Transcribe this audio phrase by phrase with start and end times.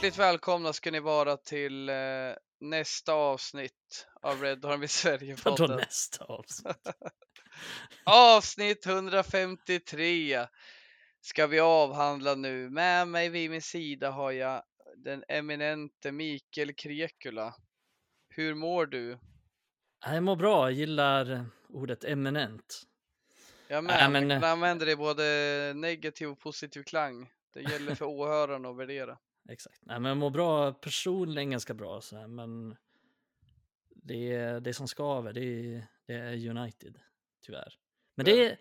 [0.00, 1.94] hjärtligt välkomna ska ni vara till eh,
[2.60, 5.76] nästa avsnitt av Red Army Vadå Sverige-podden.
[5.76, 6.76] nästa avsnitt?
[8.04, 10.46] Avsnitt 153
[11.20, 12.70] ska vi avhandla nu.
[12.70, 14.62] Med mig vid min sida har jag
[14.96, 17.54] den eminente Mikael Krekula.
[18.28, 19.18] Hur mår du?
[20.06, 22.82] Jag mår bra, jag gillar ordet eminent.
[23.68, 27.30] Jag Nej, med, men, men, eh, använder det i både negativ och positiv klang.
[27.54, 29.18] Det gäller för åhörarna att värdera.
[29.50, 29.78] Exakt.
[29.82, 32.76] Nej, men jag mår bra personligen ganska bra, så här, men
[33.94, 36.98] det, det som skaver, det, det är United,
[37.46, 37.74] tyvärr.
[38.16, 38.58] Men det är,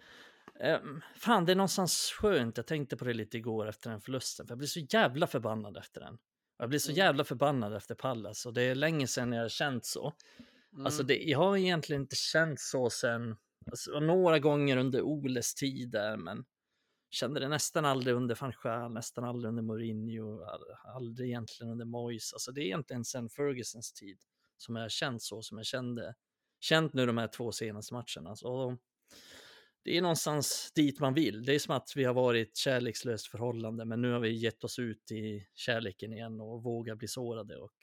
[0.59, 4.47] ehm, fan det är någonstans skönt, jag tänkte på det lite igår efter den förlusten,
[4.47, 6.17] för jag blir så jävla förbannad efter den.
[6.57, 6.97] Jag blir så Mm.
[6.97, 10.13] jävla förbannad efter Pallas och det är länge sedan jag har känt så.
[10.85, 11.07] Alltså Mm.
[11.07, 13.35] det, jag har egentligen inte känt så sen,
[13.71, 16.45] alltså, några gånger under Oles tid där, men
[17.09, 20.43] kände det nästan aldrig under van Gaal, nästan aldrig under Mourinho,
[20.95, 22.33] aldrig egentligen under Moyes.
[22.33, 24.17] Alltså det är egentligen sen Fergusons tid
[24.57, 26.15] som jag har känt så, som jag kände,
[26.59, 28.35] känt nu de här två senaste matcherna.
[28.35, 28.77] Så
[29.83, 31.45] det är någonstans dit man vill.
[31.45, 34.79] Det är som att vi har varit kärlekslöst förhållande, men nu har vi gett oss
[34.79, 37.57] ut i kärleken igen och vågar bli sårade.
[37.57, 37.73] Och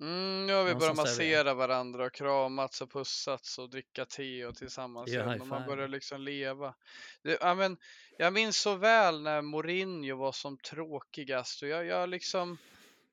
[0.00, 4.56] Mm, nu har vi börjat massera varandra och kramats och pussats och dricka te och
[4.56, 6.74] tillsammans Ge igen och man börjar liksom leva.
[7.22, 7.76] Det, ja, men,
[8.18, 12.58] jag minns så väl när Mourinho var som tråkigast och jag, jag liksom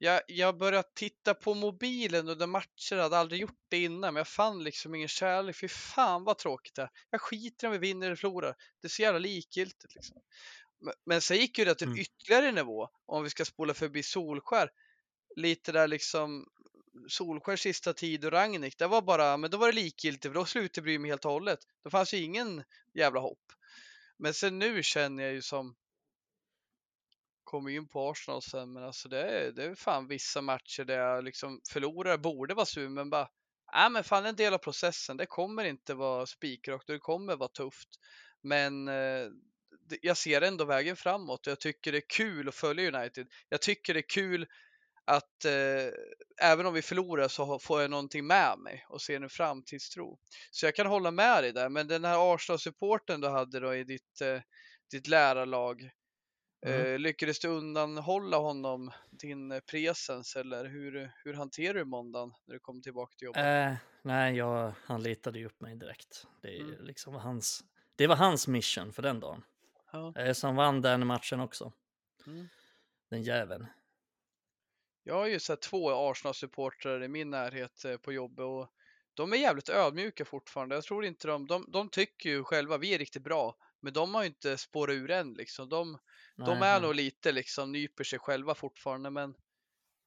[0.03, 4.15] jag, jag började titta på mobilen under matcher, jag hade aldrig gjort det innan, men
[4.15, 5.55] jag fann liksom ingen kärlek.
[5.55, 6.89] Fy fan vad tråkigt det är.
[7.09, 8.55] Jag skiter om vi vinner eller förlorar.
[8.81, 9.95] Det är så jävla likgiltigt.
[9.95, 10.21] Liksom.
[10.79, 11.99] Men, men sen gick ju det till Mm.
[11.99, 14.69] ytterligare nivå, om vi ska spola förbi Solskär.
[15.35, 16.47] Lite där liksom
[17.07, 20.45] Solskärs sista tid och Ragnik, det var bara, men då var det likgiltigt för då
[20.45, 21.59] slutade jag bry mig helt och hållet.
[21.83, 23.51] Då fanns ju ingen jävla hopp.
[24.17, 25.75] Men sen nu känner jag ju som
[27.43, 30.97] kommer in på Arsenal sen, men alltså det är, det är fan vissa matcher där
[30.97, 33.27] jag liksom förlorar, borde vara sur, men bara,
[33.73, 37.35] nej men fan en del av processen, det kommer inte vara spikrakt och det kommer
[37.35, 37.89] vara tufft.
[38.41, 39.27] Men eh,
[40.01, 43.27] jag ser ändå vägen framåt och jag tycker det är kul att följa United.
[43.49, 44.47] Jag tycker det är kul
[45.05, 45.93] att eh,
[46.41, 50.19] även om vi förlorar så får jag någonting med mig och ser en framtidstro.
[50.51, 53.83] Så jag kan hålla med dig där, men den här Arsenal-supporten du hade då i
[53.83, 54.41] ditt, eh,
[54.91, 55.89] ditt lärarlag,
[56.65, 56.85] Mm.
[56.85, 62.59] eh, lyckades du undanhålla honom din presens eller hur, hur hanterar du måndagen när du
[62.59, 63.45] kom tillbaka till jobbet?
[63.45, 66.27] Eh, nej, jag, han letade ju upp mig direkt.
[66.41, 66.83] Det, Mm.
[66.85, 67.63] liksom hans,
[67.95, 69.43] det var hans mission för den dagen.
[69.91, 70.13] Ja.
[70.17, 71.71] Eh, som vann den matchen också.
[72.27, 72.47] Mm.
[73.09, 73.67] Den jäveln.
[75.03, 78.73] Jag har ju sett två Arsenal-supportrar i min närhet eh, på jobbet och
[79.13, 80.75] de är jävligt ödmjuka fortfarande.
[80.75, 84.15] Jag tror inte de, de, de tycker ju själva vi är riktigt bra, men de
[84.15, 85.69] har ju inte spårat ur än liksom.
[85.69, 85.97] De,
[86.35, 86.81] de är nej.
[86.81, 89.35] nog lite liksom nyper sig själva fortfarande, men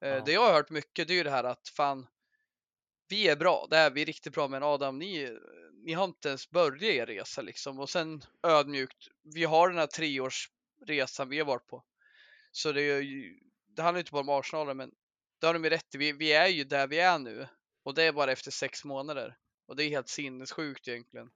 [0.02, 0.22] eh, Ja.
[0.24, 2.06] det jag har hört mycket det är ju det här att fan,
[3.08, 5.38] vi är bra, det är vi riktigt bra, men Adam, ni,
[5.84, 7.78] ni har inte ens börjat er resa liksom.
[7.80, 11.84] Och sen ödmjukt, vi har den här treårsresan vi har varit på.
[12.52, 13.40] Så det, är ju,
[13.76, 14.90] det handlar inte bara om Arsenal, men
[15.40, 15.98] det har de ju rätt i.
[15.98, 17.48] Vi, vi är ju där vi är nu
[17.84, 19.36] och det är bara efter sex månader.
[19.68, 21.30] Och det är helt sinnessjukt egentligen.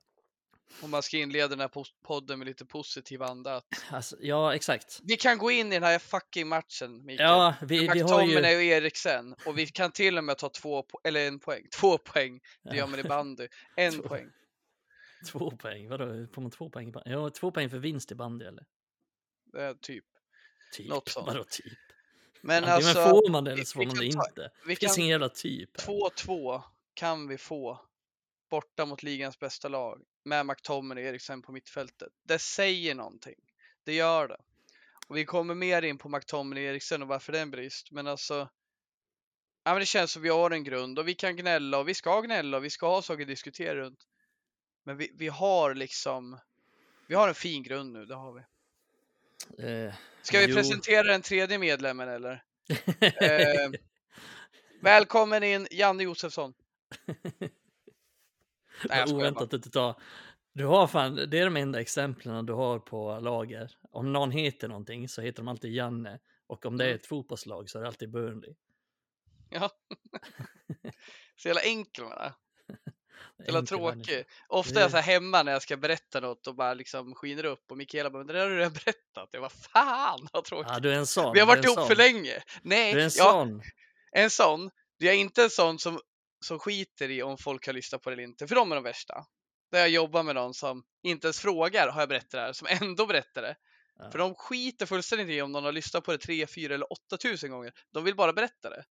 [0.83, 1.71] Om man ska inleda den här
[2.05, 3.57] podden med lite positiv anda.
[3.57, 5.01] Att Alltså, ja, exakt.
[5.03, 7.29] vi kan gå in i den här fucking matchen, Mikael.
[7.31, 8.39] Ja, vi, vi har ju...
[8.39, 12.41] Och Eriksen och vi kan till och med ta två, eller en poäng, två poäng.
[12.63, 13.49] Det gör man i bandy.
[13.77, 14.03] En Två.
[14.09, 14.31] poäng.
[15.33, 16.27] Två poäng, vadå?
[16.35, 17.11] Får man två poäng i bandy?
[17.11, 18.65] Ja, två poäng för vinst i bandy eller?
[19.53, 20.05] Det är typ.
[20.73, 20.89] Typ.
[20.89, 21.27] Något sånt.
[21.27, 21.79] Vadå typ?
[22.43, 24.51] Men Antingen alltså, får man det eller så får man det ta- inte.
[24.67, 25.81] vi kan ingen jävla typ.
[25.81, 25.87] här.
[25.87, 26.63] 2-2
[26.95, 27.81] kan vi få
[28.51, 32.09] borta mot ligans bästa lag med McTominay och Eriksen på mittfältet.
[32.25, 33.35] Det säger någonting.
[33.85, 34.37] Det gör det.
[35.07, 37.91] Och vi kommer mer in på McTominay och Eriksen och varför det är en brist.
[37.91, 38.35] Men alltså,
[39.65, 41.95] ja, men det känns som vi har en grund och vi kan gnälla och vi
[41.95, 44.07] ska gnälla och vi ska ha saker att diskutera runt.
[44.85, 46.39] Men vi, vi har liksom,
[47.07, 48.41] vi har en fin grund nu, det har vi.
[49.59, 50.55] Eh, Ska vi Jo.
[50.57, 52.43] presentera den tredje medlemmen eller?
[53.01, 53.71] Eh,
[54.83, 56.55] välkommen in Janne Josefsson.
[58.89, 59.95] Nej, oväntat att du tar.
[60.53, 63.71] Du har fan, det är de enda exemplen du har på lager.
[63.91, 66.19] Om någon heter någonting så heter de alltid Janne.
[66.47, 66.97] Och om det är Mm.
[66.97, 68.55] ett fotbollslag så är det alltid Burnley.
[69.51, 69.71] Ja.
[71.37, 72.33] Så jävla enkel man
[73.39, 73.67] människa.
[73.67, 74.25] tråkig.
[74.49, 77.45] Ofta är jag så här hemma när jag ska berätta något och bara liksom skiner
[77.45, 79.29] upp och Mikaela bara, men det där har du redan berättat.
[79.33, 80.73] Jag var fan vad tråkigt.
[80.73, 81.33] Ja, du är en sån.
[81.35, 81.97] Vi har varit ihop för sån.
[81.97, 82.43] länge.
[82.63, 83.63] Nej, Du är en ja, sån.
[84.13, 84.71] en sån.
[84.99, 86.01] Jag är inte en sån som,
[86.45, 88.85] som skiter i om folk har lyssnat på det eller inte, för de är de
[88.85, 89.25] värsta.
[89.73, 92.69] Där jag jobbar med någon som inte ens frågar, har jag berättat det här, som
[92.83, 93.57] ändå berättar det.
[93.99, 94.11] Ja.
[94.11, 97.51] För de skiter fullständigt i om någon har lyssnat på det 3, 4 eller 8000
[97.51, 97.73] gånger.
[97.93, 98.85] De vill bara berätta det.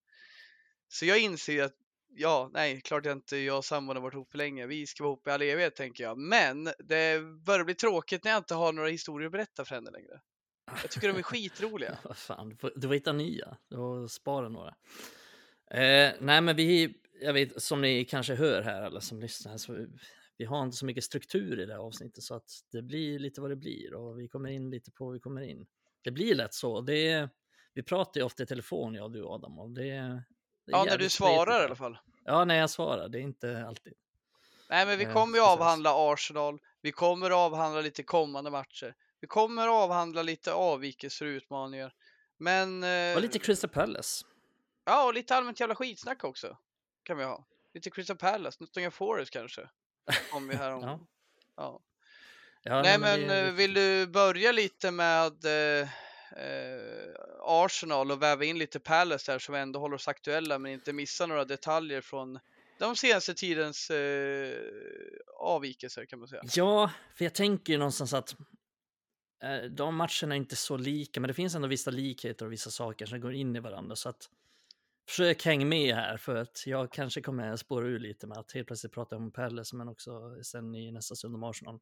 [0.88, 1.74] Så jag inser att
[2.10, 4.68] ja, nej, klart jag inte jag och sambon har varit ihop för länge.
[4.68, 6.18] Vi ska vara ihop i all evighet tänker jag.
[6.18, 9.92] Men det börjar bli tråkigt när jag inte har några historier att berätta för henne
[9.92, 10.22] längre.
[10.82, 11.98] Jag tycker de är skitroliga.
[12.04, 13.58] Vad fan, du får, du får hitta nya.
[13.70, 14.76] Du får spara några.
[15.72, 19.88] Eh, nej, men vi, jag vet, som ni kanske hör här, alla som lyssnar, så
[20.38, 23.42] vi har inte så mycket struktur i det här avsnittet så att det blir lite
[23.42, 25.66] vad det blir och vi kommer in lite på vad vi kommer in.
[26.02, 26.82] Det blir lätt så.
[26.82, 27.30] Det
[27.74, 30.24] vi pratar ju ofta i telefon, jag och du Adam, och det,
[30.72, 31.62] Ja, när du svarar spretigt.
[31.62, 31.98] i alla fall.
[32.26, 33.10] Ja, när jag svarar.
[33.10, 33.94] Det är inte alltid.
[34.70, 36.60] Nej, men vi Eh, kommer ju avhandla Arsenal.
[36.82, 38.96] Vi kommer avhandla lite kommande matcher.
[39.22, 41.94] Vi kommer avhandla lite avvikelser och utmaningar.
[42.38, 42.84] Men...
[42.84, 44.26] eh, Och lite Crystal Palace.
[44.86, 46.58] Ja, och lite allmänt jävla skitsnack också.
[47.04, 47.46] Kan vi ha.
[47.74, 49.70] Lite Crystal Palace, Nottingham Forest kanske.
[50.34, 50.84] Om vi här om.
[50.84, 51.00] Ja.
[51.56, 51.80] ja.
[52.64, 55.46] Ja, Nej, men det- eh, vill du börja lite med
[55.82, 55.88] eh,
[56.38, 60.94] eh, Arsenal och väva in lite Palace där som ändå håller oss aktuella men inte
[60.94, 62.40] missar några detaljer från
[62.80, 64.56] de senaste tidens eh,
[65.38, 66.42] avvikelser kan man säga.
[66.56, 68.36] Ja, för jag tänker ju någonstans att
[69.44, 72.70] eh, de matcherna är inte så lika, men det finns ändå vissa likheter och vissa
[72.70, 73.96] saker som går in i varandra.
[73.96, 74.30] Så att
[75.10, 78.68] försök häng med här för att jag kanske kommer spåra ur lite med att helt
[78.68, 81.80] plötsligt prata om Palace, men också sen i nästa stund om Arsenal.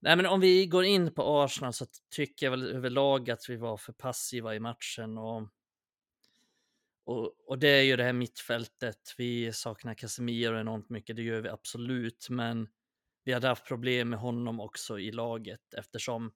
[0.00, 3.56] Nej, men om vi går in på Arsenal så tycker jag väl överlag att vi
[3.56, 5.48] var för passiva i matchen och
[7.06, 9.14] och, och det är ju det här mittfältet.
[9.18, 12.68] Vi saknar Casemiro enormt mycket, det gör vi absolut, men
[13.24, 16.32] vi hade haft problem med honom också i laget eftersom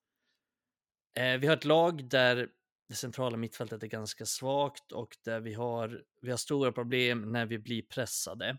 [1.19, 2.49] eh, vi har ett lag där
[2.89, 7.47] det centrala mittfältet är ganska svagt och där vi har, vi har stora problem när
[7.47, 8.59] vi blir pressade.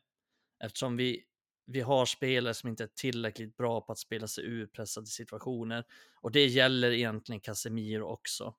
[0.63, 1.23] Eftersom vi,
[1.65, 5.83] vi har spelare som inte är tillräckligt bra på att spela sig ur pressade situationer.
[6.21, 8.55] Och det gäller egentligen Casemiro också.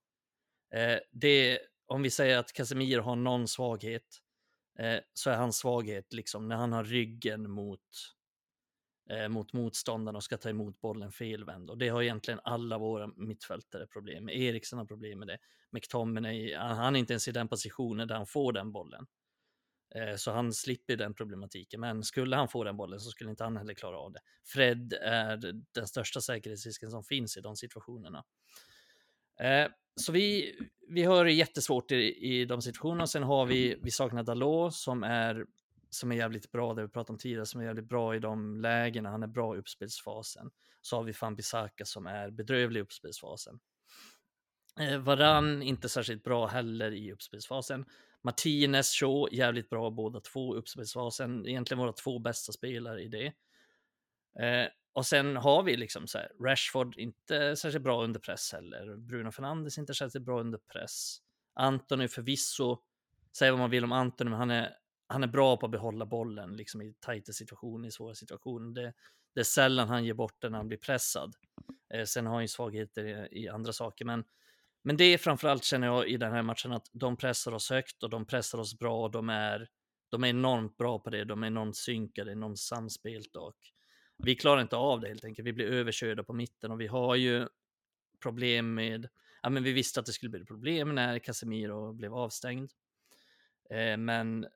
[0.75, 4.23] Eh, det, om vi säger att Casemiro har någon svaghet
[4.79, 7.81] eh, så är hans svaghet liksom när han har ryggen mot
[9.11, 11.71] eh, mot motståndaren och ska ta emot bollen felvänd.
[11.71, 14.37] Och det har egentligen alla våra mittfältare problem med.
[14.37, 15.39] Eriksen har problem med det.
[15.71, 19.07] McTominay, han han är inte ens i den positionen där han får den bollen.
[19.95, 21.81] Eh, så han slipper den problematiken.
[21.81, 24.21] Men skulle han få den bollen så skulle inte han heller klara av det.
[24.45, 28.25] Fred är den största säkerhetsrisken som finns i de situationerna.
[29.41, 30.55] Eh, så vi,
[30.89, 33.07] vi har det jättesvårt i, i de situationerna.
[33.07, 35.47] Sen har vi, vi saknar Dalot som är,
[35.91, 38.61] som är jävligt bra, det vi pratade om tidigare, som är jävligt bra i de
[38.61, 39.11] lägena.
[39.11, 40.51] Han är bra i uppspelsfasen.
[40.81, 43.61] Så har vi Fambisaka som är bedrövlig i uppspelsfasen.
[44.81, 47.85] Eh, Varann inte särskilt bra heller i uppspelsfasen.
[48.23, 51.47] Martinez, Shaw, jävligt bra båda två uppspelsfasen.
[51.47, 53.27] Egentligen våra två bästa spelare i det.
[54.45, 58.97] Eh, och sen har vi liksom så här, Rashford inte särskilt bra under press heller.
[58.97, 61.17] Bruno Fernandes inte särskilt bra under press.
[61.55, 62.79] Antoni förvisso,
[63.39, 64.77] säg vad man vill om Antoni, men han är,
[65.07, 68.83] han är bra på att behålla bollen liksom i tajta situationer, i svåra situationer.
[68.83, 68.93] Det,
[69.35, 71.35] det är sällan han ger bort den när han blir pressad.
[71.95, 74.25] Eh, sen har han ju svagheter i, i andra saker, men
[74.83, 78.03] men det är framförallt känner jag i den här matchen att de pressar oss högt
[78.03, 79.69] och de pressar oss bra och de är,
[80.11, 81.25] de är enormt bra på det.
[81.25, 83.57] De är enormt synkade, enormt samspelt och
[84.19, 85.49] vi klarar inte av det helt enkelt.
[85.49, 87.49] Vi blir överkörda på mitten och vi har ju
[88.23, 89.09] problem med,
[89.43, 92.71] ja men vi visste att det skulle bli problem när Casemiro blev avstängd.
[93.71, 94.47] Eh, men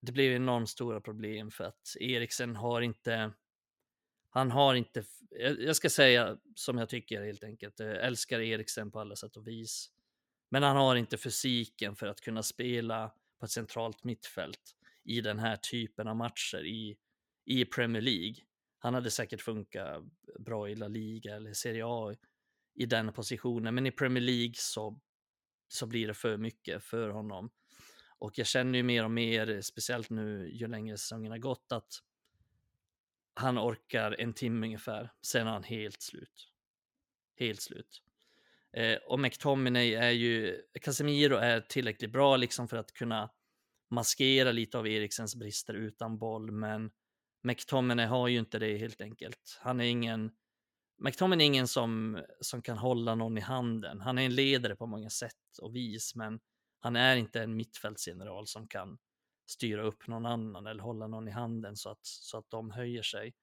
[0.00, 3.32] det blev enormt stora problem för att Eriksen har inte,
[4.34, 8.90] han har inte, jag jag ska säga som jag tycker helt enkelt, jag älskar Eriksen
[8.90, 9.90] på alla sätt och vis.
[10.50, 15.38] Men han har inte fysiken för att kunna spela på ett centralt mittfält i den
[15.38, 16.96] här typen av matcher i,
[17.44, 18.34] i Premier League.
[18.78, 20.04] Han hade säkert funkat
[20.38, 22.14] bra i La Liga eller Serie A
[22.74, 25.00] i den positionen, men i Premier League så,
[25.68, 27.50] så blir det för mycket för honom.
[28.18, 32.02] Och jag känner ju mer och mer, speciellt nu ju längre säsongen har gått, att
[33.34, 36.48] han orkar en timme ungefär, sen är han helt slut.
[37.38, 38.02] Helt slut.
[38.76, 43.30] Eh, och McTominay är ju, Casemiro är tillräckligt bra liksom för att kunna
[43.90, 46.90] maskera lite av Eriksens brister utan boll, men
[47.42, 49.58] McTominay har ju inte det helt enkelt.
[49.60, 50.30] Han är ingen,
[50.98, 54.00] McTominay är ingen som, som kan hålla någon i handen.
[54.00, 56.40] Han är en ledare på många sätt och vis, men
[56.80, 58.98] han är inte en mittfältsgeneral som kan
[59.46, 63.02] styra upp någon annan eller hålla någon i handen så att, så att de höjer
[63.02, 63.34] sig.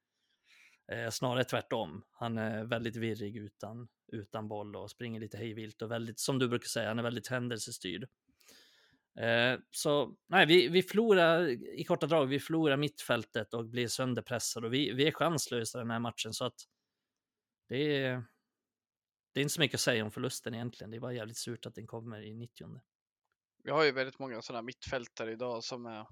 [0.92, 2.04] Eh, snarare tvärtom.
[2.12, 6.48] Han är väldigt virrig utan, utan boll och springer lite hejvilt och väldigt, som du
[6.48, 8.08] brukar säga, han är väldigt händelsestyrd.
[9.20, 11.48] Eh, så nej, vi, vi förlorar
[11.80, 15.92] i korta drag, vi förlorar mittfältet och blir sönderpressade och vi, vi är chanslösa den
[15.92, 16.62] här matchen så att
[17.68, 18.24] det är,
[19.34, 20.92] det är inte så mycket att säga om förlusten egentligen.
[20.92, 22.82] Det var jävligt surt att den kommer i 90.
[23.64, 26.08] Vi har ju väldigt många sådana mittfältare idag som är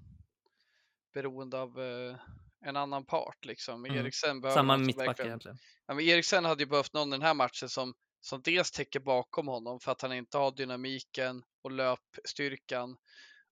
[1.14, 2.16] beroende av eh,
[2.64, 3.84] en annan part liksom.
[3.84, 3.98] Mm.
[3.98, 5.58] Eriksen behöver Samma mittback egentligen.
[5.86, 9.48] Ja, men Eriksen hade ju behövt någon den här matchen som, som dels täcker bakom
[9.48, 12.96] honom för att han inte har dynamiken och löpstyrkan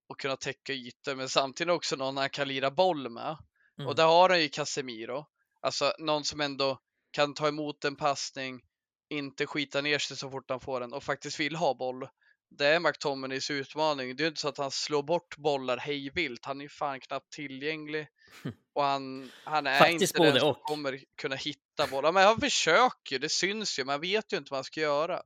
[0.08, 3.36] och kunna täcka ytor, men samtidigt också någon han kan lira boll med.
[3.78, 3.88] Mm.
[3.88, 5.26] Och där har han ju Casemiro,
[5.60, 8.60] alltså någon som ändå kan ta emot en passning,
[9.08, 12.08] inte skita ner sig så fort han får den och faktiskt vill ha boll.
[12.50, 14.16] Det är McTominays utmaning.
[14.16, 16.44] Det är inte så att han slår bort bollar hejvilt.
[16.44, 18.08] Han är ju fan knappt tillgänglig
[18.74, 20.62] och han, han är Faktiskt inte den som och.
[20.62, 22.12] kommer kunna hitta bollar.
[22.12, 23.84] Men han försöker, det syns ju.
[23.84, 25.22] Man vet ju inte vad han ska göra.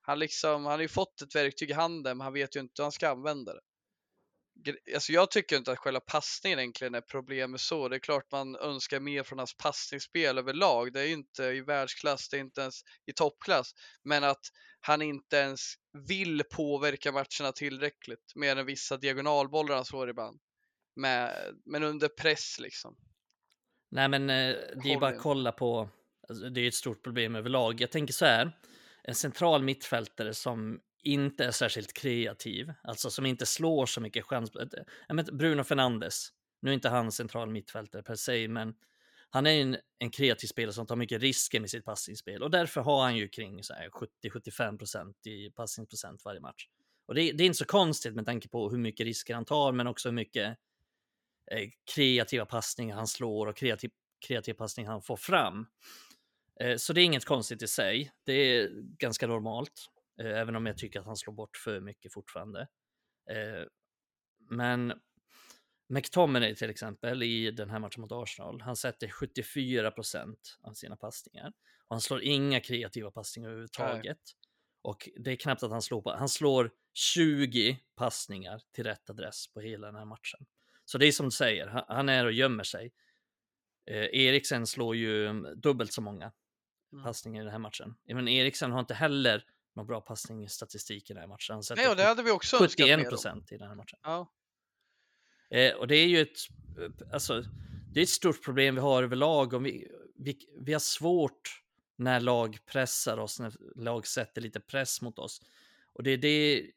[0.00, 2.82] Han, liksom, han har ju fått ett verktyg i handen, men han vet ju inte
[2.82, 3.60] hur han ska använda det.
[4.94, 7.88] Alltså jag tycker inte att själva passningen egentligen är problemet så.
[7.88, 10.92] Det är klart man önskar mer från hans passningsspel överlag.
[10.92, 13.74] Det är ju inte i världsklass, det är inte ens i toppklass.
[14.02, 14.46] Men att
[14.80, 15.60] han inte ens
[16.08, 18.32] vill påverka matcherna tillräckligt.
[18.34, 20.40] Mer än vissa diagonalbollar han slår ibland.
[20.96, 22.96] Med, men under press liksom.
[23.90, 25.88] Nej, men eh, det är ju bara att kolla på.
[26.28, 27.80] Alltså, det är ett stort problem överlag.
[27.80, 28.52] Jag tänker så här.
[29.02, 34.50] En central mittfältare som inte är särskilt kreativ, alltså som inte slår så mycket chans.
[34.56, 36.28] Eh, Bruno Fernandes.
[36.62, 38.74] Nu är inte han central mittfältare per se, men
[39.30, 42.80] han är en, en kreativ spelare som tar mycket risker med sitt passningsspel och därför
[42.80, 46.68] har han ju kring 70-75 procent i passningsprocent varje match.
[47.06, 49.72] Och det, det är inte så konstigt med tanke på hur mycket risker han tar,
[49.72, 50.58] men också hur mycket
[51.50, 53.90] eh, kreativa passningar han slår och kreativ,
[54.26, 55.66] kreativ passning han får fram.
[56.60, 58.12] Eh, så det är inget konstigt i sig.
[58.24, 59.86] Det är ganska normalt,
[60.18, 62.60] även om jag tycker att han slår bort för mycket fortfarande.
[63.30, 63.66] Eh,
[64.50, 64.92] men
[65.88, 70.96] McTominay till exempel i den här matchen mot Arsenal, han sätter 74 procent av sina
[70.96, 71.48] passningar
[71.88, 74.18] och han slår inga kreativa passningar överhuvudtaget.
[74.82, 79.52] Och det är knappt att han slår på, han slår 20 passningar till rätt adress
[79.52, 80.46] på hela den här matchen.
[80.84, 82.92] Så det är som du säger, han, är och gömmer sig.
[83.86, 86.32] Eh, Eriksen slår ju dubbelt så många
[86.92, 87.04] Mm.
[87.04, 87.94] passningar i den här matchen.
[88.04, 89.44] Men Eriksen har inte heller
[89.76, 91.62] någon bra passningsstatistik i den här matchen.
[91.76, 93.10] Nej, och det hade vi också önskat 71 mer om.
[93.10, 93.98] procent i den här matchen.
[94.02, 94.32] Ja.
[95.50, 96.38] Eh, och det är ju ett,
[97.12, 97.44] alltså,
[97.92, 99.52] det är ett stort problem vi har överlag.
[99.52, 101.62] Om vi, vi, vi har svårt
[101.96, 105.40] när lag pressar oss, när lag sätter lite press mot oss.
[105.92, 106.70] Och det är det,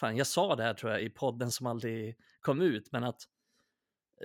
[0.00, 3.22] fan jag sa det här tror jag i podden som aldrig kom ut, men att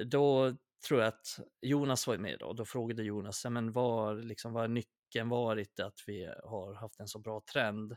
[0.05, 0.55] då
[0.88, 4.67] tror jag att Jonas var med då, då frågade Jonas, men var, liksom, var
[5.13, 7.96] nyckeln varit att vi har haft en så bra trend?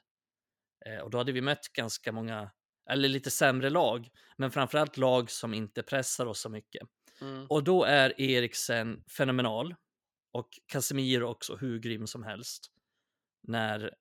[0.87, 2.51] Eh, och då hade vi mött ganska många,
[2.91, 6.83] eller lite sämre lag, men framförallt lag som inte pressar oss så mycket.
[7.21, 7.47] Mm.
[7.49, 9.75] Och då är Eriksen fenomenal
[10.33, 12.73] och Casemiro också hur grym som helst.
[13.49, 13.95] När,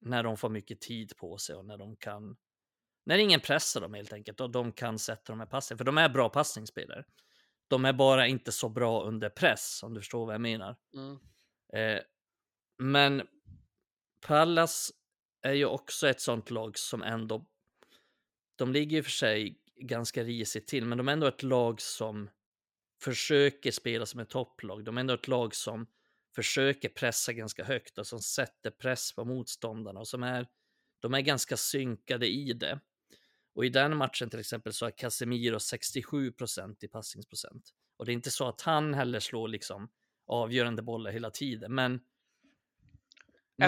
[0.00, 2.36] när de får mycket tid på sig och när de kan,
[3.06, 5.98] när ingen pressar dem helt enkelt och de kan sätta de här passen, för de
[5.98, 7.04] är bra passningsspelare.
[7.68, 10.76] De är bara inte så bra under press, om du förstår vad jag menar.
[10.94, 11.18] Mm.
[11.72, 12.02] Eh,
[12.82, 13.22] men
[14.20, 14.92] Pallas
[15.42, 17.46] är ju också ett sånt lag som ändå,
[18.56, 22.30] de ligger ju för sig ganska risigt till, men de är ändå ett lag som
[23.02, 24.84] försöker spela som ett topplag.
[24.84, 25.86] De är ändå ett lag som
[26.34, 30.48] försöker pressa ganska högt och som sätter press på motståndarna och som är,
[31.00, 32.80] de är ganska synkade i det.
[33.54, 37.70] Och i den matchen till exempel så har Casemiro 67 procent i passningsprocent.
[37.96, 39.90] Och det är inte så att han heller slår liksom
[40.26, 42.00] avgörande bollar hela tiden, men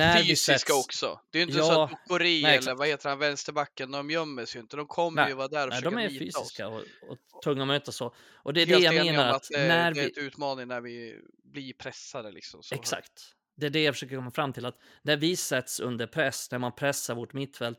[0.02, 1.20] är vi fysiska sätts- också.
[1.30, 4.10] Det är ju inte Ja, så att Okori nej, eller vad heter han, vänsterbacken, de
[4.10, 4.76] gömmer sig ju inte.
[4.76, 6.18] De kommer Nej, ju vara där och Nej, försöka de är oss.
[6.18, 8.14] fysiska och, och tunga möta så.
[8.32, 10.10] Och det är det Helt jag enig om menar att det, när det är vi...
[10.10, 12.62] ett utmaning när vi blir pressade liksom.
[12.62, 12.74] Så.
[12.74, 13.12] Exakt.
[13.56, 14.66] Det är det jag försöker komma fram till.
[14.66, 17.78] Att när vi sätts under press, när man pressar vårt mittfält,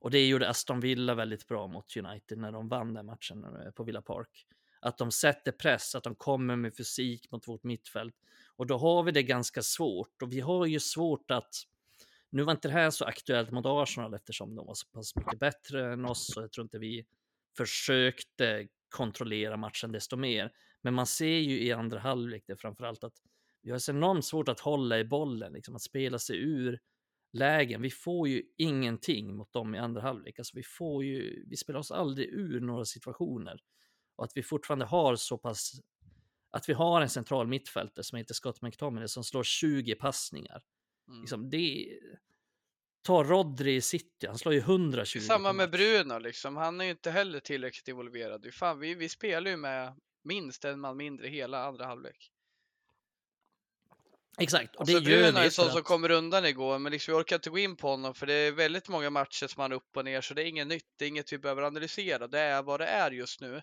[0.00, 3.70] och det gjorde Aston Villa väldigt bra mot United när de vann den matchen eh,
[3.70, 4.46] på Villa Park.
[4.80, 8.14] Att de sätter press, att de kommer med fysik mot vårt mittfält.
[8.56, 10.22] Och då har vi det ganska svårt.
[10.22, 11.54] Och vi har ju svårt att...
[12.30, 15.38] Nu var inte det här så aktuellt mot Arsenal eftersom de var så pass mycket
[15.38, 16.36] bättre än oss.
[16.36, 17.06] Och jag tror inte vi
[17.56, 20.52] försökte kontrollera matchen desto mer.
[20.82, 23.14] Men man ser ju i andra halvlek det framförallt att
[23.62, 26.80] vi har så enormt svårt att hålla i bollen, liksom att spela sig ur
[27.32, 27.82] lägen.
[27.82, 30.38] Vi får ju ingenting mot dem i andra halvlek.
[30.38, 33.60] Alltså vi får ju, vi spelar oss aldrig ur några situationer.
[34.16, 35.80] Och att vi fortfarande har så pass,
[36.54, 40.62] att vi har en central mittfältare som heter Scott McTominay som slår 20 passningar.
[41.08, 41.20] Mm.
[41.20, 41.86] Liksom, det
[43.02, 45.20] Ta Rodri i City, han slår ju 120.
[45.20, 45.70] Samma med.
[45.70, 46.56] Bruno liksom.
[46.56, 48.54] Han är ju inte heller tillräckligt involverad.
[48.54, 49.94] Fan, vi, vi spelar ju med
[50.24, 52.30] minst en man mindre hela andra halvlek.
[54.38, 55.84] Exakt, och Alltså det Bruno är en sån som att...
[55.84, 58.52] kommer undan igår, men liksom vi orkar inte gå in på honom för det är
[58.52, 60.88] väldigt många matcher som han är upp och ner, så det är inget nytt.
[60.98, 62.26] Det är inget vi behöver analysera.
[62.26, 63.62] Det är vad det är just nu.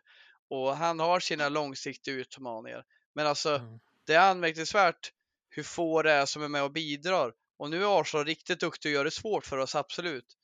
[0.52, 2.86] Och han har sina långsiktiga utmaningar.
[3.14, 3.80] Men alltså, Mm.
[4.06, 5.12] det är anmärkningsvärt
[5.50, 7.34] hur få det är som är med och bidrar.
[7.58, 10.38] Och nu är Arsenal riktigt duktiga och gör det svårt för oss, absolut.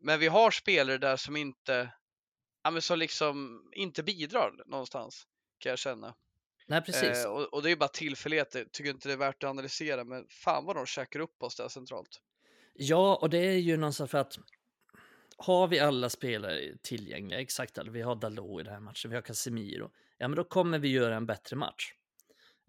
[0.00, 1.92] Men vi har spelare där som inte,
[2.62, 5.26] ja men som liksom inte bidrar någonstans,
[5.58, 6.14] kan jag känna.
[6.66, 7.24] Nej, precis.
[7.24, 10.04] Eh, och, och det är ju bara tillfälligheter, tycker inte det är värt att analysera,
[10.04, 12.20] men fan vad de käkar upp oss där centralt.
[12.74, 14.38] Ja, och det är ju någonstans för att
[15.36, 19.16] har vi alla spelare tillgängliga, exakt alla, vi har Dalot i den här matchen, vi
[19.16, 21.92] har Casemiro, ja men då kommer vi göra en bättre match.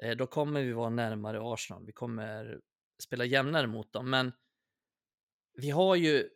[0.02, 2.60] Eh, då kommer vi vara närmare Arsenal, vi kommer
[3.04, 4.32] spela jämnare mot dem, men
[5.54, 6.30] vi har ju,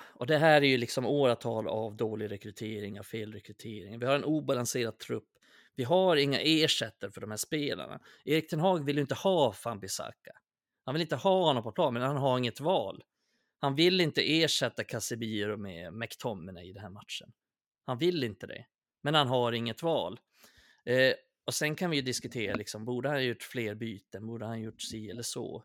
[0.00, 4.24] och det här är ju liksom åratal av dålig rekrytering, av felrekrytering, vi har en
[4.24, 5.28] obalanserad trupp,
[5.74, 8.00] vi har inga ersättare för de här spelarna.
[8.24, 10.32] Erik Ten Hag vill ju inte ha Fambisaka.
[10.84, 13.02] Han vill inte ha honom på plan, men han har inget val.
[13.62, 17.32] Han vill inte ersätta Casemiro med McTominay i den här matchen.
[17.86, 18.66] Han vill inte det,
[19.02, 20.20] men han har inget val.
[20.84, 21.14] Eh,
[21.46, 24.26] och sen kan vi ju diskutera, liksom, borde han ha gjort fler byten?
[24.26, 25.64] Borde han ha gjort si eller så?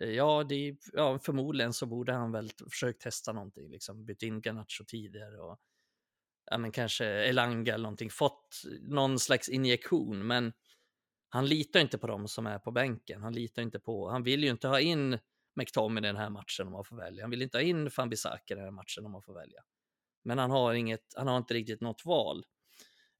[0.00, 4.40] Eh, ja, det, ja, förmodligen så borde han väl försökt testa någonting, liksom bytt in
[4.40, 5.58] Garnacho tidigare och
[6.50, 10.52] ja, men kanske Elanga eller någonting, fått någon slags injektion, men
[11.28, 13.22] han litar inte på dem som är på bänken.
[13.22, 15.18] Han litar inte på, han vill ju inte ha in
[15.58, 17.24] McTominay i den här matchen om man får välja.
[17.24, 18.16] Han vill inte ha in van i
[18.48, 19.62] den här matchen om man får välja.
[20.24, 22.44] Men han har, inget, han har inte riktigt något val.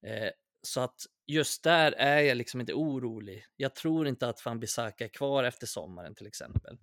[0.06, 0.30] Eh,
[0.62, 3.44] så att just där är jag liksom inte orolig.
[3.56, 6.78] Jag tror inte att van Bissaka är kvar efter sommaren till exempel.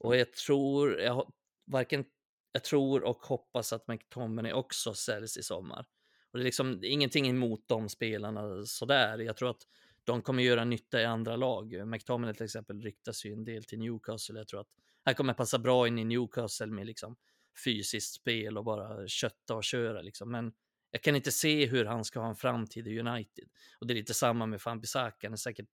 [0.00, 1.32] Och jag tror, jag,
[1.66, 2.04] varken,
[2.52, 5.86] jag tror och hoppas att McTominay också säljs i sommar.
[6.32, 9.18] Och det är liksom ingenting emot de spelarna sådär.
[9.18, 9.66] Jag tror att
[10.04, 11.88] de kommer göra nytta i andra lag.
[11.88, 14.38] McTominay till exempel ryktas ju en del till Newcastle.
[14.38, 14.70] Jag tror att
[15.10, 17.16] han kommer passa bra in i Newcastle med liksom
[17.64, 20.30] fysiskt spel och bara kötta och köra liksom.
[20.30, 20.52] Men
[20.90, 23.48] jag kan inte se hur han ska ha en framtid i United.
[23.80, 25.26] Och det är lite samma med Fambisaka.
[25.26, 25.68] Han är säkert,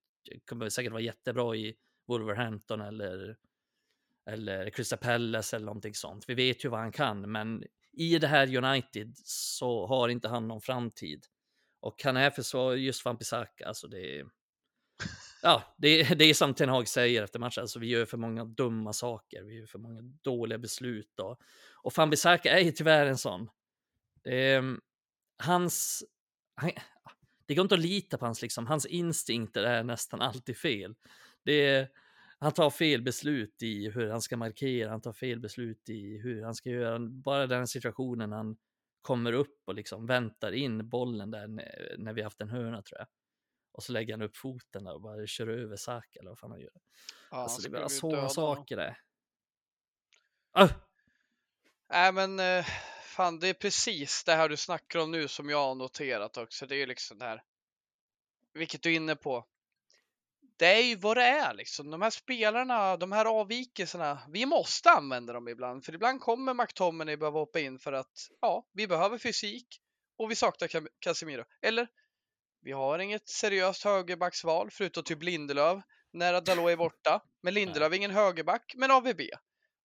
[0.45, 1.75] kommer säkert vara jättebra i
[2.07, 3.37] Wolverhampton eller,
[4.29, 6.25] eller Crystal Palace eller någonting sånt.
[6.27, 10.47] Vi vet ju vad han kan, men i det här United så har inte han
[10.47, 11.25] någon framtid.
[11.79, 14.25] Och han är för så just Fambisaka, alltså det är...
[15.41, 18.17] Ja, det, är- det är som Ten Hag säger efter matchen, alltså vi gör för
[18.17, 21.19] många dumma saker, vi gör för många dåliga beslut.
[21.19, 21.39] Och,
[21.83, 23.49] och Fambisaka är ju tyvärr en sån.
[24.23, 24.63] Det
[25.43, 26.03] hans...
[26.55, 26.71] Han,
[27.45, 30.95] det går inte att lita på hans, liksom, hans instinkter är nästan alltid fel.
[31.43, 31.87] Det är,
[32.39, 36.43] han tar fel beslut i hur han ska markera, han tar fel beslut i hur
[36.43, 36.99] han ska göra.
[36.99, 38.57] Bara den situationen han
[39.01, 42.99] kommer upp och liksom väntar in bollen där när, när vi haft en hörna tror
[42.99, 43.07] jag.
[43.77, 46.51] Och så lägger han upp foten där och bara kör över Saka eller vad fan
[46.51, 46.71] han gör.
[47.31, 48.97] Ja, alltså det är bara sådana saker det.
[50.51, 50.69] Ah!
[51.89, 52.65] Nej men eh,
[53.03, 56.65] fan det är precis det här du snackar om nu som jag har noterat också.
[56.65, 57.43] Det är ju liksom det här,
[58.53, 59.45] vilket du är inne på.
[60.57, 61.91] Det är ju vad det är liksom.
[61.91, 65.85] De här spelarna, de här avvikelserna, vi måste använda dem ibland.
[65.85, 69.81] För ibland kommer McTominay behöva hoppa in för att ja, vi behöver fysik
[70.17, 71.43] och vi saknar Casemiro.
[71.61, 71.87] Eller
[72.61, 77.21] vi har inget seriöst högerbacksval förutom typ Lindelöf när Dalot är borta.
[77.43, 79.21] Men Lindelöf är ingen högerback, men AVB.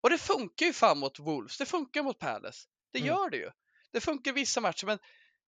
[0.01, 2.69] Och det funkar ju fan mot Wolves, det funkar mot Palace.
[2.93, 3.09] Det Mm.
[3.09, 3.51] gör det ju.
[3.93, 4.99] Det funkar vissa matcher, men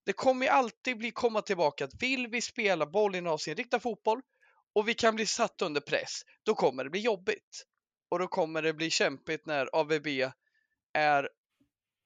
[0.07, 4.21] det kommer ju alltid bli komma tillbaka att vill vi spela bollinnehavsinriktad fotboll
[4.75, 7.65] och vi kan bli satt under press, då kommer det bli jobbigt.
[8.09, 10.07] Och då kommer det bli kämpigt när AVB
[10.93, 11.29] är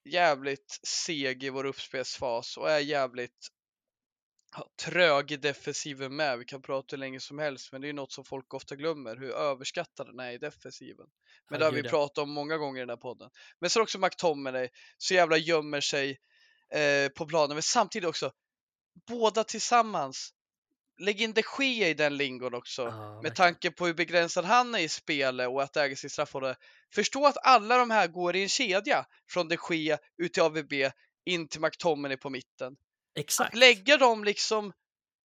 [0.05, 3.49] jävligt seg i vår uppspelsfas och är jävligt
[4.57, 6.39] ja, trög defensiven med.
[6.39, 9.17] Vi kan prata hur länge som helst, men det är något som folk ofta glömmer,
[9.17, 11.07] hur överskattad den är i defensiven.
[11.51, 11.91] Men det har vi ja.
[11.91, 13.31] pratat om många gånger i den här podden.
[13.61, 16.19] Men så också McTominay, så jävla gömmer sig
[16.73, 18.33] eh, på planen, men samtidigt också
[19.09, 20.35] båda tillsammans.
[21.01, 22.83] Lägg in de Gea i den lingon också.
[22.83, 26.57] Ja, med tanke på hur begränsad han är i spelet och att äga sitt straffområde.
[26.95, 30.73] Förstå att alla de här går i en kedja från de Gea ut till AVB
[31.25, 32.77] in till McTominay på mitten.
[33.19, 33.55] Exakt.
[33.55, 34.73] Att lägga dem liksom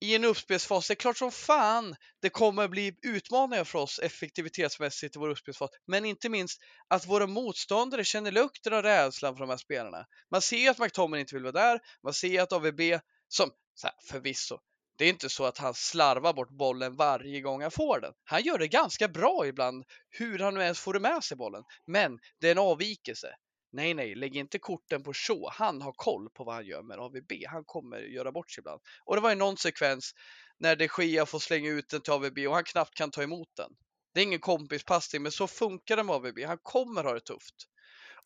[0.00, 5.16] i en uppspelsfas, det är klart som fan det kommer bli utmaningar för oss effektivitetsmässigt
[5.16, 5.70] i vår uppspelsfas.
[5.86, 10.06] Men inte minst att våra motståndare känner lukten av rädslan för de här spelarna.
[10.30, 12.80] Man ser ju att McTominay inte vill vara där, man ser att AVB,
[13.28, 14.58] som så här, förvisso,
[14.98, 18.12] det är inte så att han slarvar bort bollen varje gång han får den.
[18.24, 21.62] Han gör det ganska bra ibland, hur han nu ens får det med sig bollen.
[21.86, 23.34] Men det är en avvikelse.
[23.72, 25.50] Nej, nej, lägg inte korten på så.
[25.52, 27.32] Han har koll på vad han gör med AVB.
[27.48, 28.80] Han kommer göra bort sig ibland.
[29.04, 30.12] Och det var ju någon sekvens
[30.58, 33.48] när de Gea får slänga ut den till AVB och han knappt kan ta emot
[33.56, 33.70] den.
[34.14, 36.38] Det är ingen kompispassning, men så funkar det med AVB.
[36.46, 37.54] Han kommer ha det tufft.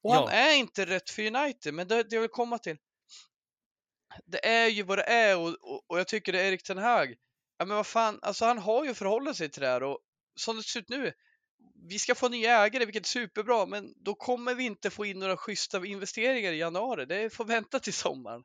[0.03, 0.21] Och Ja.
[0.21, 2.77] han är inte rätt för United, men det, det jag vill komma till.
[4.25, 6.79] Det är ju vad det är och, och, och jag tycker det är Erik Ten
[6.79, 7.15] Hag.
[7.59, 9.99] Ja, men vad fan, alltså han har ju förhållit sig till det här och
[10.41, 11.13] som det ser ut nu.
[11.89, 15.19] Vi ska få nya ägare, vilket är superbra, men då kommer vi inte få in
[15.19, 17.07] några schyssta investeringar i januari.
[17.07, 18.43] Det får vänta till sommaren.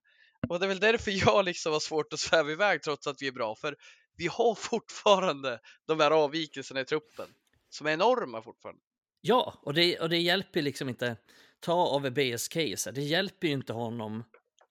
[0.50, 3.28] Och det är väl därför jag liksom har svårt att sväva iväg trots att vi
[3.28, 3.76] är bra, för
[4.18, 7.28] vi har fortfarande de här avvikelserna i truppen
[7.70, 8.82] som är enorma fortfarande.
[9.22, 11.18] Ja, och det, och det hjälper liksom inte.
[11.60, 14.24] Ta AVBs case, det hjälper ju inte honom.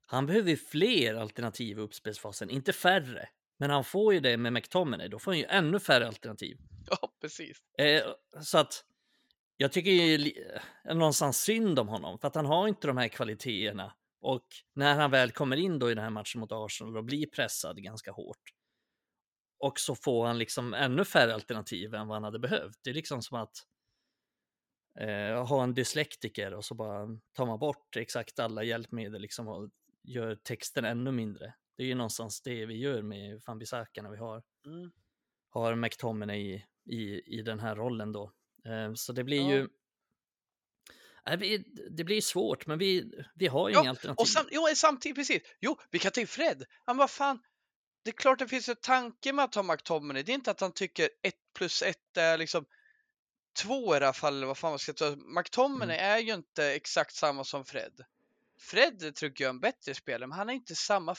[0.07, 3.29] Han behöver ju fler alternativ i uppspelsfasen, inte färre.
[3.59, 6.57] Men han får ju det med McTominay, då får han ju ännu färre alternativ.
[7.03, 7.59] Ja, precis.
[7.79, 8.03] Eh,
[8.42, 8.85] så att
[9.57, 10.33] jag tycker ju
[10.85, 13.94] eh, någonstans synd om honom, för att han har inte de här kvaliteterna.
[14.20, 17.26] Och när han väl kommer in då i den här matchen mot Arsenal och blir
[17.26, 18.53] pressad ganska hårt.
[19.59, 22.79] Och så får han liksom ännu färre alternativ än vad han hade behövt.
[22.83, 23.57] Det är liksom som att
[25.00, 29.70] eh, ha en dyslektiker och så bara tar man bort exakt alla hjälpmedel liksom och
[30.03, 31.55] gör texten ännu mindre.
[31.76, 34.92] Det är ju någonstans det vi gör med Fanbisaka när vi har Mm.
[35.48, 38.32] har McTominay i, i, den här rollen då.
[38.64, 39.56] Eh, så det blir Ja.
[39.56, 39.68] ju...
[41.38, 44.20] Vi- det blir svårt, men vi, vi har ju Ja, inga alternativ.
[44.20, 45.42] Och sam, jo, samtidigt, precis.
[45.60, 46.64] Jo, vi kan ta in Fred.
[46.86, 47.42] Men vad fan,
[48.02, 50.22] det är klart det finns en tanke med att ha McTominay.
[50.22, 52.64] Det är inte att han tycker ett plus ett är liksom
[53.62, 55.16] två i fallet, eller vad fan man ska ta.
[55.16, 56.10] McTominay Mm.
[56.12, 58.04] är ju inte exakt samma som Fred.
[58.58, 61.16] Fred tycker jag är en bättre spelare, men han har inte samma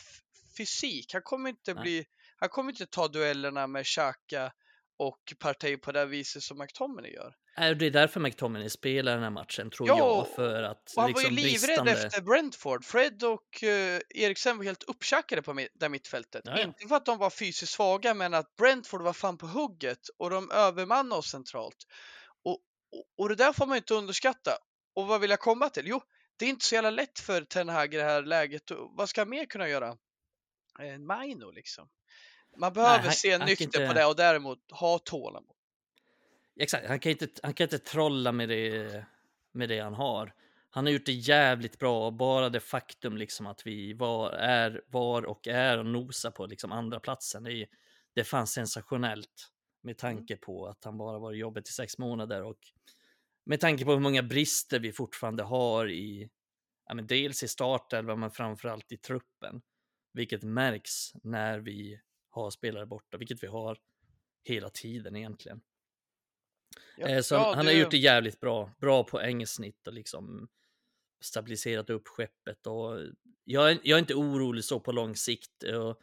[0.58, 1.14] fysik.
[1.14, 1.82] Han kommer inte Nej.
[1.84, 2.06] bli,
[2.38, 4.54] han kommer inte ta duellerna med Xhaka
[5.02, 7.36] och Partey på det viset som McTominay gör.
[7.58, 10.36] Äh, Det är därför McTominay spelar den här matchen, tror Ja, jag.
[10.36, 11.92] För att Och han liksom var ju livrädd bristande...
[11.92, 12.86] efter Brentford.
[12.86, 16.42] Fred och eh, Eriksen var helt upptjackade på det mittfältet.
[16.46, 16.64] Ja, ja.
[16.64, 20.30] Inte för att de var fysiskt svaga, men att Brentford var fan på hugget och
[20.30, 21.78] de övermannade oss centralt.
[22.44, 22.60] Och,
[22.92, 24.52] och, och det där får man ju inte underskatta.
[24.96, 25.88] Och vad vill jag komma till?
[25.88, 26.02] Jo,
[26.38, 28.64] det är inte så jävla lätt för Ten Hag i det här läget.
[28.98, 29.98] Vad ska han mer kunna göra?
[30.80, 31.90] En Maino liksom.
[32.58, 35.56] Man behöver han- se han nykter inte- på det och däremot ha tålamod.
[36.60, 39.06] Exakt, han kan inte, han kan inte trolla med det,
[39.52, 40.34] med det han har.
[40.70, 45.26] Han har gjort det jävligt bra, bara det faktum liksom att vi var, är, var
[45.26, 47.44] och är och nosar på liksom andra platsen.
[47.44, 47.68] Det är,
[48.16, 49.52] det fanns sensationellt
[49.84, 52.58] med tanke på att han bara var i jobbet i sex månader och
[53.46, 56.30] med tanke på hur många brister vi fortfarande har i,
[56.88, 59.62] ja, men dels i startelvan men framförallt i truppen.
[60.14, 62.00] Vilket märks när vi
[62.32, 63.78] har spelare borta, vilket vi har
[64.44, 65.62] hela tiden egentligen.
[66.98, 68.72] Ja, Eh, Så ja, han, han har det- gjort det jävligt bra.
[68.80, 70.48] Bra poängsnitt och liksom
[71.22, 72.68] stabiliserat upp skeppet.
[72.68, 73.00] Och
[73.44, 75.64] jag, är, jag är inte orolig så på lång sikt.
[75.64, 76.00] Och,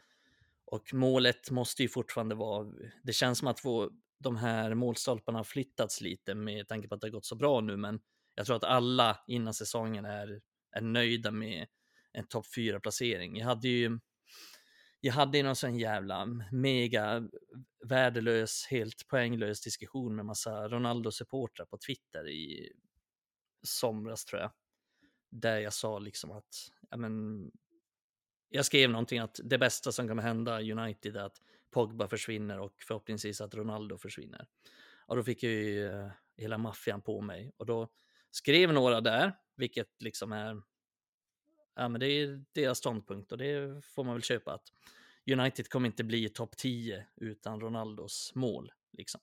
[0.65, 2.71] och målet måste ju fortfarande vara...
[3.03, 3.89] Det känns som att vår,
[4.19, 7.61] de här målstolparna har flyttats lite med tanke på att det har gått så bra
[7.61, 7.77] nu.
[7.77, 7.99] Men
[8.35, 11.67] jag tror att alla innan säsongen är, är nöjda med
[12.11, 13.37] en topp 4-placering.
[13.37, 13.99] Jag hade ju...
[15.01, 17.29] Jag hade ju någon sån jävla mega
[17.85, 22.71] värdelös, helt poänglös diskussion med massa Ronaldo-supportrar på Twitter i
[23.63, 24.51] somras tror jag.
[25.29, 27.45] Där jag sa liksom att, ja men,
[28.49, 32.73] jag skrev någonting att det bästa som kommer hända United är att Pogba försvinner och
[32.87, 34.47] förhoppningsvis att Ronaldo försvinner.
[35.05, 37.87] Och då fick jag ju eh, hela maffian på mig och då
[38.31, 40.61] skrev några där, vilket liksom är,
[41.75, 44.71] ja men det är deras ståndpunkt och det får man väl köpa att
[45.31, 48.71] United kommer inte bli topp 10 utan Ronaldos mål.
[48.97, 49.21] Liksom.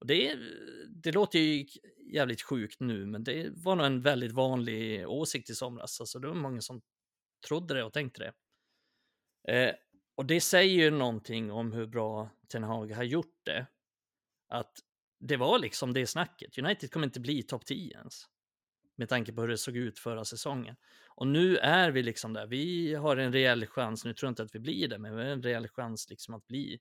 [0.00, 0.38] Och det,
[0.88, 1.66] det låter ju
[2.12, 6.00] jävligt sjukt nu, men det var nog en väldigt vanlig åsikt i somras.
[6.00, 6.82] Alltså, det var många som
[7.48, 8.32] trodde det och tänkte det.
[9.52, 9.74] Eh,
[10.14, 13.66] och det säger ju någonting om hur bra Ten Hag har gjort det.
[14.48, 14.72] Att
[15.20, 16.58] det var liksom det snacket.
[16.58, 18.24] United kommer inte bli topp 10 ens.
[19.00, 20.76] Med tanke på hur det såg ut förra säsongen.
[21.08, 22.46] Och nu är vi liksom där.
[22.46, 24.04] Vi har en reell chans.
[24.04, 26.34] Nu tror jag inte att vi blir det, men vi har en reell chans liksom
[26.34, 26.80] att bli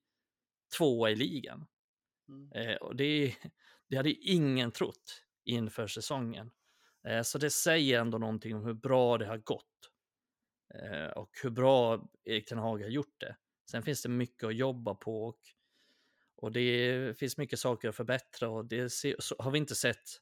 [0.78, 1.68] tvåa i ligan.
[2.30, 2.52] Mm.
[2.52, 3.36] Eh, och det,
[3.88, 6.52] det hade ingen trott inför säsongen.
[7.08, 9.92] Eh, så det säger ändå någonting om hur bra det har gått.
[10.74, 13.36] Eh, och hur bra Erik Ten Hag har gjort det.
[13.72, 15.40] Sen finns det mycket att jobba på och,
[16.36, 20.22] och det finns mycket saker att förbättra och det se, så har vi inte sett.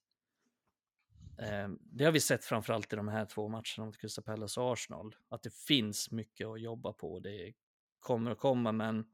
[1.37, 4.73] Ehm, det har vi sett framförallt i de här två matcherna mot Crystal Palace och
[4.73, 5.15] Arsenal.
[5.29, 7.19] Att det finns mycket att jobba på.
[7.19, 7.53] Det
[7.99, 9.05] kommer att komma men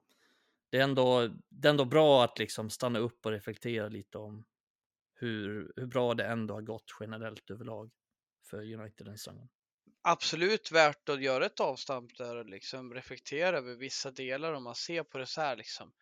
[0.69, 4.45] det är ändå, det är ändå bra att liksom stanna upp och reflektera lite om
[5.13, 7.91] hur, hur bra det ändå har gått generellt överlag
[8.43, 9.49] för United den säsongen.
[10.01, 14.75] absolut värt att göra ett avstamp där och liksom reflektera över vissa delar om man
[14.75, 15.93] ser på det så här liksom.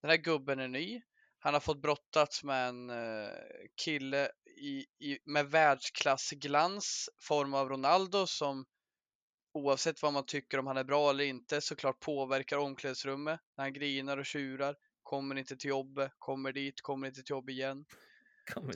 [0.00, 1.02] Den här gubben är ny.
[1.44, 3.28] Han har fått brottats med en eh,
[3.84, 8.64] kille i, i, med världsklassglans, form av Ronaldo, som
[9.54, 13.72] oavsett vad man tycker om han är bra eller inte såklart påverkar omklädningsrummet när han
[13.72, 17.84] grinar och tjurar, kommer inte till jobbet, kommer dit, kommer inte till jobb igen.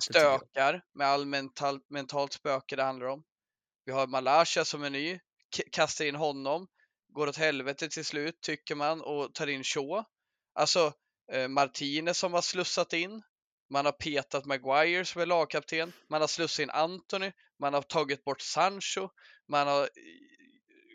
[0.01, 3.25] Stökar med all mental, mentalt spöke det handlar om.
[3.85, 5.19] Vi har Malasha som är ny,
[5.73, 6.69] kastar in honom,
[7.09, 10.05] går åt helvete till slut tycker man och tar in Shaw.
[10.53, 10.93] Alltså
[11.33, 13.23] Eh, Martinez som har slussat in.
[13.71, 15.93] Man har petat Maguire som är lagkapten.
[16.09, 17.33] Man har slussat in Anthony.
[17.61, 19.09] Man har tagit bort Sancho.
[19.49, 19.89] Man har eh,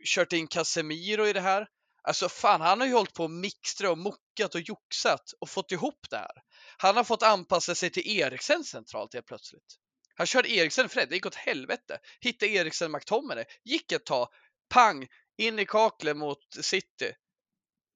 [0.05, 1.67] kört in Casemiro i det här.
[2.03, 5.71] Alltså fan, han har ju hållit på och mixtra och muckat och joxat och fått
[5.71, 6.31] ihop det här.
[6.77, 9.79] Han har fått anpassa sig till Eriksen centralt helt plötsligt.
[10.15, 11.99] Han körde Eriksen Fred, det gick åt helvete.
[12.19, 14.27] Hittade Eriksen McTominay, gick ett tag,
[14.69, 17.13] pang, in i kaklet mot City.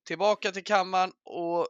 [0.05, 1.67] Tillbaka till kammaren och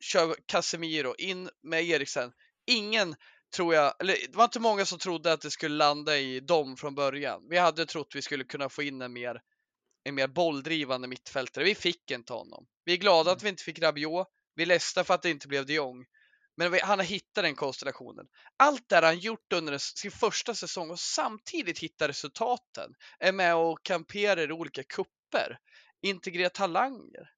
[0.00, 2.32] kör Casemiro, in med Eriksen.
[2.66, 3.16] Ingen
[3.56, 6.76] tror jag, eller det var inte många som trodde att det skulle landa i dem
[6.76, 7.46] från början.
[7.50, 9.40] Vi hade trott vi skulle kunna få in en mer,
[10.04, 11.64] en mer bolldrivande mittfältare.
[11.64, 12.66] Vi fick inte honom.
[12.84, 13.44] Vi är glada att mm.
[13.44, 14.28] vi inte fick Rabiot.
[14.54, 16.04] Vi är ledsna för att det inte blev de Jong.
[16.56, 18.26] Men han har hittat den konstellationen.
[18.56, 22.94] Allt det han gjort under sin första säsong och samtidigt hitta resultaten.
[23.18, 25.58] Är med och kamperar i olika kupper.
[26.02, 27.30] Integrerar talanger.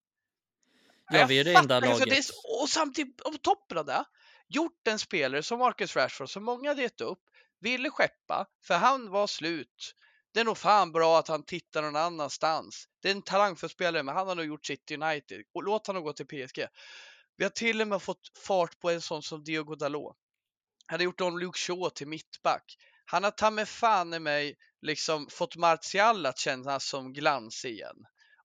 [1.11, 2.09] Ja, vi är det enda laget.
[2.09, 2.25] Det är,
[2.62, 4.05] och samtidigt, på toppen av det,
[4.49, 7.23] gjort en spelare som Marcus Rashford, som många gett upp,
[7.61, 9.94] ville skeppa, för han var slut.
[10.35, 12.88] Det är nog fan bra att han tittar någon annanstans.
[13.03, 15.42] Det är en talangfull spelare, men han har nog gjort City United.
[15.55, 16.66] Och låt honom gå till PSG.
[17.37, 20.16] Vi har till och med fått fart på en sån som Diogo Dalot.
[20.87, 22.77] Han har gjort om Luke Shaw till mittback.
[23.05, 27.96] Han har ta med fan i mig liksom fått Martial att kännas som glans igen.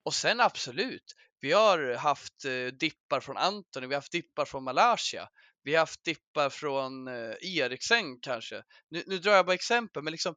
[0.04, 4.64] Och sen absolut, vi har haft eh, dippar från Antoni, vi har haft dippar från
[4.64, 5.30] Malaysia,
[5.64, 8.64] vi har haft dippar från eh, Eriksen kanske.
[8.90, 10.36] Nu, nu drar jag bara exempel, men liksom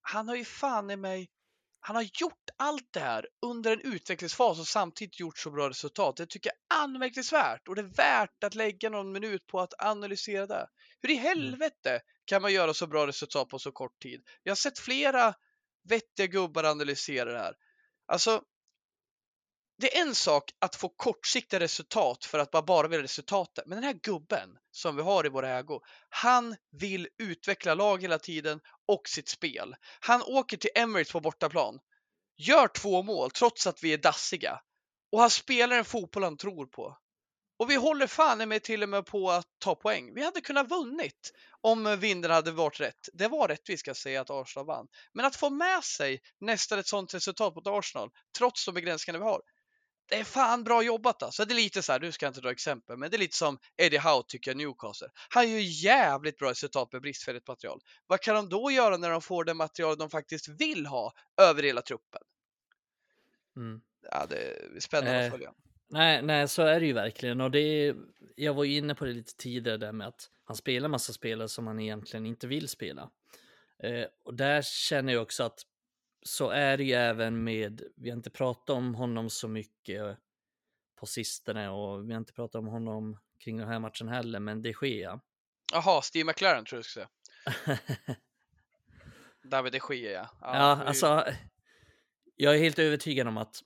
[0.00, 1.30] han har ju fan i mig
[1.86, 6.16] han har gjort allt det här under en utvecklingsfas och samtidigt gjort så bra resultat.
[6.16, 9.74] Det tycker jag är anmärkningsvärt och det är värt att lägga någon minut på att
[9.78, 10.68] analysera det.
[11.02, 11.24] Hur i mm.
[11.24, 14.22] helvete kan man göra så bra resultat på så kort tid?
[14.42, 15.34] Jag har sett flera
[15.88, 17.54] vettiga gubbar analysera det här.
[18.06, 18.42] Alltså,
[19.78, 23.66] det är en sak att få kortsiktiga resultat för att man bara vill resultatet.
[23.66, 28.18] Men den här gubben som vi har i vår ägo, han vill utveckla lag hela
[28.18, 29.76] tiden och sitt spel.
[30.00, 31.78] Han åker till Emirates på bortaplan,
[32.36, 34.60] gör två mål trots att vi är dassiga
[35.12, 36.98] och han spelar en fotboll han tror på.
[37.58, 40.14] Och vi håller fan med till och med på att ta poäng.
[40.14, 43.08] Vi hade kunnat vunnit om vinden hade varit rätt.
[43.12, 44.86] Det var rättvist ska jag säga att Arsenal vann.
[45.12, 49.24] Men att få med sig nästan ett sånt resultat mot Arsenal, trots de begränsningar vi
[49.24, 49.40] har,
[50.08, 51.44] det är fan bra jobbat alltså.
[51.44, 53.58] Det är lite så här, du ska inte dra exempel, men det är lite som
[53.76, 55.08] Eddie Howe tycker jag Newcastle.
[55.28, 57.80] Han gör jävligt bra resultat med bristfälligt material.
[58.06, 61.62] Vad kan de då göra när de får det material de faktiskt vill ha över
[61.62, 62.22] hela truppen?
[63.56, 63.80] Mm.
[64.10, 65.52] Ja, det är spännande eh, att följa.
[65.88, 67.40] Nej, nej, så är det ju verkligen.
[67.40, 67.96] Och det är,
[68.36, 71.48] jag var ju inne på det lite tidigare där med att han spelar massa spelare
[71.48, 73.10] som han egentligen inte vill spela.
[73.82, 75.58] Eh, och där känner jag också att
[76.24, 80.18] så är det ju även med, vi har inte pratat om honom så mycket
[80.96, 84.62] på sistone och vi har inte pratat om honom kring den här matchen heller, men
[84.62, 85.20] det sker.
[85.72, 87.06] Jaha, Steve McLaren tror jag skulle
[87.66, 87.78] säga.
[89.42, 90.28] David de Gea, ja.
[90.40, 90.88] Ja, ja ju...
[90.88, 91.24] alltså.
[92.36, 93.62] Jag är helt övertygad om att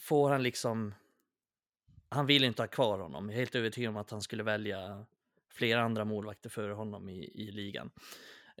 [0.00, 0.94] får han liksom.
[2.08, 3.24] Han vill inte ha kvar honom.
[3.24, 5.06] Jag är helt övertygad om att han skulle välja
[5.48, 7.90] flera andra målvakter före honom i, i ligan.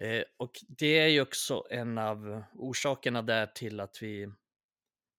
[0.00, 4.32] Eh, och det är ju också en av orsakerna där till att vi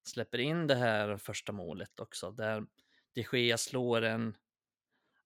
[0.04, 2.66] släpper in det här första målet också, där
[3.14, 4.38] de Gea slår en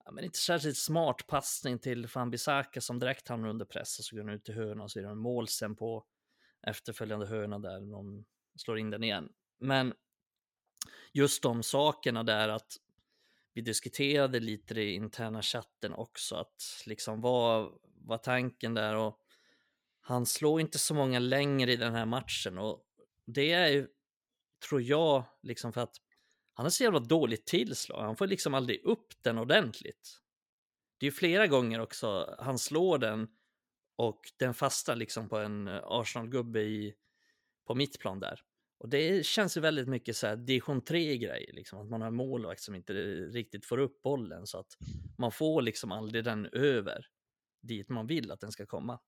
[0.06, 4.16] ja, men inte särskilt smart passning till Fambisaka som direkt hamnar under press och så
[4.16, 6.06] går den ut i hörna och så är det en mål sen på
[6.68, 9.30] efterföljande hörna där de slår in den igen.
[9.60, 9.94] Men
[11.14, 12.78] just de sakerna där att
[13.54, 19.25] vi diskuterade lite i interna chatten också, att liksom vad var tanken där och
[20.08, 22.84] han slår inte så många längre i den här matchen och
[23.26, 23.88] det är ju,
[24.70, 25.96] tror jag, liksom för att
[26.54, 28.02] han har så jävla dåligt tillslag.
[28.04, 30.22] Han får liksom aldrig upp den ordentligt.
[31.00, 33.28] Det är ju flera gånger också han slår den
[33.96, 36.96] och den fastnar liksom på en eh, Arsenal-gubbe i,
[37.68, 38.42] på mittplan där.
[38.78, 42.08] Och det känns ju väldigt mycket så här division 3 grejer, liksom att man har
[42.08, 44.78] en målvakt som inte riktigt får upp bollen så att
[45.18, 47.08] man får liksom aldrig den över
[47.62, 49.00] dit man vill att den ska komma.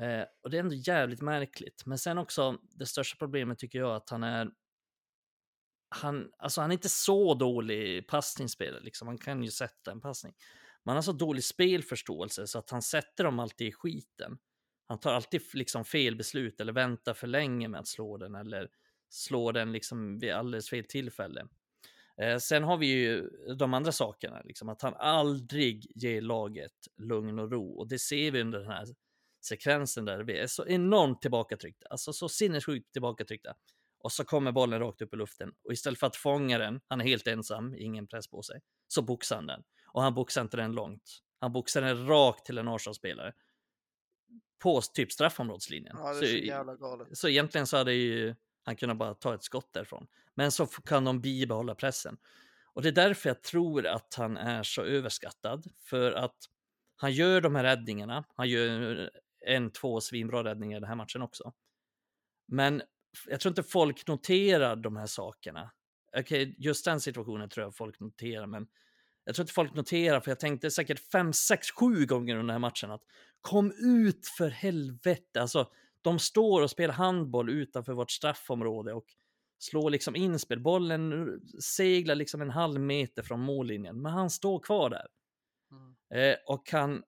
[0.00, 1.86] Eh, och det är ändå jävligt märkligt.
[1.86, 4.50] Men sen också, det största problemet tycker jag att han är
[5.90, 9.08] han, alltså han är inte så dålig passningsspelare, liksom.
[9.08, 10.34] han kan ju sätta en passning.
[10.84, 14.38] Man har så dålig spelförståelse så att han sätter dem alltid i skiten.
[14.86, 18.68] Han tar alltid liksom fel beslut eller väntar för länge med att slå den eller
[19.08, 21.48] slår den liksom vid alldeles fel tillfälle.
[22.22, 27.38] Eh, sen har vi ju de andra sakerna, liksom att han aldrig ger laget lugn
[27.38, 28.86] och ro och det ser vi under den här
[29.48, 33.54] sekvensen där vi är så enormt tillbakatryckta, alltså så sinnessjukt tillbakatryckta.
[34.00, 37.00] Och så kommer bollen rakt upp i luften och istället för att fånga den, han
[37.00, 39.62] är helt ensam, ingen press på sig, så boxar han den.
[39.86, 41.22] Och han boxar inte den långt.
[41.40, 43.32] Han boxar den rakt till en Arsenal-spelare.
[44.58, 45.96] På typ straffområdeslinjen.
[45.98, 47.14] Ja, det är så, så.
[47.16, 50.06] Så egentligen så hade ju han kunnat bara ta ett skott därifrån.
[50.34, 52.18] Men så kan de bibehålla pressen.
[52.72, 55.66] Och det är därför jag tror att han är så överskattad.
[55.78, 56.36] För att
[56.96, 58.24] han gör de här räddningarna.
[58.34, 59.10] Han gör
[59.46, 61.52] en, två svinbra räddningar i den här matchen också.
[62.46, 62.82] Men
[63.26, 65.70] jag tror inte folk noterar de här sakerna.
[66.20, 68.66] Okay, just den situationen tror jag folk noterar, men
[69.24, 72.50] jag tror inte folk noterar, för jag tänkte säkert fem, sex, sju gånger under den
[72.50, 73.02] här matchen att
[73.40, 75.40] kom ut för helvete.
[75.40, 75.70] Alltså,
[76.02, 79.06] de står och spelar handboll utanför vårt straffområde och
[79.58, 80.60] slår liksom inspel.
[80.60, 85.06] Bollen seglar liksom en halv meter från mållinjen, men han står kvar där.
[85.70, 85.96] Mm.
[86.14, 87.02] Eh, och kan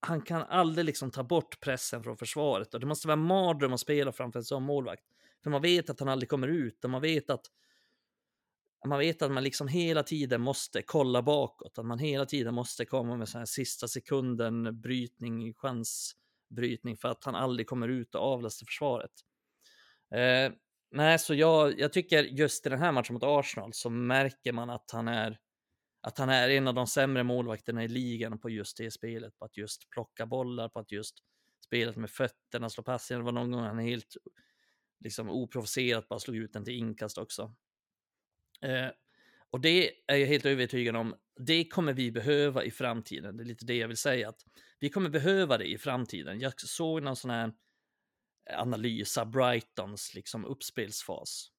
[0.00, 3.72] han kan aldrig liksom ta bort pressen från försvaret och det måste vara en mardröm
[3.72, 5.04] att spela framför en sån målvakt.
[5.42, 7.46] För man vet att han aldrig kommer ut och man vet att
[8.86, 12.84] man vet att man liksom hela tiden måste kolla bakåt, att man hela tiden måste
[12.84, 18.22] komma med så här sista sekunden brytning, chansbrytning för att han aldrig kommer ut och
[18.22, 19.10] avlastar försvaret.
[20.14, 20.52] Eh,
[20.90, 24.70] nej, så jag, jag tycker just i den här matchen mot Arsenal så märker man
[24.70, 25.38] att han är
[26.00, 29.44] att han är en av de sämre målvakterna i ligan på just det spelet, på
[29.44, 31.14] att just plocka bollar, på att just
[31.64, 33.20] spelet med fötterna, slå passningar.
[33.20, 34.16] Det var någon gång han helt
[35.00, 37.54] liksom oprovocerat bara slog ut den till inkast också.
[38.60, 38.88] Eh,
[39.50, 41.14] och det är jag helt övertygad om,
[41.46, 43.36] det kommer vi behöva i framtiden.
[43.36, 44.44] Det är lite det jag vill säga, att
[44.78, 46.40] vi kommer behöva det i framtiden.
[46.40, 47.52] Jag såg någon sån här
[48.56, 51.50] analys av Brightons liksom uppspelsfas.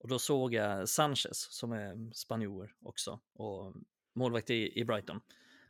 [0.00, 3.74] Och då såg jag Sanchez som är spanjor också och
[4.14, 5.20] målvakt i, i Brighton.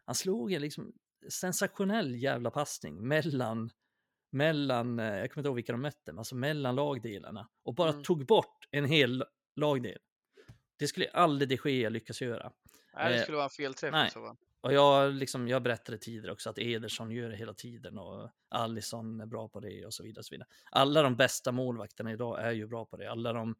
[0.04, 0.92] Han slog en liksom
[1.28, 3.70] sensationell jävla passning mellan
[4.32, 7.90] mellan, eh, jag kommer inte ihåg vilka de mötte, men alltså mellan lagdelarna och bara
[7.90, 8.02] mm.
[8.02, 9.24] tog bort en hel
[9.56, 9.98] lagdel.
[10.76, 12.52] Det skulle aldrig de Gea lyckas göra.
[12.94, 13.92] Nej, det eh, skulle vara en felträff.
[13.92, 14.10] Nej.
[14.10, 18.30] Så, och jag, liksom, jag berättade tidigare också att Ederson gör det hela tiden och
[18.48, 20.20] Allison är bra på det och så vidare.
[20.20, 20.48] Och så vidare.
[20.70, 23.10] Alla de bästa målvakterna idag är ju bra på det.
[23.10, 23.54] Alla de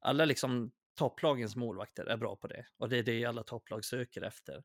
[0.00, 4.22] alla liksom topplagens målvakter är bra på det och det är det alla topplag söker
[4.22, 4.62] efter.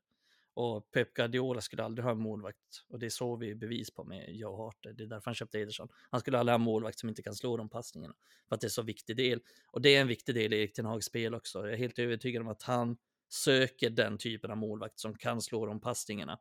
[0.54, 4.36] Och Pep Guardiola skulle aldrig ha en målvakt och det såg vi bevis på med
[4.36, 4.76] Joe Hart.
[4.82, 5.88] Det är därför han köpte Ederson.
[6.10, 8.14] Han skulle aldrig ha en målvakt som inte kan slå de passningarna
[8.48, 9.40] för att det är så viktig del.
[9.66, 11.58] Och det är en viktig del i Erik Ten Hags spel också.
[11.58, 12.96] Jag är helt övertygad om att han
[13.28, 16.38] söker den typen av målvakt som kan slå de passningarna.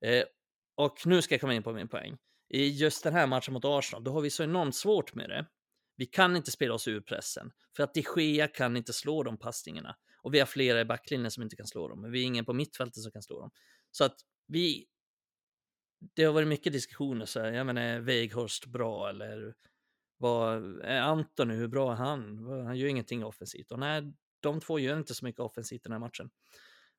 [0.00, 0.24] Eh,
[0.74, 2.16] och nu ska jag komma in på min poäng.
[2.48, 5.46] I just den här matchen mot Arsenal, då har vi så enormt svårt med det.
[5.96, 9.38] Vi kan inte spela oss ur pressen för att de Gea kan inte slå de
[9.38, 12.24] passningarna och vi har flera i backlinjen som inte kan slå dem, men vi är
[12.24, 13.50] ingen på mittfältet som kan slå dem.
[13.90, 14.86] Så att vi.
[16.14, 17.52] Det har varit mycket diskussioner så här.
[17.52, 19.54] Jag menar, är Weghorst bra eller
[20.16, 22.46] vad är Anton hur bra är han?
[22.66, 25.98] Han gör ingenting offensivt och nej, de två gör inte så mycket offensivt den här
[25.98, 26.30] matchen.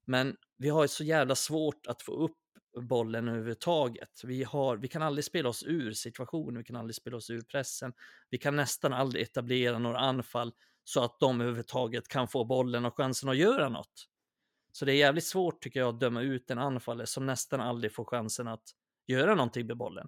[0.06, 2.38] Men vi har ju så jävla svårt att få upp
[2.82, 4.22] bollen överhuvudtaget.
[4.24, 7.42] Vi, har, vi kan aldrig spela oss ur situationen, vi kan aldrig spela oss ur
[7.42, 7.94] pressen.
[8.30, 12.98] Vi kan nästan aldrig etablera några anfall så att de överhuvudtaget kan få bollen och
[12.98, 14.08] chansen att göra något.
[14.72, 17.94] Så det är jävligt svårt tycker jag att döma ut en anfallare som nästan aldrig
[17.94, 18.64] får chansen att
[19.08, 20.08] göra någonting med bollen.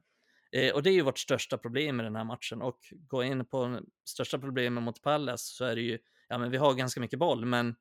[0.51, 3.45] Eh, och det är ju vårt största problem i den här matchen och gå in
[3.45, 7.19] på största problemet mot Pallas så är det ju, ja men vi har ganska mycket
[7.19, 7.75] boll, men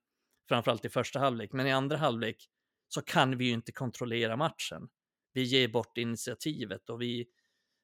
[0.48, 2.48] framförallt i första halvlek, men i andra halvlek
[2.88, 4.88] så kan vi ju inte kontrollera matchen.
[5.32, 7.28] Vi ger bort initiativet och vi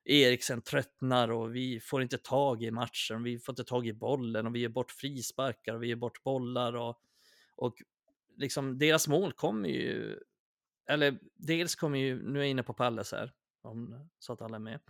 [0.04, 3.22] Eriksen tröttnar och vi får inte tag i matchen.
[3.22, 6.22] Vi får inte tag i bollen och vi ger bort frisparkar och vi ger bort
[6.22, 7.00] bollar och,
[7.56, 7.74] och
[8.36, 10.18] liksom deras mål kommer ju,
[10.88, 13.32] eller dels kommer ju, nu är jag inne på Palles här,
[13.62, 14.80] om, så att alla är med.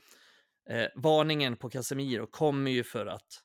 [0.71, 3.45] Eh, varningen på Casemiro kommer ju för att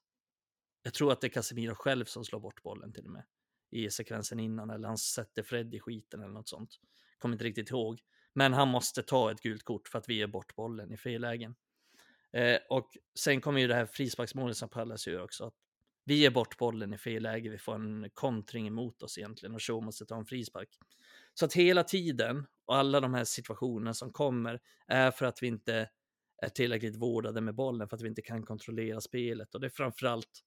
[0.84, 3.24] jag tror att det är Casemiro själv som slår bort bollen till och med
[3.72, 6.80] i sekvensen innan eller han sätter Fred i skiten eller något sånt.
[7.18, 8.00] Kommer inte riktigt ihåg.
[8.34, 11.22] Men han måste ta ett gult kort för att vi ger bort bollen i fel
[11.22, 11.56] lägen.
[12.34, 12.90] Eh, och
[13.20, 15.46] sen kommer ju det här frisparksmålet som Pallas gör också.
[15.46, 15.54] Att
[16.06, 19.64] vi ger bort bollen i fel läge, vi får en kontring emot oss egentligen och
[19.64, 20.70] Shaw måste ta en frispark.
[21.34, 25.48] Så att hela tiden och alla de här situationerna som kommer är för att vi
[25.48, 25.90] inte
[26.42, 29.56] är tillräckligt vårdade med bollen, för att vi inte kan kontrollera spelet.
[29.56, 30.44] Och det är framförallt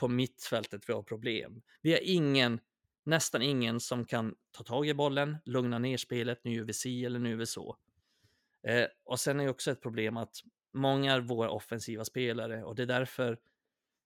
[0.00, 1.62] på mittfältet vi har problem.
[1.82, 2.60] Vi har ingen,
[3.04, 7.04] nästan ingen som kan ta tag i bollen, lugna ner spelet, nu gör vi si
[7.04, 7.76] eller nu gör vi så.
[8.66, 10.36] Eh, och sen är det också ett problem att
[10.72, 13.38] många av våra offensiva spelare, och det är därför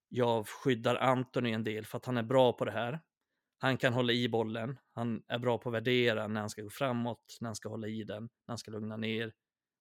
[0.09, 3.01] jag skyddar Antoni en del, för att han är bra på det här.
[3.59, 6.71] Han kan hålla i bollen, han är bra på att värdera när han ska gå
[6.71, 9.33] framåt, när han ska hålla i den, när han ska lugna ner,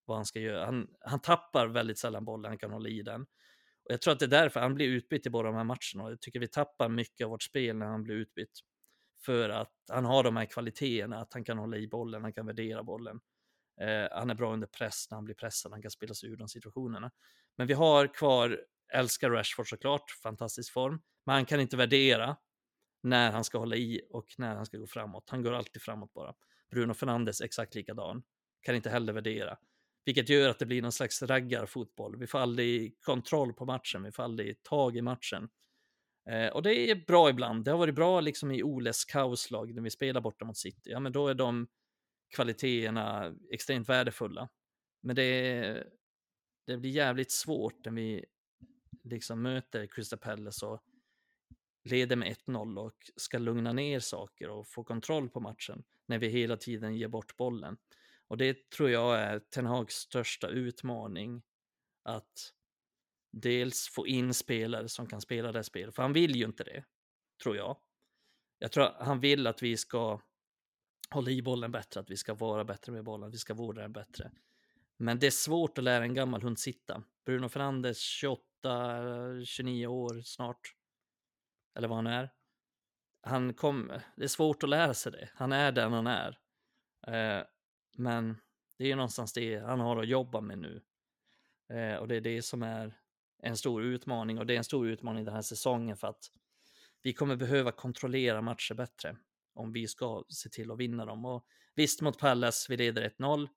[0.06, 0.66] vad han ska göra.
[0.66, 3.26] Han, han tappar väldigt sällan bollen, han kan hålla i den.
[3.86, 6.04] Och jag tror att det är därför han blir utbytt i båda de här matcherna.
[6.04, 8.60] Och jag tycker vi tappar mycket av vårt spel när han blir utbytt.
[9.26, 12.46] För att han har de här kvaliteterna, att han kan hålla i bollen, han kan
[12.46, 13.20] värdera bollen.
[13.82, 16.38] Eh, han är bra under press när han blir pressad, han kan spela sig ur
[16.38, 17.12] de situationerna.
[17.58, 18.60] Men vi har kvar,
[18.94, 21.02] älskar Rashford såklart, fantastisk form.
[21.26, 22.38] Men han kan inte värdera
[23.04, 25.30] när han ska hålla i och när han ska gå framåt.
[25.30, 26.34] Han går alltid framåt bara.
[26.72, 28.24] Bruno Fernandes exakt likadan.
[28.62, 29.58] Kan inte heller värdera.
[30.06, 32.18] Vilket gör att det blir någon slags raggarfotboll.
[32.18, 35.50] Vi får aldrig kontroll på matchen, vi får aldrig tag i matchen.
[36.30, 37.66] Eh, och det är bra ibland.
[37.66, 40.90] Det har varit bra liksom i Oles kaoslag när vi spelar borta mot City.
[40.90, 41.68] Ja, men då är de
[42.36, 44.50] kvaliteterna extremt värdefulla.
[45.02, 45.88] Men det,
[46.68, 48.26] det blir jävligt svårt när vi
[49.04, 50.84] liksom möter Crystal Palace och
[51.84, 56.28] leder med 1-0 och ska lugna ner saker och få kontroll på matchen när vi
[56.28, 57.78] hela tiden ger bort bollen.
[58.28, 61.44] Och det tror jag är Ten Hags största utmaning.
[62.04, 62.54] Att
[63.32, 66.84] dels få in spelare som kan spela det spelet, för han vill ju inte det,
[67.44, 67.78] tror jag.
[68.60, 70.22] Jag tror han vill att vi ska
[71.10, 73.82] hålla i bollen bättre, att vi ska vara bättre med bollen, att vi ska vårda
[73.82, 74.32] den bättre.
[74.98, 77.04] Men det är svårt att lära en gammal hund sitta.
[77.26, 78.44] Bruno Fernandes, 28,
[79.46, 80.76] 29 år snart,
[81.76, 82.30] eller vad han är.
[83.22, 85.30] Han kom, det är svårt att lära sig det.
[85.36, 86.40] Han är den han är.
[87.08, 87.46] Eh,
[87.98, 88.38] men
[88.78, 90.82] det är ju någonstans det han har att jobba med nu.
[91.74, 92.98] Eh, och det är det som är
[93.44, 96.32] en stor utmaning och det är en stor utmaning den här säsongen för att
[97.02, 99.18] vi kommer behöva kontrollera matcher bättre
[99.54, 101.26] om vi ska se till att vinna dem.
[101.26, 103.50] Och visst, mot Pallas, vi leder 1-0,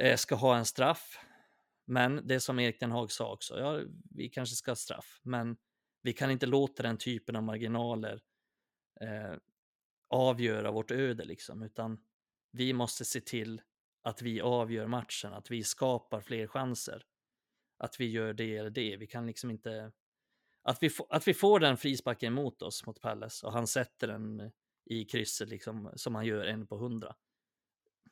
[0.00, 1.18] eh, ska ha en straff.
[1.84, 3.80] Men det som Erik Den Haag sa också, ja,
[4.10, 5.56] vi kanske ska ha straff, men
[6.02, 8.20] vi kan inte låta den typen av marginaler
[9.00, 9.38] eh,
[10.08, 11.98] avgöra vårt öde, liksom, utan
[12.56, 13.62] vi måste se till
[14.02, 17.06] att vi avgör matchen, att vi skapar fler chanser.
[17.78, 18.96] Att vi gör det eller det.
[18.96, 19.92] Vi kan liksom inte...
[20.62, 24.52] Att vi, att vi får den frisparken mot oss mot Palace och han sätter den
[24.84, 27.16] i krysset liksom, som han gör en på hundra.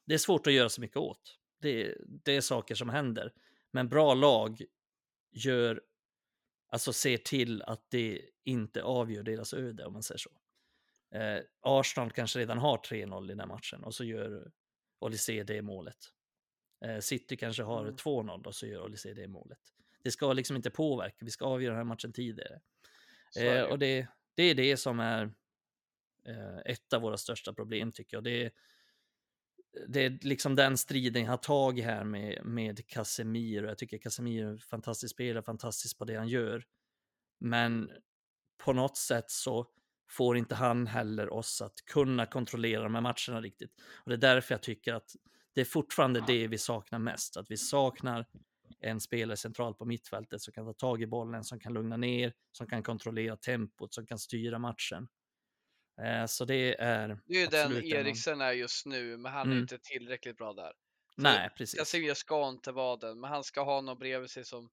[0.05, 1.39] Det är svårt att göra så mycket åt.
[1.61, 3.33] Det, det är saker som händer.
[3.71, 4.65] Men bra lag
[5.31, 5.83] gör,
[6.69, 10.31] alltså ser till att det inte avgör deras öde om man säger så.
[11.15, 14.51] Eh, Arsenal kanske redan har 3-0 i den matchen och så gör
[14.99, 15.99] Olise det målet.
[16.85, 17.97] Eh, City kanske har mm.
[17.97, 19.59] 2-0 och så gör Olise det målet.
[20.03, 22.61] Det ska liksom inte påverka, vi ska avgöra den här matchen tidigare.
[23.39, 25.33] Eh, och det, det är det som är
[26.25, 28.25] eh, ett av våra största problem tycker jag.
[28.25, 28.51] Det är,
[29.89, 33.67] det är liksom den striden jag har tagit här med, med Casemiro.
[33.67, 36.65] Jag tycker Casemiro är en fantastisk spelare, fantastisk på det han gör.
[37.39, 37.91] Men
[38.59, 39.67] på något sätt så
[40.11, 43.71] får inte han heller oss att kunna kontrollera de här matcherna riktigt.
[44.05, 45.11] Och det är därför jag tycker att
[45.55, 48.27] det är fortfarande det vi saknar mest, att vi saknar
[48.81, 52.33] en spelare centralt på mittfältet som kan ta tag i bollen, som kan lugna ner,
[52.53, 55.09] som kan kontrollera tempot, som kan styra matchen.
[56.03, 57.21] Eh, så det är...
[57.27, 59.63] Det är ju den Eriksen är just nu, men han är mm.
[59.63, 60.73] inte tillräckligt bra där.
[61.15, 61.79] Så Nej, precis.
[61.79, 64.71] Casemiro ska inte vara den, men han ska ha någon bredvid sig som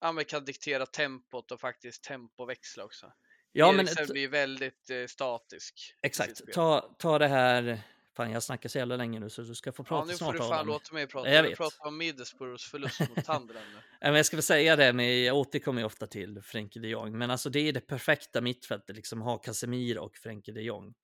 [0.00, 3.12] ja, kan diktera tempot och faktiskt tempoväxla också.
[3.52, 4.12] Ja, Eriksen men...
[4.12, 5.94] blir väldigt eh, statisk.
[6.02, 7.82] Exakt, ta, ta det här
[8.18, 10.20] Fan, jag snackar så jävla länge nu så du ska få prata snart.
[10.20, 11.30] Ja, nu får du fan låta mig prata.
[11.30, 11.56] Jag, vet.
[11.56, 13.66] prata om Middlesbroughs förlust mot Sunderland
[14.00, 17.18] men jag ska väl säga det, men jag återkommer ju ofta till Frenkie de Jong.
[17.18, 20.94] Men alltså det är det perfekta mittfältet, liksom ha Casemiro och Frenkie de Jong.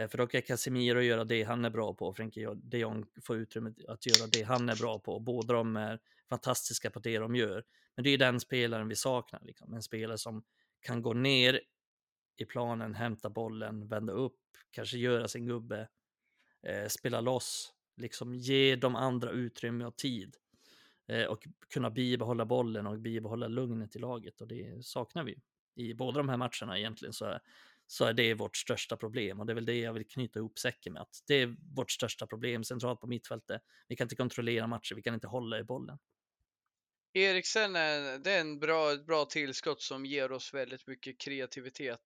[0.00, 3.36] Eh, för då kan Casemiro göra det han är bra på Frenkie de Jong får
[3.36, 5.20] utrymme att göra det han är bra på.
[5.20, 7.64] Båda de är fantastiska på det de gör.
[7.96, 9.74] Men det är den spelaren vi saknar, liksom.
[9.74, 10.42] en spelare som
[10.82, 11.60] kan gå ner
[12.36, 15.88] i planen, hämta bollen, vända upp, kanske göra sin gubbe,
[16.66, 20.36] eh, spela loss, liksom ge de andra utrymme och tid
[21.08, 25.38] eh, och kunna bibehålla bollen och bibehålla lugnet i laget och det saknar vi.
[25.74, 27.40] I båda de här matcherna egentligen så är,
[27.86, 30.58] så är det vårt största problem och det är väl det jag vill knyta ihop
[30.58, 33.62] säcken med att det är vårt största problem centralt på mittfältet.
[33.88, 35.98] Vi kan inte kontrollera matcher, vi kan inte hålla i bollen.
[37.14, 42.00] Eriksen är, det är en bra, ett bra tillskott som ger oss väldigt mycket kreativitet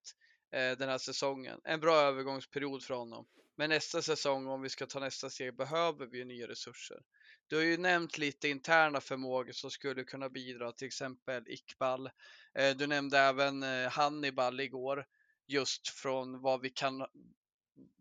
[0.53, 1.61] eh, den här säsongen.
[1.65, 3.27] En bra övergångsperiod för honom.
[3.57, 6.99] Men nästa säsong, om vi ska ta nästa steg, behöver vi nya resurser.
[7.47, 12.11] Du har ju nämnt lite interna förmågor som skulle kunna bidra, till exempel Iqbal.
[12.59, 15.07] Eh, du nämnde även eh, Hannibal igår,
[15.47, 17.07] just från vad vi kan,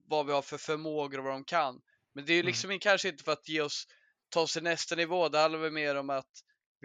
[0.08, 1.82] vad vi har för förmågor och vad de kan.
[2.14, 2.48] Men det är ju Mm.
[2.48, 2.80] liksom mm.
[2.80, 3.88] kanske inte för att ge oss,
[4.30, 5.30] ta oss till nästa nivå.
[5.30, 6.32] Det handlar väl mer om att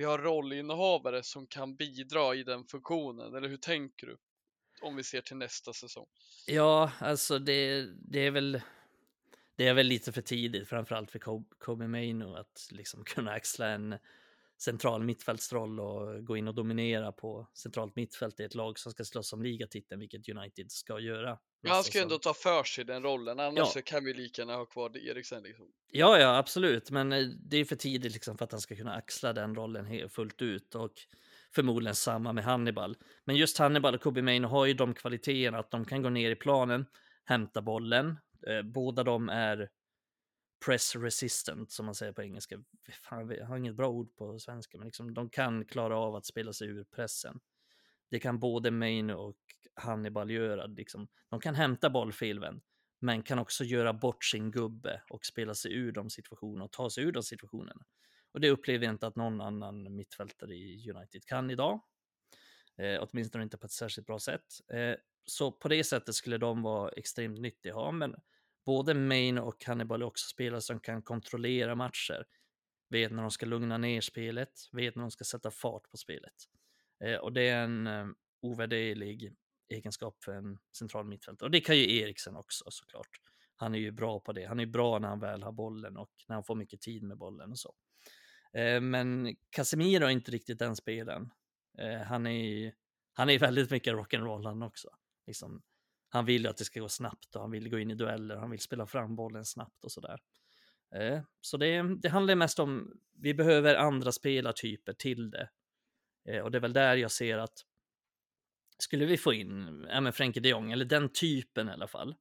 [0.01, 3.35] vi har rollinnehavare som kan bidra i den funktionen.
[3.35, 4.17] Eller hur tänker du?
[4.83, 6.07] Om vi ser till nästa säsong.
[6.47, 8.61] Ja, alltså det, det är väl
[9.57, 11.19] det är väl lite för tidigt, framförallt för
[11.59, 13.99] Kobe Maino att liksom kunna axla en
[14.63, 19.05] central mittfältsroll och gå in och dominera på centralt mittfält i ett lag som ska
[19.05, 21.39] slåss om ligatiteln, vilket United ska göra.
[21.63, 23.67] Men han ska ju ändå ta för sig den rollen, annars Ja.
[23.67, 25.43] så kan vi lika gärna ha kvar Eriksen.
[25.43, 25.67] Liksom.
[25.93, 28.95] Ja, ja, absolut, men eh, det är för tidigt liksom för att han ska kunna
[28.95, 30.93] axla den rollen fullt ut och
[31.55, 32.97] förmodligen samma med Hannibal.
[33.25, 36.31] Men just Hannibal och Kobe Maino har ju de kvaliteterna att de kan gå ner
[36.31, 36.87] i planen,
[37.25, 38.19] hämta bollen.
[38.47, 39.69] Eh, båda de är
[40.65, 42.63] press resistant som man säger på engelska.
[43.03, 46.27] Fan, jag har inget bra ord på svenska, men liksom, de kan klara av att
[46.27, 47.41] spela sig ur pressen.
[48.11, 49.37] Det kan både Main och
[49.75, 50.67] Hannibal göra.
[50.67, 51.09] Liksom.
[51.29, 52.63] De kan hämta boll felvänd,
[53.01, 56.91] men kan också göra bort sin gubbe och spela sig ur de situationerna och ta
[56.91, 57.85] sig ur de situationerna.
[58.33, 61.81] Och det upplever jag inte att någon annan mittfältare i United kan idag.
[62.79, 64.71] Eh, åtminstone inte på ett särskilt bra sätt.
[64.73, 64.95] Eh,
[65.25, 67.91] så på det sättet skulle de vara extremt nyttiga.
[67.91, 68.15] Men
[68.71, 72.25] både Main och Hannibal är också spelare som kan kontrollera matcher.
[72.91, 76.35] Vet när de ska lugna ner spelet, vet när de ska sätta fart på spelet.
[77.05, 78.07] Eh, och det är en eh,
[78.43, 79.33] ovärderlig
[79.69, 81.47] egenskap för en central mittfältare.
[81.47, 83.09] Och det kan ju Eriksen också såklart.
[83.57, 84.45] Han är ju bra på det.
[84.45, 87.19] Han är bra när han väl har bollen och när han får mycket tid med
[87.19, 87.75] bollen och så.
[88.59, 91.31] Eh, men Casemiro är inte riktigt den spelaren.
[91.79, 92.73] Eh, han är
[93.13, 94.89] han är väldigt mycket rock'n'roll han också.
[95.27, 95.63] Liksom,
[96.13, 98.37] han vill ju att det ska gå snabbt och han vill gå in i dueller.
[98.37, 100.21] Han vill spela fram bollen snabbt och sådär.
[100.95, 105.49] Eh, så det, det handlar mest om vi behöver andra spelartyper till det.
[106.29, 107.65] Eh, och det är väl där jag ser att
[108.79, 112.15] skulle vi få in ja, men Frenkie de Jong, eller den typen i alla fall,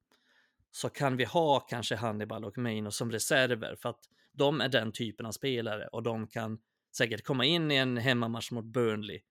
[0.71, 3.99] så kan vi ha kanske Hannibal och Maino som reserver för att
[4.31, 6.59] de är den typen av spelare och de kan
[6.97, 9.21] säkert komma in i en hemmamatch mot Burnley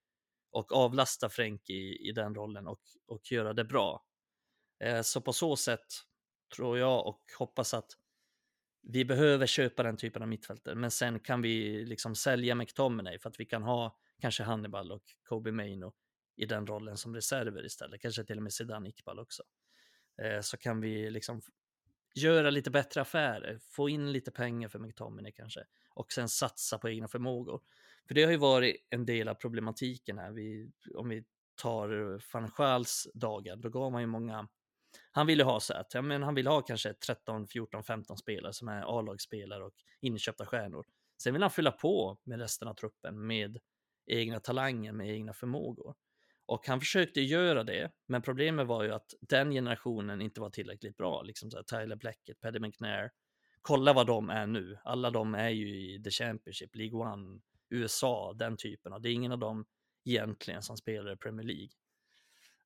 [0.50, 4.04] och avlasta Frenkie i, i den rollen och, och göra det bra.
[4.80, 5.86] Eh, så på så sätt
[6.56, 7.90] tror jag och hoppas att
[8.82, 13.28] vi behöver köpa den typen av mittfältare, men sen kan vi liksom sälja McTominay för
[13.28, 15.94] att vi kan ha kanske Hannibal och Kobe Maino
[16.36, 19.42] i den rollen som reserver istället, kanske till och med Zidane Iqbal också.
[20.22, 21.40] Eh, så kan vi liksom
[22.14, 26.88] göra lite bättre affärer, få in lite pengar för McTominay kanske och sen satsa på
[26.88, 27.60] egna förmågor.
[28.08, 30.32] För det har ju varit en del av problematiken här.
[30.32, 31.24] Vi, om vi
[31.54, 34.48] tar van dagar, då gav man ju många
[35.18, 38.52] han ville ha så att, ja, men han vill ha kanske 13, 14, 15 spelare
[38.52, 40.86] som är A-lagsspelare och inköpta stjärnor.
[41.22, 43.58] Sen vill han fylla på med resten av truppen med
[44.06, 45.94] egna talanger, med egna förmågor.
[46.46, 50.96] Och han försökte göra det, men problemet var ju att den generationen inte var tillräckligt
[50.96, 51.22] bra.
[51.22, 53.10] Liksom så här, Tyler Blackett, Paddy McNair.
[53.62, 54.78] Kolla vad de är nu.
[54.84, 57.40] Alla de är ju i The Championship, League One,
[57.70, 59.00] USA, den typen av.
[59.00, 59.66] Det är ingen av dem
[60.04, 61.68] egentligen som spelar i Premier League.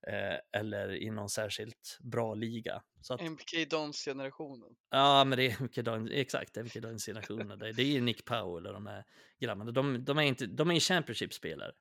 [0.07, 2.83] Eh, eller i någon särskilt bra liga.
[3.01, 4.77] Så att, MK Dons generationen.
[4.91, 7.57] Ja, men det är mycket Dons, exakt, det är mycket Dons generationer.
[7.57, 9.05] Det, det är Nick Powell och de här
[9.41, 9.71] grabbarna.
[9.71, 11.73] De, de är inte, de är Championship-spelare.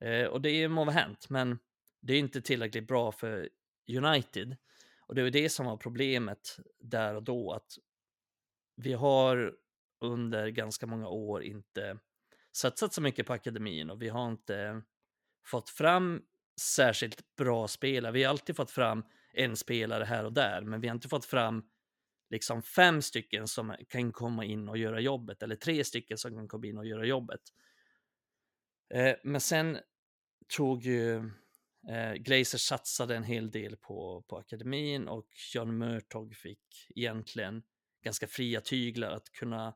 [0.00, 1.58] Eh, och det må vara hänt, men
[2.02, 3.48] det är inte tillräckligt bra för
[3.96, 4.56] United.
[5.06, 7.78] Och det var det som var problemet där och då, att
[8.76, 9.54] vi har
[10.00, 11.98] under ganska många år inte
[12.52, 14.82] satsat så mycket på akademin och vi har inte
[15.46, 16.22] fått fram
[16.60, 18.12] särskilt bra spelare.
[18.12, 21.24] Vi har alltid fått fram en spelare här och där, men vi har inte fått
[21.24, 21.64] fram
[22.30, 26.48] liksom fem stycken som kan komma in och göra jobbet eller tre stycken som kan
[26.48, 27.40] komma in och göra jobbet.
[28.94, 29.78] Eh, men sen
[30.56, 31.16] tog ju
[31.88, 37.62] eh, Glazer satsade en hel del på, på akademin och John Murtog fick egentligen
[38.04, 39.74] ganska fria tyglar att kunna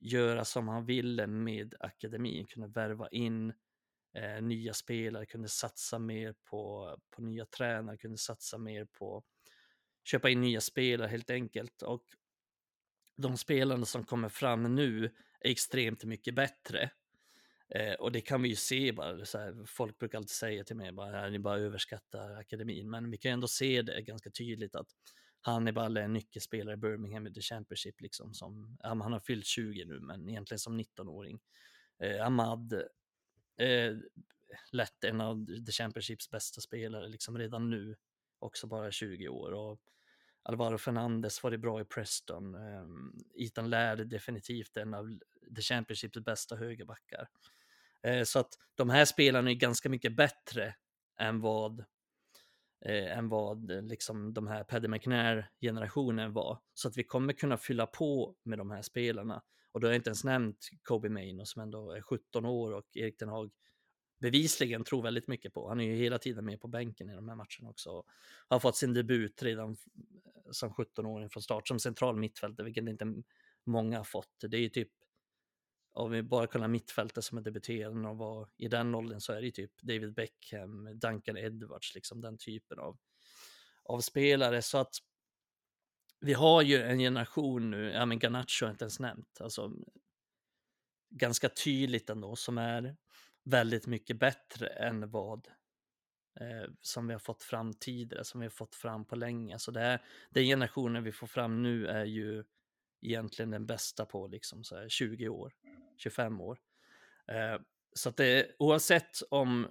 [0.00, 3.52] göra som han ville med akademin, kunna värva in
[4.14, 9.24] eh, nya spelare, kunde satsa mer på, på nya tränare, kunde satsa mer på
[10.04, 11.82] köpa in nya spelare helt enkelt.
[11.82, 12.04] Och
[13.16, 15.04] de spelarna som kommer fram nu
[15.40, 16.90] är extremt mycket bättre.
[17.74, 20.76] Eh, och det kan vi ju se bara, så här, folk brukar alltid säga till
[20.76, 24.88] mig bara, ni bara överskattar akademin, men vi kan ändå se det ganska tydligt att
[25.40, 29.46] Hannibal är en nyckelspelare i Birmingham i The Championship, liksom som, ja, han har fyllt
[29.46, 31.40] 20 nu, men egentligen som 19-åring.
[32.02, 32.82] Eh, Ahmad,
[33.60, 33.96] eh,
[34.72, 37.96] lätt en av The Championships bästa spelare, liksom redan nu,
[38.38, 39.52] också bara 20 år.
[39.52, 39.80] Och
[40.42, 42.54] Alvaro Fernandes var det bra i Preston.
[42.54, 42.86] Eh,
[43.34, 45.18] Ethan Laird definitivt en av
[45.56, 47.28] The Championships bästa högerbackar.
[48.02, 50.74] Eh, så att de här spelarna är ganska mycket bättre
[51.20, 51.80] än vad
[52.84, 56.58] eh, än vad eh, liksom de här Paddy McNair-generationen var.
[56.74, 59.42] Så att vi kommer kunna fylla på med de här spelarna.
[59.72, 62.96] Och då har jag inte ens nämnt Kobe Maino som ändå är 17 år och
[62.96, 63.50] Erik Den Haag
[64.20, 65.68] bevisligen tror väldigt mycket på.
[65.68, 67.90] Han är ju hela tiden med på bänken i de här matcherna också.
[67.92, 68.04] Han
[68.48, 69.76] Har fått sin debut redan eh,
[70.50, 73.14] som 17-åring från start som central mittfältare, vilket inte
[73.64, 74.44] många har fått.
[74.48, 74.90] Det är ju typ,
[75.92, 79.40] om vi bara kollar mittfältet som är debuterande och var i den åldern så är
[79.40, 82.98] det ju typ David Beckham, Duncan Edwards, liksom den typen av,
[83.84, 84.62] av spelare.
[84.62, 84.94] Så att
[86.20, 89.72] vi har ju en generation nu, ja men Garnacho har jag inte ens nämnt, alltså
[91.10, 92.96] ganska tydligt ändå, som är
[93.44, 95.48] väldigt mycket bättre än vad
[96.40, 99.58] eh, som vi har fått fram tidigare, som vi har fått fram på länge.
[99.58, 102.44] Så det här, den generationen vi får fram nu är ju
[103.02, 105.52] egentligen den bästa på liksom så här 20 år,
[105.96, 106.58] 25 år.
[107.26, 107.60] Eh,
[107.92, 109.68] så att det, oavsett om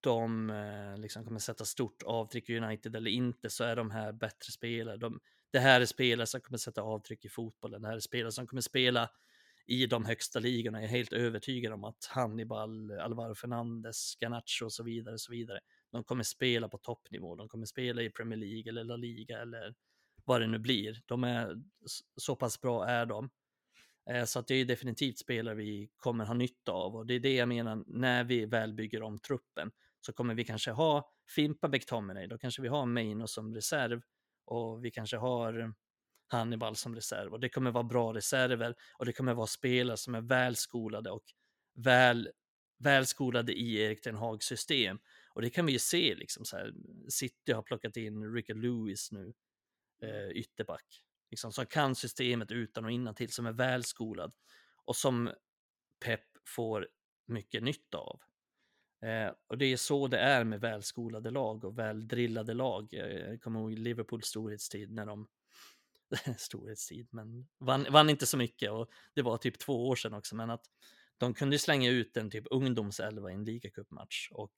[0.00, 4.12] de eh, liksom kommer sätta stort avtryck i United eller inte så är de här
[4.12, 4.96] bättre spelare.
[4.96, 7.82] De, det här är spelare som kommer sätta avtryck i fotbollen.
[7.82, 9.10] Det här är spelare som kommer spela
[9.66, 10.78] i de högsta ligorna.
[10.78, 15.32] Jag är helt övertygad om att Hannibal, Alvaro Fernandes, Garnacho och så vidare, och så
[15.32, 15.60] vidare.
[15.92, 17.36] De kommer spela på toppnivå.
[17.36, 19.74] De kommer spela i Premier League eller La Liga eller
[20.24, 21.02] vad det nu blir.
[21.06, 21.62] De är
[22.16, 23.30] så pass bra är de.
[24.10, 27.20] Eh, så att det är definitivt spelare vi kommer ha nytta av och det är
[27.20, 29.70] det jag menar när vi väl bygger om truppen
[30.00, 34.02] så kommer vi kanske ha Fimpa McTominay, då kanske vi har Maino som reserv
[34.50, 35.74] och vi kanske har
[36.26, 40.14] Hannibal som reserv och det kommer vara bra reserver och det kommer vara spelare som
[40.14, 41.24] är välskolade och
[41.74, 42.30] väl,
[42.78, 44.98] välskolade i Erik Ten Hags system.
[45.34, 46.74] Och det kan vi ju se liksom så här.
[47.08, 49.32] City har plockat in Rickard Lewis nu,
[50.02, 54.34] eh, ytterback, liksom, som kan systemet utan och innan till som är välskolad
[54.84, 55.30] och som
[56.04, 56.88] Pep får
[57.26, 58.20] mycket nytta av.
[59.02, 62.88] Eh, och det är så det är med välskolade lag och väldrillade lag.
[62.92, 65.28] Jag kommer ihåg Liverpools storhetstid när de
[66.36, 70.36] storhetstid, men vann, vann, inte så mycket och det var typ två år sedan också,
[70.36, 70.64] men att
[71.18, 74.52] de kunde slänga ut en typ ungdomselva i en ligacupmatch och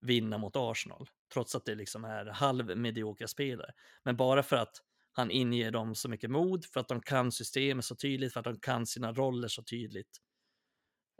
[0.00, 3.72] vinna mot Arsenal, trots att det liksom är halvmediokra spelare.
[4.02, 4.76] Men bara för att
[5.12, 8.44] han inger dem så mycket mod, för att de kan systemet så tydligt, för att
[8.44, 10.18] de kan sina roller så tydligt.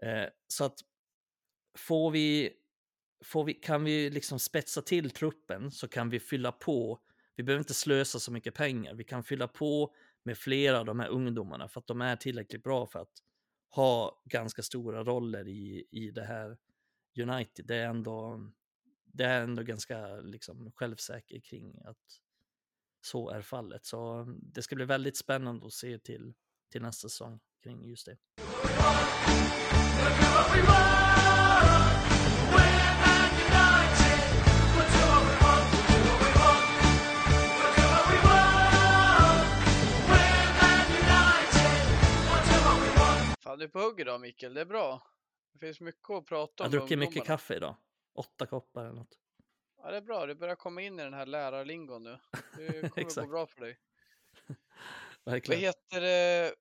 [0.03, 0.74] Eh, så att
[1.79, 2.53] får vi,
[3.25, 7.01] får vi, kan vi liksom spetsa till truppen så kan vi fylla på
[7.37, 8.95] vi behöver inte slösa så mycket pengar.
[8.95, 12.62] Vi kan fylla på med flera av de här ungdomarna för att de är tillräckligt
[12.62, 13.22] bra för att
[13.70, 16.57] ha ganska stora roller i, i det här
[17.20, 17.66] United.
[17.66, 18.41] Det är ändå,
[19.05, 22.20] det är ändå ganska liksom, självsäker kring att
[23.01, 23.85] så är fallet.
[23.85, 26.35] Så mm, det ska bli väldigt spännande att se till,
[26.72, 28.16] till nästa säsong kring just det.
[43.55, 45.03] Fan, du är på hugg idag Mikael, det är bra.
[45.53, 46.71] Det finns mycket att prata om.
[46.73, 47.77] Jag har druckit mycket kaffe idag.
[48.15, 49.19] Åtta koppar eller något.
[49.83, 50.27] Ja, det är bra.
[50.27, 52.19] Du börjar komma in i den här lärarlingon nu.
[52.57, 53.79] Det kommer gå bra för dig.
[55.25, 55.61] Verkligen.
[55.61, 56.55] Vad heter det?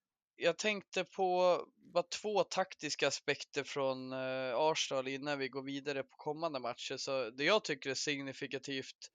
[0.44, 6.18] Jag tänkte på bara två taktiska aspekter från eh, Arsenal innan vi går vidare på
[6.18, 6.98] kommande matcher.
[6.98, 9.12] Så det jag tycker är signifikativt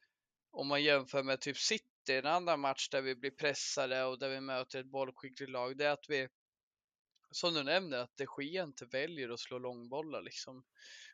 [0.50, 4.28] om man jämför med typ City, en annan match där vi blir pressade och där
[4.28, 6.28] vi möter ett bollskickligt lag, det är att vi
[7.30, 10.64] som du nämner att de Gea inte väljer att slå långbollar liksom.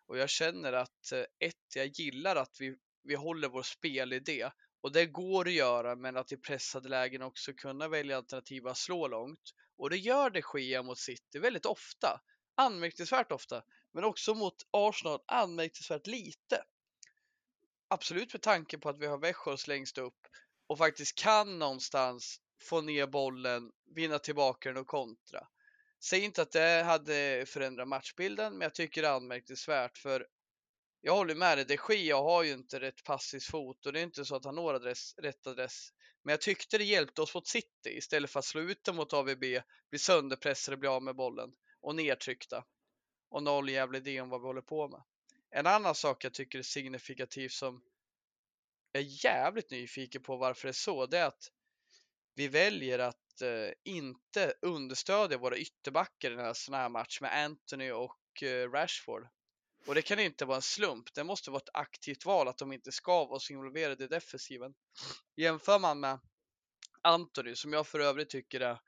[0.07, 4.51] Och jag känner att eh, ett, jag gillar att vi, vi håller vår spelidé
[4.85, 8.77] och det går att göra men att i pressade lägen också kunna välja alternativ att
[8.77, 9.41] slå långt.
[9.77, 12.21] Och det gör det, Gea mot City väldigt ofta.
[12.55, 13.63] Anmärkningsvärt ofta.
[13.93, 16.65] Men också mot Arsenal anmärkningsvärt lite.
[17.89, 20.27] Absolut med tanke på att vi har Växjö längst upp
[20.67, 25.49] och faktiskt kan någonstans få ner bollen, vinna tillbaka den och kontra.
[26.05, 30.27] Säg inte att det hade förändrat matchbilden, men jag tycker det är anmärkningsvärt för
[31.07, 34.03] jag håller med dig, de Gia har ju inte rätt passiv fot och det är
[34.03, 35.93] inte så att han når adress, rätt adress.
[36.23, 39.13] Men jag tyckte det hjälpte oss mot City istället för att slå ut dem mot
[39.13, 39.41] AVB,
[39.91, 42.65] bli sönderpressade, bli av med bollen och nedtryckta.
[43.29, 45.03] Och noll jävla idé om vad vi håller på med.
[45.51, 47.83] En annan sak jag tycker är signifikativ som
[48.93, 51.53] jag är jävligt nyfiken på varför det är så, det är att
[52.35, 57.91] vi väljer att eh, inte understödja våra ytterbackar i en sån här match med Anthony
[57.91, 59.29] och eh, Rashford.
[59.87, 61.15] Och det kan inte vara en slump.
[61.15, 64.75] Det måste vara ett aktivt val att de inte ska vara så involverade i defensiven.
[65.37, 66.19] Jämför man med
[67.03, 68.79] Anthony, som jag för övrigt tycker är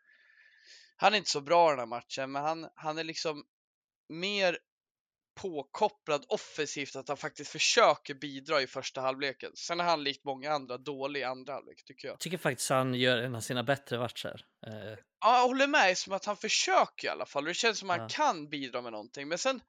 [0.97, 3.44] han är inte så bra i den här matchen, men han, han är liksom
[4.09, 4.59] mer
[5.40, 9.53] påkopplad offensivt att han faktiskt försöker bidra i första halvleken.
[9.55, 12.12] Sen är han likt många andra dålig i andra halvlek tycker jag.
[12.12, 14.47] Jag tycker faktiskt han gör en av sina bättre matcher.
[14.66, 17.42] Eh, Ja, jag håller med, som att han försöker i alla fall.
[17.44, 18.16] och Det känns som att han Ja.
[18.16, 19.28] kan bidra med någonting.
[19.28, 19.61] Men sen,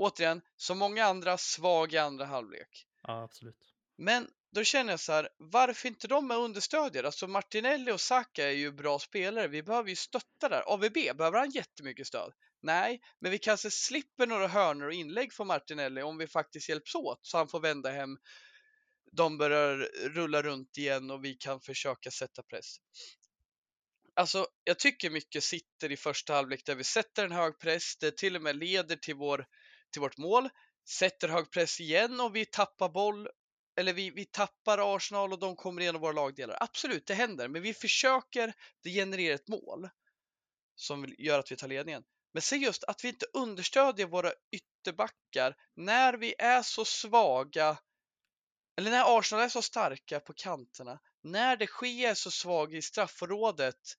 [0.00, 2.86] återigen, som många andra, svag i andra halvlek.
[3.02, 3.74] ja, absolut.
[3.96, 7.06] Men då känner jag så här, varför inte de är understödjare?
[7.06, 9.48] Alltså Martinelli och Saka är ju bra spelare.
[9.48, 10.62] Vi behöver ju stötta där.
[10.66, 12.32] AVB, behöver han jättemycket stöd?
[12.62, 16.94] Nej, men vi kanske slipper några hörnor och inlägg från Martinelli om vi faktiskt hjälps
[16.94, 18.18] åt så han får vända hem.
[19.12, 19.76] De börjar
[20.08, 22.76] rulla runt igen och vi kan försöka sätta press.
[24.14, 28.16] Alltså, jag tycker mycket sitter i första halvlek där vi sätter en hög press, det
[28.16, 29.46] till och med leder till, vår,
[29.90, 30.48] till vårt mål,
[30.88, 33.28] sätter hög press igen och vi tappar boll,
[33.76, 36.56] eller vi, vi tappar Arsenal och de kommer igenom våra lagdelar.
[36.60, 39.88] Absolut, det händer, men vi försöker, det genererar ett mål
[40.74, 42.04] som gör att vi tar ledningen.
[42.32, 47.78] Men se just att vi inte understödjer våra ytterbackar när vi är så svaga,
[48.76, 53.96] eller när Arsenal är så starka på kanterna, när det sker så svag i straffområdet,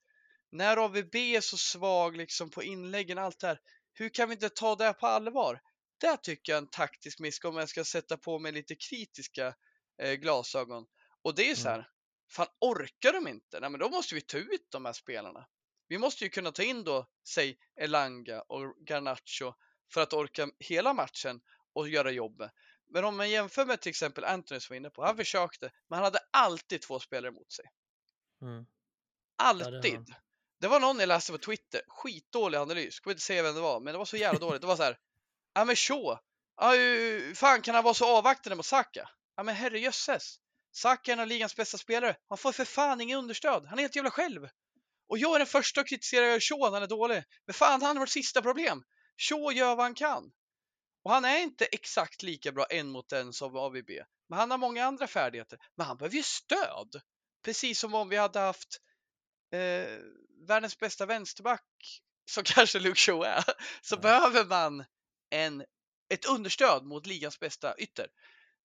[0.51, 3.59] när AVB är så svag liksom på inläggen, allt det här.
[3.93, 5.61] Hur kan vi inte ta det på allvar?
[6.01, 9.55] Det tycker jag är en taktisk miss om jag ska sätta på mig lite kritiska
[10.01, 10.85] eh, glasögon.
[11.21, 11.79] Och det är ju så Mm.
[11.81, 11.89] här,
[12.31, 13.59] fan orkar de inte?
[13.59, 15.47] Nej men då måste vi ta ut de här spelarna.
[15.87, 19.53] Vi måste ju kunna ta in då, säg Elanga och Garnacho
[19.93, 21.41] för att orka hela matchen
[21.73, 22.51] och göra jobbet.
[22.93, 25.97] Men om man jämför med till exempel Anthony som var inne på, han försökte, men
[25.97, 27.65] han hade alltid två spelare mot sig.
[28.41, 28.65] Mm.
[29.37, 30.15] Alltid.
[30.59, 33.79] det, var någon jag läste på Twitter, skitdålig analys, kommer inte säga vem det var,
[33.79, 34.61] men det var så jävla dåligt.
[34.61, 34.97] Det var så här,
[35.53, 36.17] ja men Shaw,
[36.57, 39.09] ja, hur fan kan han vara så avvaktande mot Saka?
[39.35, 40.35] Ja men herrejösses,
[40.71, 43.81] Saka är en av ligans bästa spelare, han får för fan ingen understöd, han är
[43.83, 44.47] helt jävla själv.
[45.07, 47.97] Och jag är den första att kritisera Shaw när han är dålig, men fan han
[47.97, 48.83] har vårt sista problem.
[49.17, 50.31] Shaw gör vad han kan.
[51.03, 53.89] Och han är inte exakt lika bra en mot en som AVB,
[54.29, 55.59] men han har många andra färdigheter.
[55.75, 57.01] Men han behöver ju stöd,
[57.45, 58.79] precis som om vi hade haft
[59.53, 59.97] eh,
[60.47, 63.43] världens bästa vänsterback, som kanske Luke Shaw är,
[63.81, 63.99] så Ja.
[63.99, 64.85] behöver man
[65.31, 65.63] en,
[66.09, 68.07] ett understöd mot ligans bästa ytter.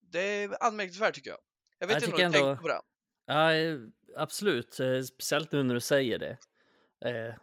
[0.00, 1.38] Det är anmärkningsvärt tycker jag.
[1.78, 2.80] Jag vet Jag inte om du tänkte på det.
[3.26, 3.78] Ja, eh,
[4.16, 4.80] absolut.
[4.80, 6.38] Eh, Speciellt nu när du säger det.
[7.04, 7.34] Eh,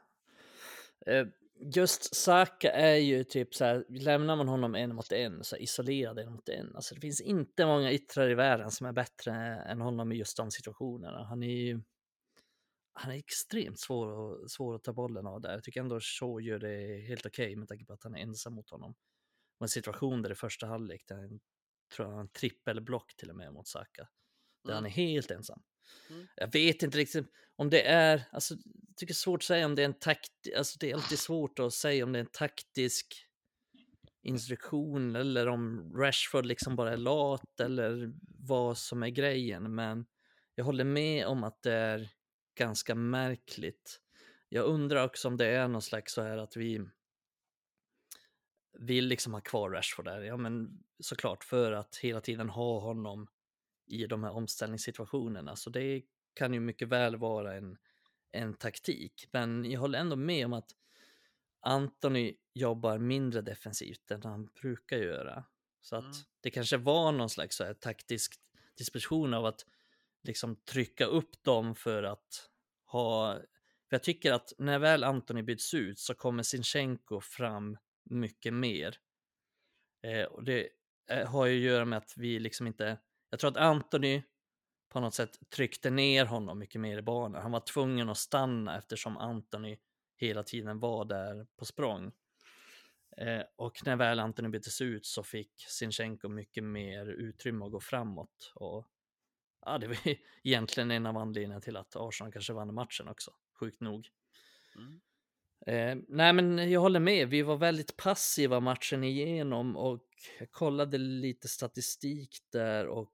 [1.76, 6.20] Just Saka är ju typ så här, lämnar man honom en mot en, så isolerad
[6.20, 6.76] en mot en.
[6.76, 9.34] Alltså det finns inte många yttrar i världen som är bättre
[9.68, 11.24] än honom i just de situationerna.
[11.24, 11.82] Han är ju
[12.94, 15.52] han är extremt svår, att- svår att ta bollen av där.
[15.52, 18.54] Jag tycker ändå Shaw gör det helt okej med tanke på att han är ensam
[18.54, 18.96] mot honom.
[19.58, 21.40] Och en situation där i första halvlek, där han
[21.96, 24.08] tror en trippelblock till och med mot Saka.
[24.64, 24.92] Där han är Mm.
[24.92, 25.62] helt ensam.
[26.10, 26.28] Mm.
[26.36, 29.66] Jag vet inte riktigt om det är, alltså, jag tycker det är svårt att säga
[29.66, 32.24] om det är en takt, alltså det är alltid svårt att säga om det är
[32.24, 33.28] en taktisk
[34.22, 39.76] instruktion eller om Rashford liksom bara är lat eller vad som är grejen.
[39.76, 40.06] Men
[40.56, 42.10] jag håller med om att det är
[42.58, 44.00] ganska märkligt.
[44.50, 46.80] Jag undrar också om det är någon slags så här att vi
[48.74, 50.22] vill liksom ha kvar Rashford där.
[50.22, 53.28] Ja, men såklart för att hela tiden ha honom
[53.86, 55.56] i de här omställningssituationerna.
[55.56, 56.02] Så det
[56.34, 57.78] kan ju mycket väl vara en,
[58.32, 59.28] en taktik.
[59.32, 60.72] Men jag håller ändå med om att
[61.60, 65.44] Anthony jobbar mindre defensivt än han brukar göra.
[65.82, 66.16] Så att Mm.
[66.42, 68.40] det kanske var någon slags så här taktisk
[68.78, 69.66] disposition av att
[70.24, 72.50] liksom trycka upp dem för att
[72.86, 73.34] ha...
[73.90, 78.98] För jag tycker att när väl Anthony byts ut så kommer Sinchenko fram mycket mer.
[80.04, 80.70] Eh, och det
[81.10, 82.98] eh, har ju att göra med att vi liksom inte...
[83.30, 84.24] Jag tror att Anthony
[84.90, 87.42] på något sätt tryckte ner honom mycket mer i banan.
[87.42, 89.78] Han var tvungen att stanna eftersom Anthony
[90.16, 92.12] hela tiden var där på språng.
[93.18, 97.80] Eh, och när väl Anthony byttes ut så fick Sinchenko mycket mer utrymme att gå
[97.80, 98.52] framåt.
[98.56, 98.88] Och
[99.66, 103.32] ja, det var ju egentligen en av anledningarna till att Arsenal kanske vann matchen också,
[103.60, 104.10] sjukt nog.
[104.76, 105.02] Mm.
[105.68, 107.30] Eh, nej, men jag håller med.
[107.30, 110.06] Vi var väldigt passiva matchen igenom och
[110.40, 113.14] jag kollade lite statistik där och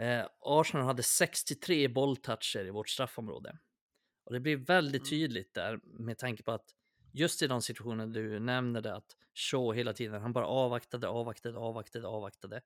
[0.00, 3.58] eh, Arsenal hade 63 bolltoucher i vårt straffområde.
[4.24, 5.10] Och det blir väldigt Mm.
[5.10, 6.74] tydligt där med tanke på att
[7.12, 11.58] just i de situationer du nämnde det att Shaw hela tiden, han bara avvaktade, avvaktade,
[11.58, 12.60] avvaktade, avvaktade.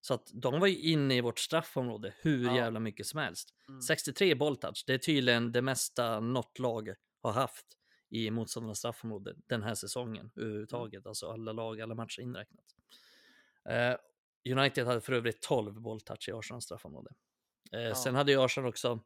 [0.00, 2.56] Så att de var ju inne i vårt straffområde hur Ja.
[2.56, 3.54] jävla mycket som helst.
[3.68, 3.82] Mm.
[3.82, 7.66] 63 bolltouch, det är tydligen det mesta något lag har haft
[8.08, 11.06] i motståndarnas straffområde den här säsongen överhuvudtaget.
[11.06, 12.64] Alltså alla lag, alla matcher inräknat.
[13.68, 13.94] Eh,
[14.52, 17.10] United hade för övrigt 12 bolltouch i Arsenals straffområde.
[17.72, 17.94] Eh, Ja.
[17.94, 19.00] Sen hade ju Arsenal också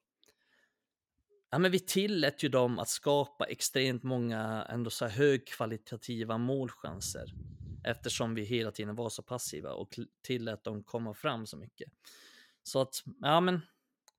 [1.50, 7.34] ja, men vi tillät ju dem att skapa extremt många ändå så här högkvalitativa målchanser
[7.84, 11.92] eftersom vi hela tiden var så passiva och tillät dem komma fram så mycket.
[12.62, 13.60] Så att, ja men,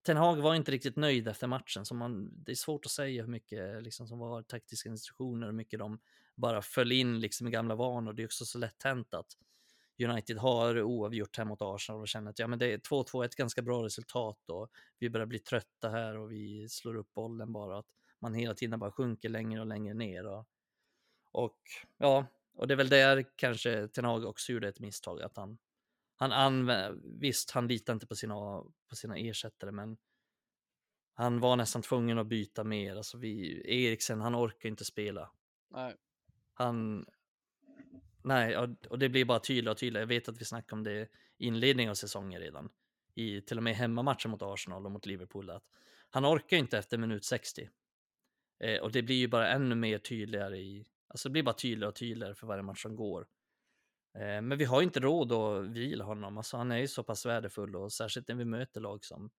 [0.08, 3.22] Ten Hag var inte riktigt nöjd efter matchen, så man, det är svårt att säga
[3.22, 5.99] hur mycket liksom, som var taktiska instruktioner, hur mycket de
[6.36, 8.14] bara föll in liksom, i gamla vanor.
[8.14, 9.28] Det är också så lätt hänt att
[10.03, 13.36] United har oavgjort hemma mot Arsenal och känner att ja, men det är 2-2 ett
[13.36, 17.80] ganska bra resultat och vi börjar bli trötta här och vi slår upp bollen bara.
[17.80, 17.88] Att
[18.20, 20.28] man hela tiden bara sjunker längre och längre ner.
[20.28, 20.45] Och,
[21.32, 21.60] och
[21.97, 25.22] ja, och det är väl där kanske Ten Hag också gjorde ett misstag.
[25.22, 25.58] Att han,
[26.18, 28.36] han använde, visst, han litar inte på sina,
[28.89, 29.97] på sina ersättare, men
[31.13, 32.95] han var nästan tvungen att byta mer.
[32.95, 35.32] Alltså vi, Eriksen, han orkar inte spela.
[35.70, 35.95] Nej.
[36.53, 37.05] Han,
[38.24, 38.57] nej,
[38.89, 40.01] och det blir bara tydligare och tydligare.
[40.01, 41.07] Jag vet att vi snackade om det i
[41.38, 42.70] inledningen av säsongen redan.
[43.15, 45.49] I till och med hemmamatchen mot Arsenal och mot Liverpool.
[45.49, 45.63] Att
[46.09, 47.70] han orkar inte efter minut 60.
[48.59, 51.89] Eh, och det blir ju bara ännu mer tydligare i, alltså det blir bara tydligare
[51.89, 53.28] och tydligare för varje match som går.
[54.18, 57.26] Eh, men vi har inte råd att vila honom, alltså han är ju så pass
[57.26, 59.30] värdefull och särskilt när vi möter lag som,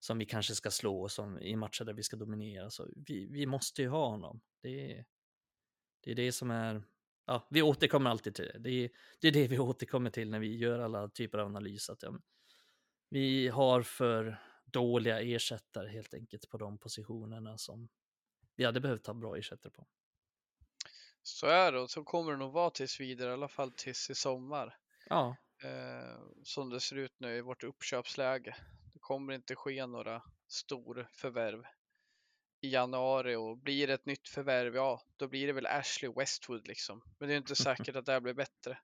[0.00, 2.70] som vi kanske ska slå som i matcher där vi ska dominera.
[2.70, 4.40] Så vi, vi måste ju ha honom.
[4.62, 5.04] Det är,
[6.00, 6.82] det är det som är,
[7.26, 8.58] ja, vi återkommer alltid till det.
[8.58, 8.90] Det är,
[9.20, 11.96] det är det vi återkommer till när vi gör alla typer av analyser.
[12.00, 12.18] ja,
[13.10, 17.88] vi har för dåliga ersättare helt enkelt på de positionerna som
[18.56, 19.86] vi hade behövt ha bra ersättare på.
[21.22, 24.10] Så är det och så kommer det nog vara tills vidare, i alla fall tills
[24.10, 24.76] i sommar.
[25.08, 25.36] Ja.
[25.62, 28.56] Eh, som det ser ut nu i vårt uppköpsläge.
[28.92, 31.64] Det kommer inte ske några stor förvärv
[32.60, 36.68] i januari och blir det ett nytt förvärv, ja, då blir det väl Ashley Westwood
[36.68, 37.02] liksom.
[37.18, 38.78] Men det är inte säkert att det här blir bättre.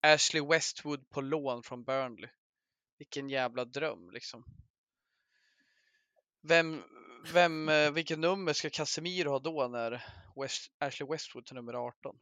[0.00, 2.30] Ashley Westwood på lån från Burnley.
[2.98, 4.44] Vilken jävla dröm liksom.
[6.42, 6.82] Vem,
[7.32, 10.04] vem, eh, vilket nummer ska Casemiro ha då när
[10.42, 12.18] West, Ashley Westwood tar nummer 18?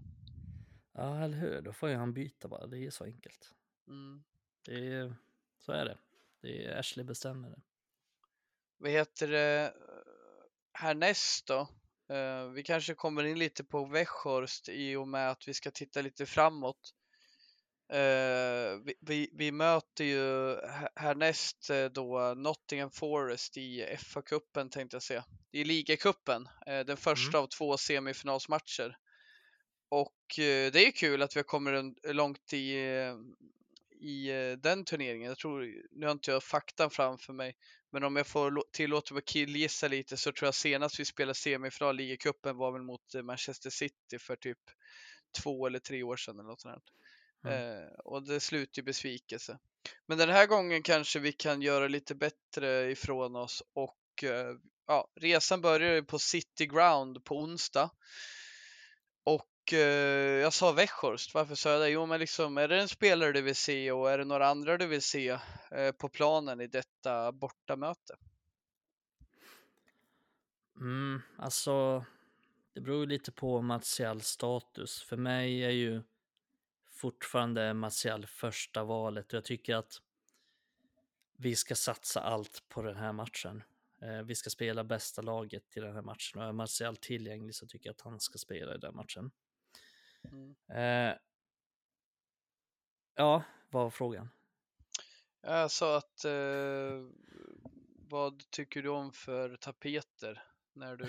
[0.92, 1.60] Ja, eller hur?
[1.60, 2.66] Då får ju han byta bara.
[2.66, 3.52] Det är så enkelt.
[3.88, 4.24] Mm.
[4.64, 5.14] Det är,
[5.58, 5.98] så är det.
[6.40, 7.60] Det är Ashley bestämmer det.
[8.78, 9.74] Vad heter det
[10.72, 11.68] härnäst då?
[12.12, 16.02] Uh, vi kanske kommer in lite på Weghorst i och med att vi ska titta
[16.02, 16.94] lite framåt.
[17.92, 20.56] Uh, vi, vi, vi, möter ju
[20.94, 25.24] härnäst uh, då Nottingham Forest i FA-cupen tänkte jag säga.
[25.52, 27.42] I ligacupen, den första mm.
[27.42, 28.96] av två semifinalsmatcher.
[29.88, 32.76] Och det är kul att vi kommer långt i,
[34.00, 34.28] i
[34.58, 35.28] den turneringen.
[35.28, 37.56] Jag tror, nu har inte jag faktan framför mig,
[37.92, 42.00] men om jag får tillåta mig killgissa lite så tror jag senast vi spelade semifinal
[42.00, 44.58] i ligacupen var väl mot Manchester City för typ
[45.42, 46.84] två eller tre år sedan eller något sånt.
[47.46, 47.82] Mm.
[47.82, 49.58] Eh, och det slutar i besvikelse.
[50.06, 55.08] Men den här gången kanske vi kan göra lite bättre ifrån oss och eh, ja,
[55.14, 57.90] resan börjar på City Ground på onsdag.
[59.24, 61.88] Och eh, jag sa Weghorst, varför sa jag det?
[61.88, 64.78] Jo, men liksom är det en spelare du vill se och är det några andra
[64.78, 65.38] du vill se
[65.70, 68.16] eh, på planen i detta bortamöte?
[70.80, 72.04] Mm, alltså,
[72.74, 75.02] det beror ju lite på Martials status.
[75.02, 76.02] För mig är ju
[77.06, 80.02] fortfarande Martial första valet och jag tycker att
[81.38, 83.62] vi ska satsa allt på den här matchen.
[84.02, 87.66] Eh, vi ska spela bästa laget i den här matchen och är Martial tillgänglig så
[87.66, 89.30] tycker jag att han ska spela i den matchen.
[90.24, 90.56] Mm.
[90.68, 91.16] Eh,
[93.14, 94.28] ja, vad var frågan?
[95.40, 97.06] Jag sa att eh,
[98.08, 100.42] vad tycker du om för tapeter
[100.72, 101.06] när du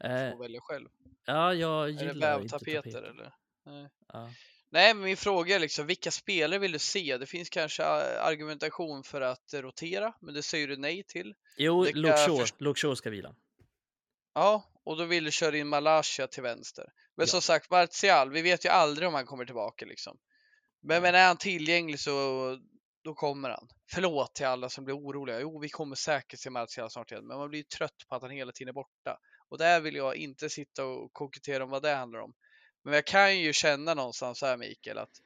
[0.00, 0.88] får eh, välja själv?
[1.24, 3.02] Ja, jag gillar är det vävtapeter inte tapeter.
[3.02, 3.34] eller?
[3.64, 3.90] Nej.
[4.06, 4.30] Ja.
[4.72, 7.16] Nej, men min fråga är liksom vilka spelare vill du se?
[7.18, 11.34] Det finns kanske argumentation för att rotera, men det säger du nej till.
[11.56, 13.34] Jo, Luke Shaw ska vila.
[14.34, 16.84] Ja, och då vill du köra in Malaysia till vänster.
[17.16, 17.26] Men ja.
[17.26, 20.18] som sagt, Martial, vi vet ju aldrig om han kommer tillbaka liksom.
[20.82, 22.58] Men, men är han tillgänglig så
[23.04, 23.68] då kommer han.
[23.94, 25.40] Förlåt till alla som blir oroliga.
[25.40, 28.30] Jo, vi kommer säkert se Martial snart igen, men man blir trött på att han
[28.30, 29.18] hela tiden är borta.
[29.48, 32.34] Och där vill jag inte sitta och kokettera om vad det handlar om.
[32.82, 35.20] Men jag kan ju känna någonstans här Mikael att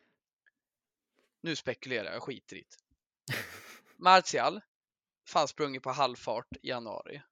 [1.40, 2.76] nu spekulerar jag, skiter i det.
[3.96, 4.60] Martial,
[5.28, 7.22] fanns sprungit på halvfart i januari.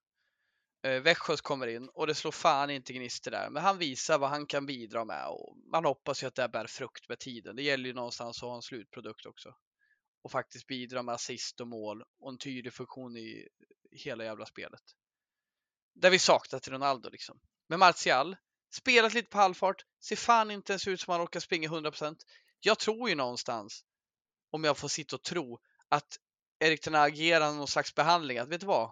[0.83, 4.29] Eh, Växjös kommer in och det slår fan inte gnister där, men han visar vad
[4.29, 7.55] han kan bidra med och man hoppas ju att det bär frukt med tiden.
[7.55, 9.55] Det gäller ju någonstans att ha en slutprodukt också
[10.21, 13.47] och faktiskt bidra med assist och mål och en tydlig funktion i
[13.91, 14.81] hela jävla spelet.
[15.93, 17.39] Där vi saknat till Ronaldo liksom.
[17.67, 18.35] Men Martial,
[18.75, 22.15] spelat lite på halvfart, ser fan inte ens ut som han orkar springa 100%.
[22.59, 23.85] Jag tror ju någonstans,
[24.51, 25.59] om jag får sitta och tro,
[25.89, 26.19] att
[26.59, 28.37] Erik Ten agerar någon slags behandling.
[28.37, 28.91] Att vet du vad?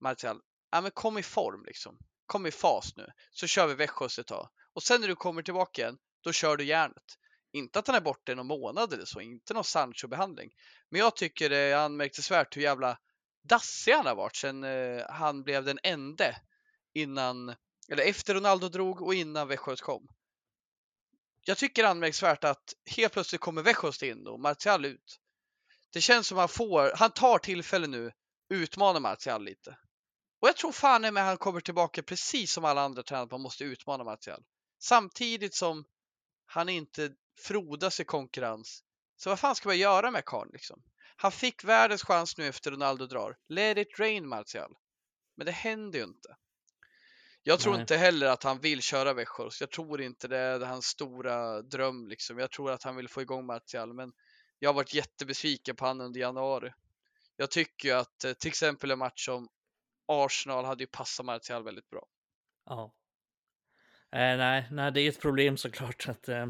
[0.00, 1.98] Martial, ja men kom i form liksom.
[2.26, 4.48] Kom i fas nu, så kör vi Växjö ett tag.
[4.72, 7.18] Och sen när du kommer tillbaka igen, då kör du järnet.
[7.52, 10.50] Inte att han är borta i någon månad eller så, inte någon Sancho-behandling.
[10.90, 12.98] Men jag tycker det är anmärkningsvärt hur jävla
[13.42, 16.36] dassig han har varit sedan eh, han blev den ende
[16.94, 17.54] innan,
[17.88, 20.08] eller efter Ronaldo drog och innan Växjös kom.
[21.44, 25.20] Jag tycker det är anmärkningsvärt att helt plötsligt kommer Växjös in och Martial ut.
[25.92, 28.12] Det känns som han får, han tar tillfälle nu,
[28.48, 29.78] utmanar Martial lite.
[30.40, 33.40] Och jag tror fan med han kommer tillbaka precis som alla andra tränare, att man
[33.40, 34.44] måste utmana Martial.
[34.78, 35.84] Samtidigt som
[36.46, 38.82] han inte frodas i konkurrens.
[39.16, 40.82] Så vad fan ska man göra med karln liksom?
[41.16, 43.36] Han fick världens chans nu efter Ronaldo drar.
[43.48, 44.74] Let it rain Martial.
[45.36, 46.36] Men det händer ju inte.
[47.48, 47.80] Jag tror Nej.
[47.80, 49.60] inte heller att han vill köra Växjös.
[49.60, 52.38] Jag tror inte det är hans stora dröm liksom.
[52.38, 54.12] Jag tror att han vill få igång Martial, men
[54.58, 56.72] jag har varit jättebesviken på honom under januari.
[57.36, 59.48] Jag tycker ju att eh, till exempel en match som
[60.08, 62.06] Arsenal hade ju passat Martial väldigt bra.
[62.64, 62.94] Ja.
[64.12, 66.28] Eh, nej, nej, det är ett problem såklart att...
[66.28, 66.46] Eh,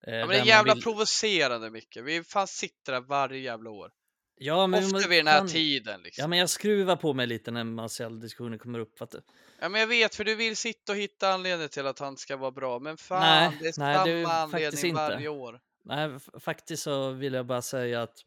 [0.00, 0.82] Ja, men det är jävla vill...
[0.82, 2.04] provocerande mycket.
[2.04, 3.92] Vi fan sitter där varje jävla år.
[4.40, 6.22] Ja, men Ofta man- vid den här fan- tiden liksom.
[6.22, 9.02] Ja, men jag skruvar på mig lite när Martial-diskussionen kommer upp.
[9.02, 9.14] Att,
[9.60, 12.36] Ja, men jag vet, för du vill sitta och hitta anledning till att han ska
[12.36, 12.78] vara bra.
[12.78, 14.94] Men fan, Nej, det är nej, samma det är anledning faktiskt inte.
[15.00, 15.60] varje år.
[15.82, 18.24] nej, faktiskt så vill jag bara säga att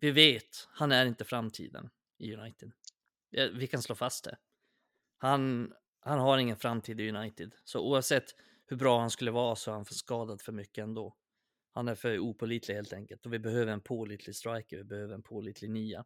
[0.00, 2.72] vi vet, han är inte framtiden i United.
[3.52, 4.36] Vi kan slå fast det.
[5.18, 7.54] Han, han har ingen framtid i United.
[7.64, 8.24] Så oavsett
[8.66, 11.16] hur bra han skulle vara så är han skadad för mycket ändå.
[11.74, 15.22] Han är för opålitlig helt enkelt och vi behöver en pålitlig striker, vi behöver en
[15.22, 16.04] pålitlig nia.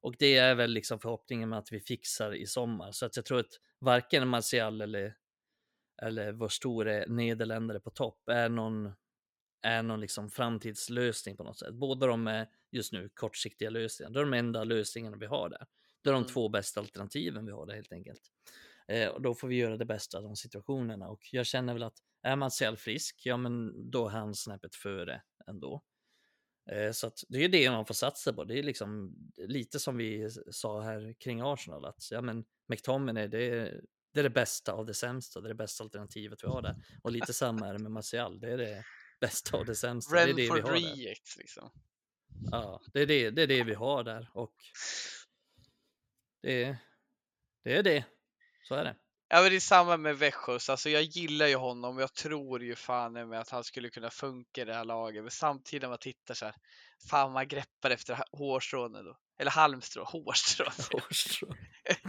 [0.00, 2.92] Och det är väl liksom förhoppningen med att vi fixar i sommar.
[2.92, 5.16] Så att jag tror att varken Martial eller,
[6.02, 8.92] eller vår store nederländare på topp är någon,
[9.62, 11.74] är någon liksom framtidslösning på något sätt.
[11.74, 14.10] Båda de är just nu kortsiktiga lösningar.
[14.10, 15.66] Det är de enda lösningarna vi har där.
[16.02, 16.32] Det är de Mm.
[16.32, 18.22] två bästa alternativen vi har där helt enkelt.
[18.88, 21.08] Eh, och då får vi göra det bästa av de situationerna.
[21.08, 25.22] Och jag känner väl att är Martial frisk, ja men då är han snäppet före
[25.46, 25.84] ändå.
[26.70, 28.44] Eh, så att det är det man får satsa på.
[28.44, 31.84] Det är liksom lite som vi sa här kring Arsenal.
[31.84, 33.80] Att ja, men McTominay, det är,
[34.14, 35.40] det är det bästa av det sämsta.
[35.40, 36.76] Det är det bästa alternativet vi har där.
[37.02, 38.40] Och lite samma är det med Martial.
[38.40, 38.84] Det är det
[39.20, 40.14] bästa av det sämsta.
[40.14, 40.72] Det är det vi har där.
[40.72, 41.70] Reject liksom.
[42.50, 44.30] Ja, det är det, det är det vi har där.
[44.34, 44.54] Och
[46.42, 46.76] det,
[47.64, 48.04] det är det.
[48.68, 48.96] Så är det.
[49.28, 50.70] Ja, men det är samma med Växjös.
[50.70, 51.98] Alltså, jag gillar ju honom.
[51.98, 55.22] Jag tror ju fan med att han skulle kunna funka i det här laget.
[55.22, 56.54] Men samtidigt när man tittar så här.
[57.10, 59.18] Fan, man greppar efter hårstrån då.
[59.38, 60.64] Eller halmstrå, hårstrå.
[60.92, 61.48] Hårstrå.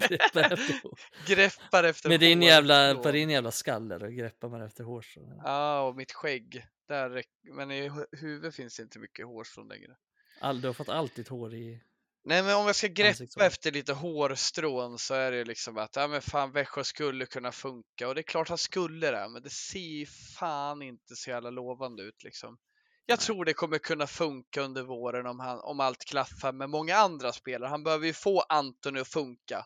[0.09, 0.99] Greppa efter hår.
[1.27, 5.41] greppar efter Med din jävla, på din jävla skalle då greppar man efter hårstrån.
[5.43, 6.65] Ja, och mitt skägg.
[6.87, 7.23] Där,
[7.55, 9.95] men i hu- huvudet finns det inte mycket hårstrån längre.
[10.41, 11.81] All, du har fått allt ditt hår i...
[12.29, 16.07] Nej, men om jag ska greppa efter lite hårstrån så är det liksom att ja,
[16.07, 19.49] men fan Växjö skulle kunna funka och det är klart han skulle det, men det
[19.49, 20.05] ser ju
[20.39, 22.57] fan inte så jävla lovande ut liksom.
[23.05, 23.25] Jag Nej.
[23.25, 27.31] tror det kommer kunna funka under våren om, han, om allt klaffar med många andra
[27.33, 27.69] spelare.
[27.69, 29.65] Han behöver ju få Antoni att funka.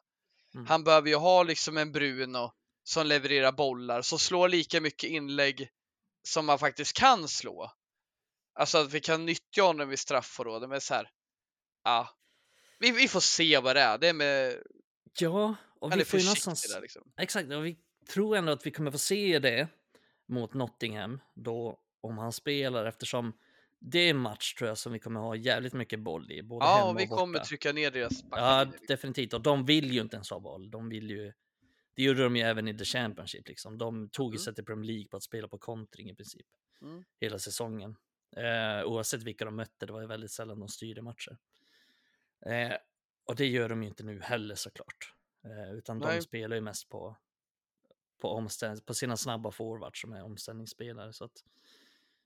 [0.56, 0.68] Mm.
[0.68, 2.54] Han behöver ju ha liksom en Bruno
[2.84, 5.70] som levererar bollar, som slår lika mycket inlägg
[6.28, 7.72] som man faktiskt kan slå.
[8.54, 11.10] Alltså att vi kan nyttja honom i straffområdet, men så här.
[11.84, 12.10] Ja,
[12.84, 13.98] vi, vi får se vad det är.
[13.98, 14.56] Det är med,
[15.20, 16.74] Ja, och vi får ju någonstans...
[16.74, 17.12] där liksom.
[17.18, 17.78] Exakt, och vi
[18.14, 19.68] tror ändå att vi kommer få se det
[20.26, 23.34] mot Nottingham då om han spelar eftersom
[23.80, 26.66] det är en match tror jag som vi kommer ha jävligt mycket boll i, både
[26.66, 27.20] hemma Ja, och vi borta.
[27.20, 28.66] kommer trycka ner deras Ja, backlinje.
[28.66, 28.86] liksom.
[28.88, 29.34] definitivt.
[29.34, 30.72] Och de vill ju inte ens ha boll.
[30.72, 31.34] De vill ju...
[31.96, 33.48] Det gjorde de ju även i The Championship.
[33.48, 33.78] Liksom.
[33.78, 34.44] De tog ju Mm.
[34.44, 36.46] sig till Premier League på att spela på kontring i princip.
[36.82, 37.04] Mm.
[37.20, 37.96] Hela säsongen.
[38.38, 39.86] Eh, oavsett vilka de mötte.
[39.86, 41.38] Det var ju väldigt sällan de styrde matcher.
[42.46, 42.74] Eh,
[43.26, 45.14] och det gör de ju inte nu heller såklart.
[45.46, 46.22] Eh, utan de Nej.
[46.22, 47.18] spelar ju mest på,
[48.22, 51.14] på, omställ- på sina snabba forwards som är omställningsspelare.
[51.14, 51.44] Så att,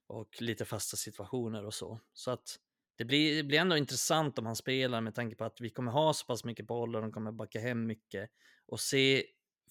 [0.06, 2.00] och lite fasta situationer och så.
[2.12, 2.60] Så att
[2.96, 5.92] det blir, det blir ändå intressant om han spelar med tanke på att vi kommer
[5.92, 8.30] ha så pass mycket boll och de kommer backa hem mycket.
[8.66, 9.24] Och se,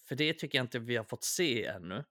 [0.08, 2.04] för det tycker jag inte vi har fått se ännu.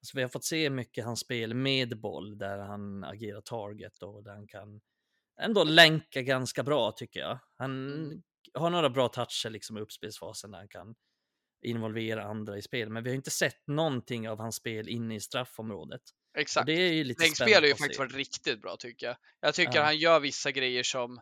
[0.00, 4.22] Alltså vi har fått se mycket hans spel med boll där han agerar target och
[4.22, 4.80] där han kan
[5.40, 7.38] ändå länka ganska bra tycker jag.
[7.58, 8.22] Han Mm.
[8.54, 10.94] har några bra toucher liksom i uppspelsfasen där han kan
[11.64, 12.90] involvera andra i spel.
[12.90, 16.00] Men vi har inte sett någonting av hans spel inne i straffområdet.
[16.34, 16.66] Och Exakt.
[16.66, 19.16] det är ju lite Längdspel har ju faktiskt varit riktigt bra tycker jag.
[19.40, 19.82] Jag tycker Ja.
[19.82, 21.20] han gör vissa grejer som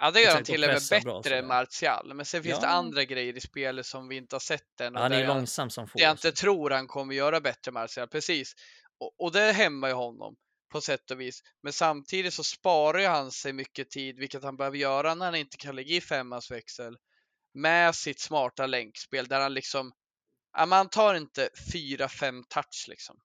[0.00, 2.14] Ja, det gör han och till och med bättre än Martial.
[2.14, 2.70] Men sen finns det Ja.
[2.72, 4.96] andra grejer i spelet som vi inte har sett än.
[4.96, 5.98] och Han är långsam som får.
[5.98, 8.52] det jag inte tror han kommer göra bättre Martial, precis.
[9.00, 10.36] Och, och det hämmar ju honom
[10.68, 11.42] på sätt och vis.
[11.62, 15.56] Men samtidigt så sparar han sig mycket tid, vilket han behöver göra när han inte
[15.56, 16.96] kan ligga i femmans växel.
[17.54, 19.92] med sitt smarta länkspel där han liksom,
[20.52, 23.20] ja, man tar inte 4-5 touch liksom.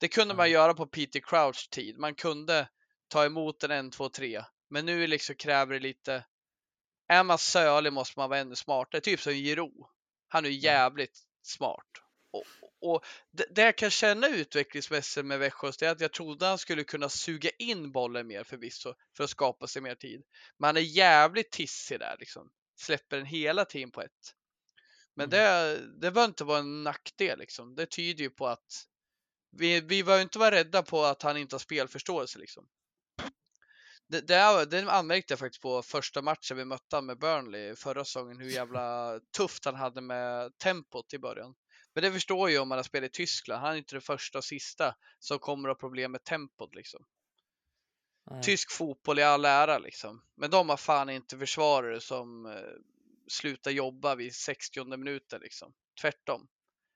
[0.00, 1.98] Det kunde man göra på Peter Crouch tid.
[1.98, 2.68] Man kunde
[3.08, 4.44] ta emot en 1, 2, 3.
[4.70, 6.24] Men nu liksom kräver det lite,
[7.08, 9.00] är man sölig måste man vara ännu smartare.
[9.00, 9.90] Typ som Giro.
[10.28, 11.90] Han är jävligt smart.
[12.32, 12.44] Och,
[12.82, 16.58] och det, det jag kan känna utvecklingsmässigt med Växjös det är att jag trodde han
[16.58, 20.22] skulle kunna suga in bollen mer förvisso för att skapa sig mer tid.
[20.58, 22.50] Men han är jävligt tissig där liksom.
[22.80, 24.34] Släpper den hela tiden på ett.
[25.16, 25.30] Men Mm.
[25.30, 27.74] det, det bör inte vara en nackdel liksom.
[27.74, 28.86] Det tyder ju på att
[29.58, 32.68] vi, vi bör inte vara rädda på att han inte har spelförståelse liksom.
[34.08, 38.40] Det, det, det anmärkte jag faktiskt på första matchen vi mötte med Burnley förra säsongen,
[38.40, 41.54] hur jävla tufft han hade med tempot i början.
[41.94, 43.60] Men det förstår ju om man har spelat i Tyskland.
[43.62, 47.04] Han är inte det första och sista som kommer att ha problem med tempot liksom.
[48.30, 48.42] Nej.
[48.42, 50.22] Tysk fotboll i all ära liksom.
[50.36, 52.52] Men de har fan inte försvarare som eh,
[53.28, 55.72] slutar jobba vid 60 minuter liksom.
[56.00, 56.48] Tvärtom.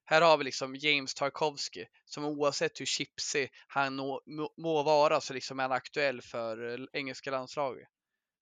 [0.05, 5.21] Här har vi liksom James Tarkovsky som oavsett hur chipsig han må, må- må vara
[5.21, 7.89] så liksom är han aktuell för eh, engelska landslaget.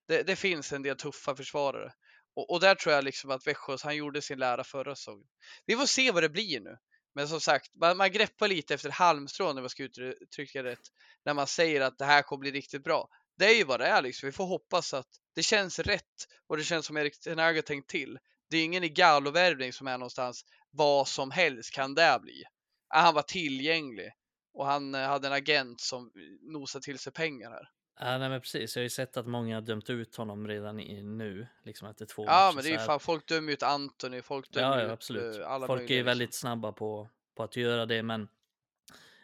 [0.09, 1.92] Det, det finns en del tuffa försvarare.
[2.37, 5.26] Och, och där tror jag liksom att Växjös, han gjorde sin lära förra säsongen.
[5.66, 6.78] Vi får se vad det blir nu.
[7.14, 10.89] Men som sagt, man, man greppar lite efter halmstrån om jag ska uttrycka det rätt.
[11.24, 13.09] När man säger att det här kommer bli riktigt bra.
[13.39, 14.26] Det är ju vad det är liksom.
[14.26, 17.91] Vi får hoppas att det känns rätt och det känns som Erik Tenaga har tänkt
[17.91, 18.18] till.
[18.51, 22.45] Det är ingen Igalo-värvning som är någonstans vad som helst kan det bli.
[22.89, 24.11] Ah, han var tillgänglig
[24.55, 26.12] och han eh, hade en agent som
[26.53, 27.68] nosade till sig pengar här.
[28.01, 28.76] Ja, nej, men precis.
[28.76, 32.07] Jag har ju sett att många har dömt ut honom redan i, nu, liksom efter
[32.07, 34.86] två Ja, men det är ju fan, folk dömer ut Anthony, folk dömer Ja, ja,
[34.86, 35.38] ut absolut.
[35.40, 36.05] eh, alla Folk är liksom.
[36.07, 38.28] väldigt snabba på, på att göra det, men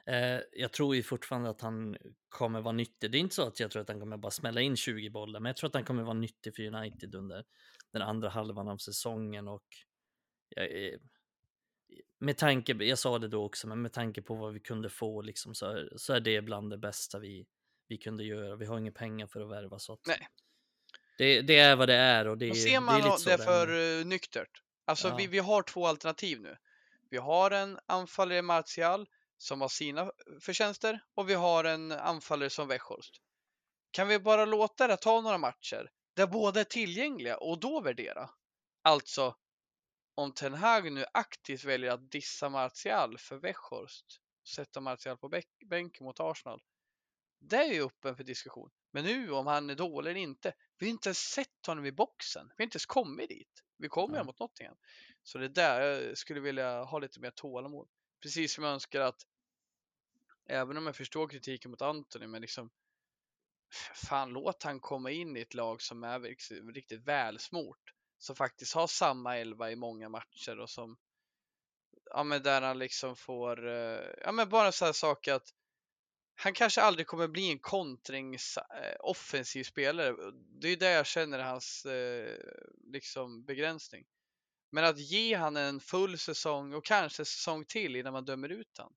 [0.06, 1.96] eh, jag tror ju fortfarande att han
[2.28, 3.10] kommer vara nyttig.
[3.10, 5.40] Det är inte så att jag tror att han kommer bara smälla in 20 bollar,
[5.40, 7.44] men jag tror att han kommer vara nyttig för United under
[7.92, 9.64] den andra halvan av säsongen och
[10.48, 10.98] jag, är-
[12.18, 15.22] med tanke, jag sa det då också, men med tanke på vad vi kunde få
[15.22, 17.46] liksom, så, så är det bland det bästa vi,
[17.90, 18.56] vi kunde göra.
[18.56, 20.28] Vi har inga pengar för att värva så att Nej.
[21.18, 23.34] det, det är vad det är och det, är- ser man är det, så det
[23.34, 24.62] är för uh, nyktert?
[24.84, 25.16] Alltså Ja.
[25.16, 26.56] vi, vi har två alternativ nu.
[27.10, 30.10] Vi har en anfallare Martial som har sina
[30.40, 33.20] förtjänster och vi har en anfallare som Weghorst.
[33.90, 38.30] Kan vi bara låta det ta några matcher där båda är tillgängliga och då värdera?
[38.82, 39.36] Alltså,
[40.14, 44.06] om Ten Hag nu aktivt väljer att dissa Martial för Weghorst
[44.42, 46.60] och sätta Martial på bänken mot Arsenal.
[47.40, 48.70] Det är ju öppen för diskussion.
[48.90, 50.52] Men nu om han är dålig eller inte.
[50.78, 52.46] Vi har inte ens sett honom i boxen.
[52.56, 53.64] Vi har inte ens kommit dit.
[53.76, 54.24] Vi kommer Nej.
[54.24, 54.76] mot Nottingham.
[55.22, 57.88] Så det är där jag skulle vilja ha lite mer tålamod.
[58.22, 59.26] Precis som jag önskar att
[60.46, 62.70] även om jag förstår kritiken mot Anthony, men liksom
[63.94, 66.20] fan låt han komma in i ett lag som är
[66.72, 67.94] riktigt, välsmort.
[68.18, 70.98] Som faktiskt har samma elva i många matcher och som
[72.04, 75.54] ja men där han liksom får, eh, ja men bara så här saker att
[76.42, 80.14] han kanske aldrig kommer bli en kontringsoffensiv eh, spelare.
[80.60, 82.36] Det är där det jag känner är hans eh,
[82.92, 84.04] liksom begränsning.
[84.70, 88.78] Men att ge han en full säsong och kanske säsong till innan man dömer ut
[88.78, 88.92] han.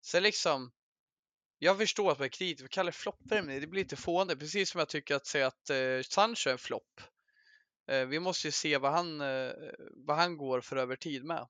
[0.00, 0.72] Så liksom,
[1.58, 3.60] jag förstår att man är kritisk och kallar det floppvärmning.
[3.60, 6.58] Det blir lite fående, precis som jag tycker att säga att eh, Sancho är en
[6.58, 7.00] flopp.
[7.88, 9.52] Eh, vi måste ju se vad han, eh,
[10.06, 11.48] vad han går för över tid med.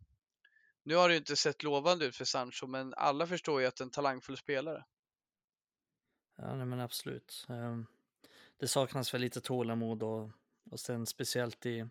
[0.82, 3.76] Nu har det ju inte sett lovande ut för Sancho, men alla förstår ju att
[3.76, 4.84] det är en talangfull spelare.
[6.36, 7.46] Ja, nej, men absolut.
[7.48, 7.86] Ehm,
[8.56, 10.30] Det saknas väl lite tålamod och,
[10.70, 11.88] och sen speciellt i...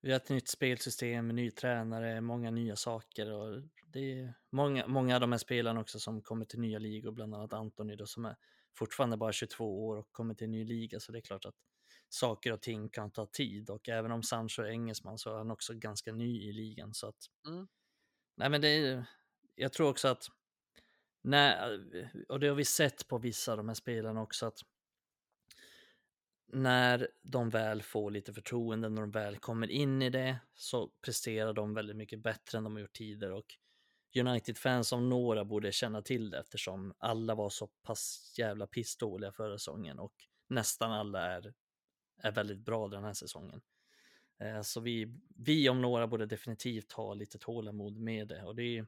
[0.00, 5.14] Vi har ett nytt spelsystem, ny tränare, många nya saker och det är många, många
[5.14, 8.24] av de här spelarna också som kommer till nya ligor, bland annat Antoni då som
[8.24, 8.36] är
[8.74, 11.54] fortfarande bara 22 år och kommer till en ny liga så det är klart att
[12.08, 15.50] saker och ting kan ta tid och även om Sancho är engelsman så är han
[15.50, 17.16] också ganska ny i ligan så att
[17.46, 17.68] Mm.
[18.36, 19.04] Nej men det är,
[19.54, 20.28] jag tror också att
[21.24, 21.78] när,
[22.28, 24.58] och det har vi sett på vissa av de här spelarna också att
[26.52, 31.52] när de väl får lite förtroende, när de väl kommer in i det så presterar
[31.52, 33.54] de väldigt mycket bättre än de har gjort tidigare och
[34.20, 39.58] United-fans om några borde känna till det eftersom alla var så pass jävla pissdåliga förra
[39.58, 40.14] säsongen och
[40.48, 41.54] nästan alla är,
[42.22, 43.60] är väldigt bra den här säsongen.
[44.40, 48.78] Eh, så vi, vi om några borde definitivt ha lite tålamod med det och det
[48.78, 48.86] är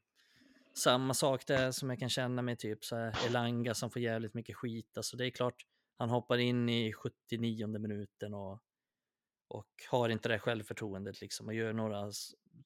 [0.78, 4.34] samma sak där som jag kan känna med typ så här Elanga som får jävligt
[4.34, 4.96] mycket skit.
[4.96, 5.66] Alltså det är klart,
[5.96, 8.62] han hoppar in i 79 minuten och,
[9.48, 12.10] och har inte det självförtroendet liksom och gör några,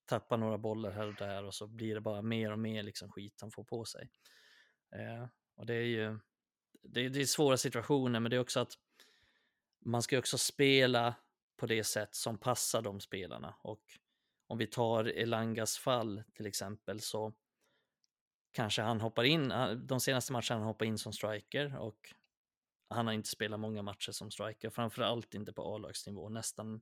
[0.05, 3.13] tappar några bollar här och där och så blir det bara mer och mer liksom
[3.13, 4.11] skit han får på sig.
[4.97, 5.27] Eh,
[5.57, 6.19] och det är ju,
[6.83, 8.73] det, det är svåra situationer men det är också att
[9.85, 11.15] man ska ju också spela
[11.57, 13.55] på det sätt som passar de spelarna.
[13.63, 13.83] Och
[14.47, 17.35] om vi tar Elangas fall till exempel så
[18.53, 22.15] kanske han hoppar in, eh, de senaste matcherna han hoppar in som striker och
[22.89, 26.29] han har inte spelat många matcher som striker, framförallt inte på A-lagsnivå.
[26.29, 26.81] Nästan,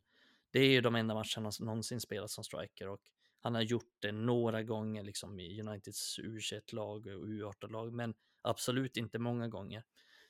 [0.50, 3.00] det är ju de enda matcherna som någonsin spelat som striker och
[3.40, 9.18] han har gjort det några gånger liksom i Uniteds U21-lag och U18-lag, men absolut inte
[9.18, 9.84] många gånger.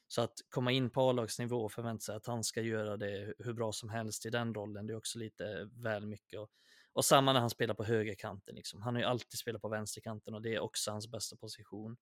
[0.06, 3.52] Så att komma in på A-lagsnivå och förvänta sig att han ska göra det hur
[3.52, 6.40] bra som helst i den rollen, det är också lite väl mycket.
[6.40, 6.50] Och,
[6.92, 8.82] och samma när han spelar på högerkanten, liksom.
[8.82, 11.96] han har ju alltid spelat på vänsterkanten och det är också hans bästa position.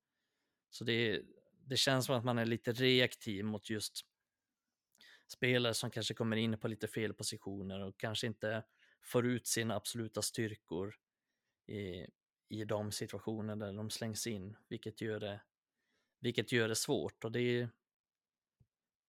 [0.71, 1.23] Så det,
[1.53, 4.01] det känns som att man är lite reaktiv mot just
[5.33, 8.65] spelare som kanske kommer in på lite fel positioner och kanske inte
[9.03, 10.95] får ut sina absoluta styrkor
[11.67, 12.07] i,
[12.49, 15.41] i de situationer där de slängs in, vilket gör det,
[16.21, 17.25] vilket gör det svårt.
[17.25, 17.69] Och det är,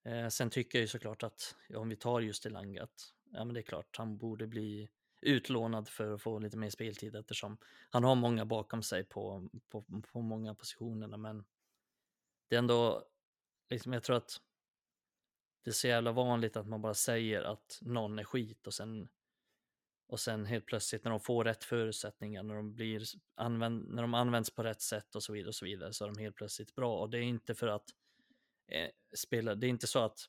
[0.05, 3.53] eh, sen tycker jag ju såklart att om vi tar just Elanga, att ja, men
[3.53, 4.89] det är klart, han borde bli
[5.21, 7.57] utlånad för att få lite mer speltid eftersom
[7.89, 11.17] han har många bakom sig på, på, på många positionerna.
[11.17, 11.45] Men
[12.47, 13.03] det är ändå,
[13.69, 14.41] liksom, jag tror att
[15.63, 19.09] det är så jävla vanligt att man bara säger att någon är skit och sen
[20.07, 23.03] och sen helt plötsligt när de får rätt förutsättningar, när de, blir
[23.35, 26.09] använd, när de används på rätt sätt och så vidare och så vidare så är
[26.09, 26.99] de helt plötsligt bra.
[26.99, 27.89] Och det är inte för att
[28.67, 30.19] eh, spela, det är inte så att,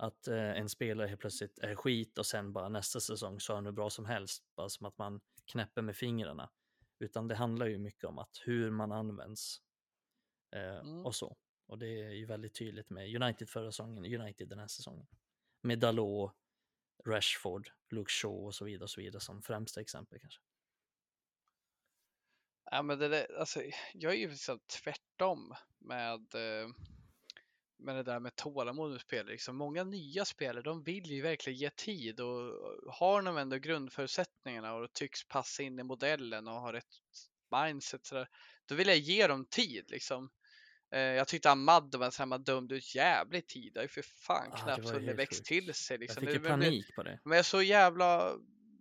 [0.00, 3.54] att eh, en spelare helt plötsligt är skit och sen bara nästa säsong så är
[3.54, 6.50] han hur bra som helst, bara som att man knäpper med fingrarna.
[6.98, 9.62] Utan det handlar ju mycket om att hur man används
[10.56, 11.06] eh, mm.
[11.06, 11.36] och så.
[11.66, 15.06] Och det är ju väldigt tydligt med United förra säsongen, United den här säsongen.
[15.62, 16.32] Med Dalot,
[17.06, 20.40] Rashford, Luke Shaw och så vidare och så vidare som främsta exempel kanske.
[22.70, 23.62] Ja, men det där, alltså,
[23.94, 26.68] jag är ju liksom tvärtom med, eh,
[27.82, 29.32] med det där med tålamod med spelare.
[29.32, 32.52] Liksom, många nya spelare, de vill ju verkligen ge tid och
[32.92, 36.84] har de ändå grundförutsättningarna och tycks passa in i modellen och har rätt
[37.50, 38.28] mindset, så där,
[38.66, 39.90] då vill jag ge dem tid.
[39.90, 40.30] Liksom.
[40.94, 43.72] Eh, jag tyckte Ahmad var så här, man dömde ut jävligt tid.
[43.74, 45.98] Det är för fan ah, knappt hunnit växt till sig.
[45.98, 46.24] Liksom.
[46.24, 47.20] Jag fick ju panik på det.
[47.24, 48.36] Men så jävla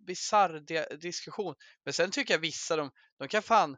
[0.07, 1.55] bisarr diskussion.
[1.83, 3.77] Men sen tycker jag vissa, de, de kan fan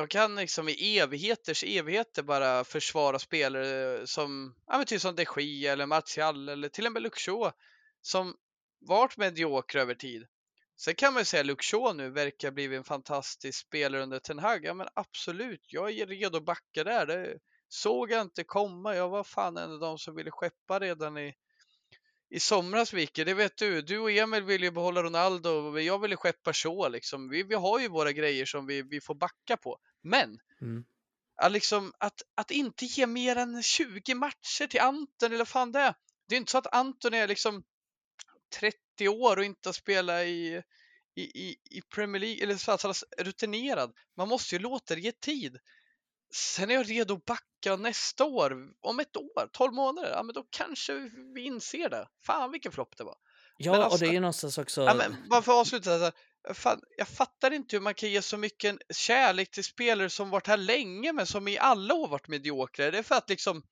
[0.00, 5.26] de kan liksom i evigheters evigheter bara försvara spelare som, ja men typ som De
[5.36, 7.52] Gia eller Martial eller till och med Luxor
[8.02, 8.34] som
[8.80, 10.26] varit mediokra över tid.
[10.76, 14.38] Sen kan man ju säga Luke nu verkar ha blivit en fantastisk spelare under Ten
[14.38, 14.64] Hag.
[14.64, 17.06] Ja men absolut, jag är redo att backa där.
[17.06, 18.96] Det såg jag inte komma.
[18.96, 21.34] Jag var fan en av de som ville skeppa redan i,
[22.30, 23.24] i somras, Micke.
[23.24, 23.82] Det vet du.
[23.82, 25.78] Du och Emil vill ju behålla Ronaldo.
[25.78, 27.28] Jag ville skeppa Shaw liksom.
[27.28, 29.78] Vi, vi har ju våra grejer som vi, vi får backa på.
[30.02, 30.84] Men mm.
[31.36, 35.80] att, liksom, att, att inte ge mer än 20 matcher till Anton eller fan det
[35.80, 35.94] är.
[36.28, 37.62] Det är inte så att Anton är liksom
[38.60, 40.62] 30 30 år och inte har spelat i,
[41.14, 43.92] i, i, i Premier League, eller så att rutinerad.
[44.16, 45.58] Man måste ju låta det ge tid.
[46.32, 50.34] Sen är jag redo att backa nästa år, om ett år, 12 månader, ja men
[50.34, 52.08] då kanske vi inser det.
[52.26, 53.16] Fan vilken flopp det var.
[53.56, 54.82] Ja, alltså, och det är ju någonstans också...
[54.82, 56.12] Ja, men bara för att avsluta, alltså,
[56.54, 60.46] fan, jag fattar inte hur man kan ge så mycket kärlek till spelare som varit
[60.46, 62.90] här länge men som i alla år varit mediokra.
[62.90, 63.62] Det är för att liksom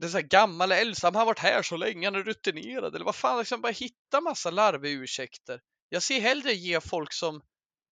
[0.00, 2.94] det är så här gammal älgsam, han har varit här så länge, han är rutinerad
[2.94, 5.60] eller vad fan, liksom bara hitta massa larviga ursäkter.
[5.88, 7.42] Jag ser hellre ge folk som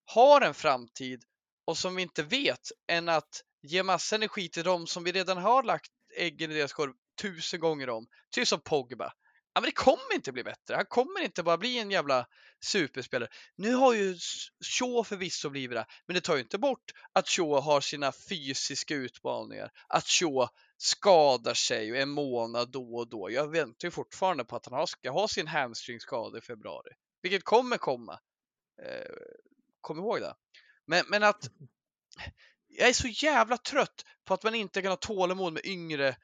[0.04, 1.24] har en framtid
[1.64, 5.38] och som vi inte vet än att ge massa energi till dem som vi redan
[5.38, 6.92] har lagt äggen i deras korv
[7.22, 8.06] tusen gånger om.
[8.30, 9.12] Typ som Pogba.
[9.54, 10.74] Ja, men det kommer inte bli bättre.
[10.74, 12.26] Han kommer inte bara bli en jävla
[12.64, 13.28] superspelare.
[13.56, 14.18] Nu har ju
[14.64, 18.94] Shaw förvisso blivit det, men det tar ju inte bort att Shaw har sina fysiska
[18.94, 19.70] utmaningar.
[19.88, 23.30] Att Shaw skadar sig en månad då och då.
[23.30, 26.92] Jag väntar ju fortfarande på att han ska ha sin hamstringskada i februari,
[27.22, 28.20] vilket kommer komma.
[28.82, 29.14] Eh,
[29.80, 30.34] kom ihåg det.
[30.86, 31.50] Men, men att
[32.68, 36.16] jag är så jävla trött på att man inte kan ha tålamod med yngre,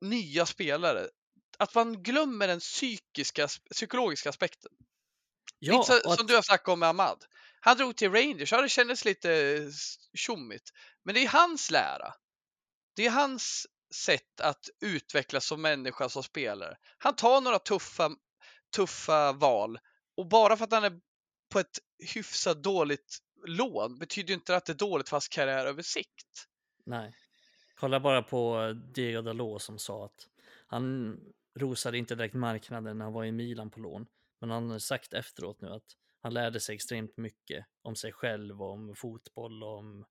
[0.00, 1.08] nya spelare.
[1.58, 4.72] Att man glömmer den psykiska, psykologiska aspekten.
[5.58, 6.18] Ja, så, att...
[6.18, 7.24] som du har sagt om med Ahmad.
[7.60, 9.58] Han drog till Rangers, ja det kändes lite
[10.14, 10.72] tjommigt.
[11.02, 12.14] Men det är hans lära.
[12.96, 16.76] Det är hans sätt att utvecklas som människa, som spelare.
[16.98, 18.10] Han tar några tuffa,
[18.76, 19.78] tuffa val
[20.16, 21.00] och bara för att han är
[21.50, 21.78] på ett
[22.14, 26.48] hyfsat dåligt lån betyder inte att det är dåligt för hans karriär över sikt.
[26.84, 27.14] Nej.
[27.74, 30.28] Kolla bara på eh, Diego Dalot som sa att
[30.66, 31.16] han
[31.54, 34.06] rosade inte direkt marknaden när han var i Milan på lån.
[34.40, 38.62] Men han har sagt efteråt nu att han lärde sig extremt mycket om sig själv,
[38.62, 40.04] om fotboll, om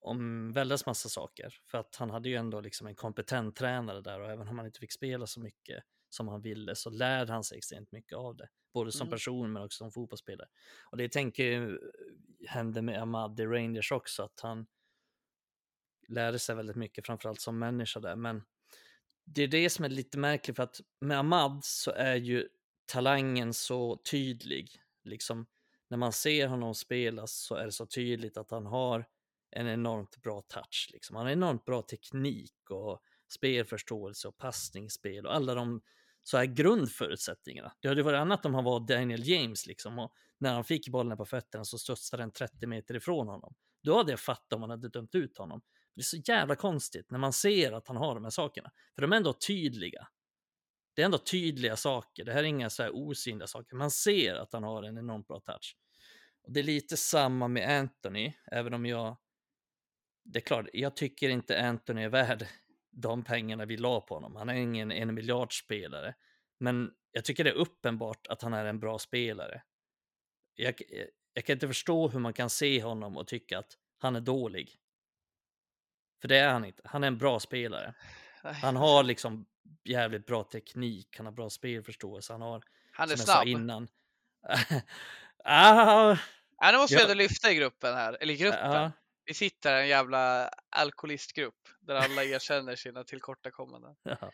[0.00, 1.54] om väldigt massa saker.
[1.66, 4.66] För att han hade ju ändå liksom en kompetent tränare där och även om han
[4.66, 8.36] inte fick spela så mycket som han ville så lär han sig extremt mycket av
[8.36, 8.48] det.
[8.72, 9.10] Både som Mm.
[9.10, 10.48] person men också som fotbollsspelare.
[10.90, 11.78] Och det tänker jag
[12.48, 14.66] hände med Ahmad i Rangers också, att han
[16.08, 18.16] lärde sig väldigt mycket, framförallt som människa där.
[18.16, 18.42] Men
[19.24, 22.48] det är det som är lite märkligt för att med Ahmad så är ju
[22.86, 24.70] talangen så tydlig.
[25.04, 25.46] Liksom
[25.88, 29.04] när man ser honom spela så är det så tydligt att han har
[29.50, 30.90] en enormt bra touch.
[30.92, 31.16] Liksom.
[31.16, 35.82] Han har enormt bra teknik och spelförståelse och passningsspel och alla de
[36.22, 37.72] så här grundförutsättningarna.
[37.80, 41.16] Det hade varit annat om han var Daniel James liksom och när han fick bollen
[41.16, 43.54] på fötterna så studsade den 30 meter ifrån honom.
[43.82, 45.62] Då hade jag fattat om man hade dömt ut honom.
[45.94, 48.70] Det är så jävla konstigt när man ser att han har de här sakerna.
[48.94, 50.08] För de är ändå tydliga.
[50.94, 52.24] Det är ändå tydliga saker.
[52.24, 53.76] Det här är inga så här osynliga saker.
[53.76, 55.76] Man ser att han har en enormt bra touch.
[56.42, 59.16] Och det är lite samma med Anthony, även om jag...
[60.24, 62.46] Det är klart, jag tycker inte Anthony är värd
[62.90, 64.36] de pengarna vi la på honom.
[64.36, 66.14] Han är ingen en miljardspelare.
[66.58, 69.62] Men jag tycker det är uppenbart att han är en bra spelare.
[70.54, 70.82] Jag,
[71.34, 74.76] jag kan inte förstå hur man kan se honom och tycka att han är dålig.
[76.20, 76.82] För det är han inte.
[76.84, 77.94] Han är en bra spelare.
[78.42, 79.46] Han har liksom
[79.84, 82.62] jävligt bra teknik, han har bra spelförståelse, han har,
[82.92, 83.48] Han är som snabb.
[83.48, 83.88] innan.
[85.44, 86.16] ah,
[86.62, 88.72] Ja, nu måste vi ändå lyfta i gruppen här, eller i gruppen.
[88.72, 88.90] ja,
[89.30, 93.96] Vi sitter här en jävla alkoholistgrupp där alla erkänner sina tillkortakommanden.
[94.02, 94.32] ja.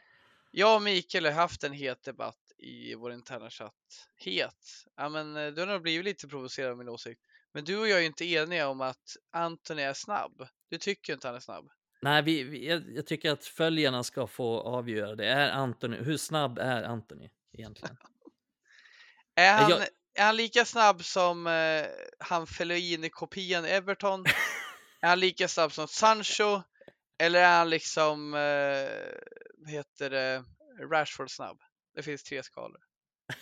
[0.50, 4.08] Jag och Mikael har haft en het debatt i vår interna chatt.
[4.16, 4.86] Het?
[4.96, 7.20] Ja, men eh, du har nog blivit lite provocerad av min åsikt.
[7.52, 10.48] Men du och jag är ju inte eniga om att Anthony är snabb.
[10.70, 11.68] Du tycker inte han är snabb.
[12.02, 15.26] Nej, vi, vi, jag, jag tycker att följarna ska få avgöra det.
[15.26, 17.96] Är Anthony, hur snabb är Anthony egentligen?
[19.34, 21.86] Är han, jag- är han lika snabb som eh,
[22.18, 24.24] han Fellaini-kopian i Everton?
[25.00, 26.62] är han lika snabb som Sancho?
[27.18, 30.44] Eller är han liksom, eh, heter det,
[30.90, 31.60] Rashford snabb?
[31.94, 32.80] Det finns tre skalor.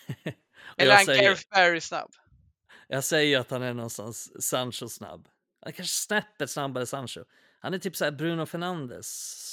[0.76, 2.10] Eller är han Gareth Barry snabb?
[2.89, 5.28] jag säger att han är någonstans Sancho snabb.
[5.60, 7.24] Han kanske snäppet snabbare Sancho.
[7.60, 9.06] Han är typ så här Bruno Fernandes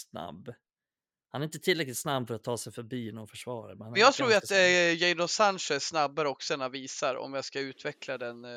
[0.09, 0.53] snabb.
[1.31, 3.75] Han är inte tillräckligt snabb för att ta sig förbi någon försvarare.
[3.75, 7.59] Men jag tror att eh, Jadon Sancho är snabbare också än visar om jag ska
[7.59, 8.51] utveckla den eh,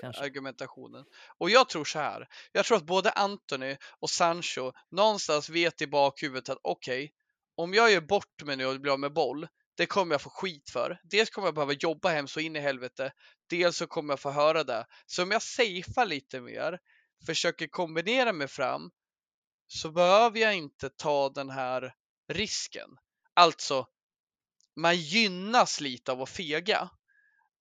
[0.00, 0.22] kanske.
[0.22, 1.04] argumentationen.
[1.38, 2.28] Och jag tror så här.
[2.52, 7.12] Jag tror att både Anthony och Sancho någonstans vet i bakhuvudet att okej,
[7.56, 10.30] om jag gör bort mig nu och blir av med boll, det kommer jag få
[10.30, 11.00] skit för.
[11.02, 13.12] Dels kommer jag behöva jobba hem så in i helvete.
[13.50, 14.86] Dels så kommer jag få höra det.
[15.06, 16.78] Så om jag safear lite mer,
[17.26, 18.90] försöker kombinera mig fram,
[19.72, 21.94] så behöver jag inte ta den här
[22.28, 22.88] risken.
[23.34, 23.86] Alltså,
[24.76, 26.90] man gynnas lite av att fega.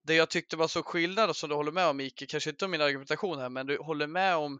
[0.03, 2.72] Det jag tyckte var så skillnad som du håller med om Mikael, kanske inte om
[2.72, 4.60] min argumentation här, men du håller med om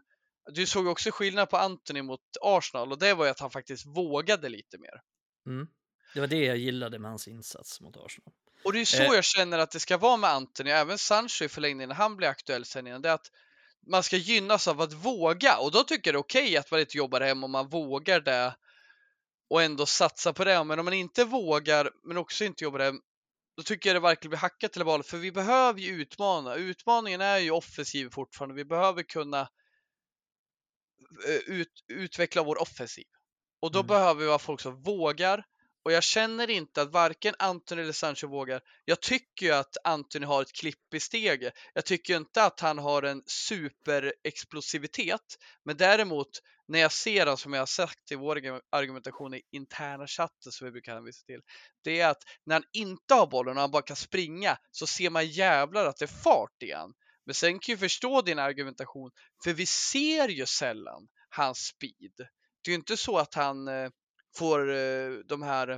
[0.52, 3.86] du såg också skillnad på Anthony mot Arsenal och det var ju att han faktiskt
[3.86, 5.02] vågade lite mer.
[5.46, 5.68] Mm.
[6.14, 8.32] Det var det jag gillade med hans insats mot Arsenal.
[8.64, 9.14] Och det är så Eh.
[9.14, 12.28] jag känner att det ska vara med Anthony, även Sancho i förlängningen när han blir
[12.28, 13.02] aktuell sen igen.
[13.02, 13.30] Det är att
[13.86, 16.80] man ska gynnas av att våga och då tycker jag det är okej att man
[16.80, 18.56] inte jobbar hem om man vågar det
[19.50, 20.64] och ändå satsa på det.
[20.64, 23.00] Men om man inte vågar men också inte jobbar hem
[23.56, 26.54] då tycker jag det verkligen blir hackat till valet för vi behöver ju utmana.
[26.54, 28.54] Utmaningen är ju offensiv fortfarande.
[28.54, 29.48] Vi behöver kunna
[31.28, 33.04] eh, ut, utveckla vår offensiv.
[33.62, 33.86] Och då Mm.
[33.86, 35.44] behöver vi ha folk som vågar.
[35.82, 38.60] Och jag känner inte att varken Anthony eller Sancho vågar.
[38.84, 41.54] Jag tycker ju att Anthony har ett klipp i steget.
[41.74, 45.38] Jag tycker inte att han har en superexplosivitet.
[45.64, 46.28] Men däremot
[46.68, 50.64] när jag ser han som jag har sagt i vår argumentation i interna chatten som
[50.64, 51.40] vi brukar hänvisa till.
[51.84, 55.10] Det är att när han inte har bollen och han bara kan springa så ser
[55.10, 56.72] man jävlar att det är fart i.
[57.26, 59.10] Men sen kan jag förstå din argumentation
[59.44, 62.28] för vi ser ju sällan hans speed.
[62.64, 63.90] Det är ju inte så att han eh,
[64.36, 65.68] får eh, de här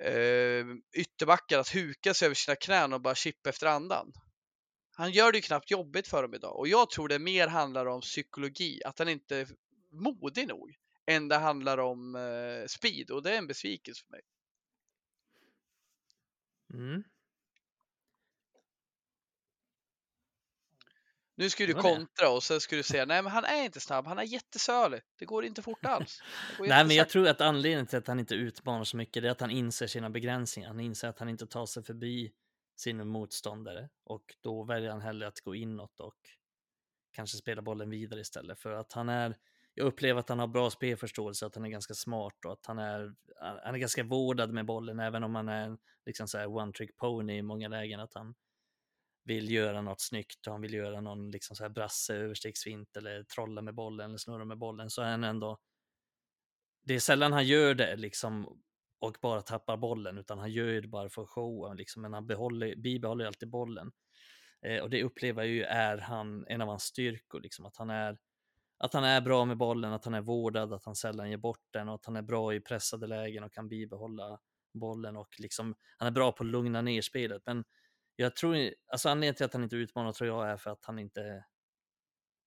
[0.00, 0.66] eh,
[0.96, 4.12] ytterbackar att huka sig över sina knän och bara chippa efter andan.
[4.94, 7.86] Han gör det ju knappt jobbigt för dem idag och jag tror det mer handlar
[7.86, 9.48] om psykologi, att han inte är
[9.90, 10.74] modig nog
[11.06, 14.22] än det handlar om eh, speed och det är en besvikelse för mig.
[16.74, 17.04] Mm.
[21.42, 24.06] Nu ska du kontra och sen ska du säga nej men han är inte snabb,
[24.06, 25.00] han är jättesölig.
[25.18, 26.22] Det går inte fort alls.
[26.60, 29.40] Nej, men jag tror att anledningen till att han inte utmanar så mycket är att
[29.40, 30.68] han inser sina begränsningar.
[30.68, 32.32] Han inser att han inte tar sig förbi
[32.76, 36.16] sin motståndare och då väljer han hellre att gå inåt och
[37.12, 39.36] kanske spela bollen vidare istället för att han är.
[39.74, 42.78] Jag upplever att han har bra spelförståelse, att han är ganska smart och att han
[42.78, 43.14] är.
[43.64, 47.36] Han är ganska vårdad med bollen, även om han är liksom så one trick pony
[47.36, 48.00] i många lägen.
[48.00, 48.34] Att han
[49.24, 53.24] vill göra något snyggt och han vill göra någon liksom så här brasse överstegsfint eller
[53.24, 55.58] trolla med bollen eller snurra med bollen så är han ändå
[56.84, 58.62] det är sällan han gör det liksom
[59.02, 62.76] och bara tappar bollen, utan han gör det bara för showen, liksom, men han behåller,
[62.76, 63.92] bibehåller alltid bollen.
[64.66, 67.90] Eh, och det upplever jag ju är han, en av hans styrkor, liksom, att han
[67.90, 68.18] är
[68.78, 71.66] att han är bra med bollen, att han är vårdad, att han sällan ger bort
[71.70, 74.40] den och att han är bra i pressade lägen och kan bibehålla
[74.74, 77.42] bollen och liksom han är bra på att lugna ner spelet.
[77.46, 77.64] Men
[78.16, 80.98] jag tror, alltså anledningen till att han inte utmanar tror jag är för att han
[80.98, 81.44] inte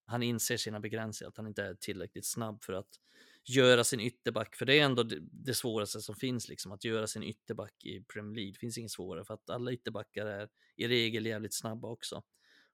[0.08, 3.00] han inser sina begränsningar, att han inte är tillräckligt snabb för att
[3.44, 7.08] göra sin ytterback, för det är ändå det, det svåraste som finns, liksom, att göra
[7.08, 8.52] sin ytterback i Premier League.
[8.52, 12.24] Det finns inget svårare, för att alla ytterbackar är i regel jävligt snabba också.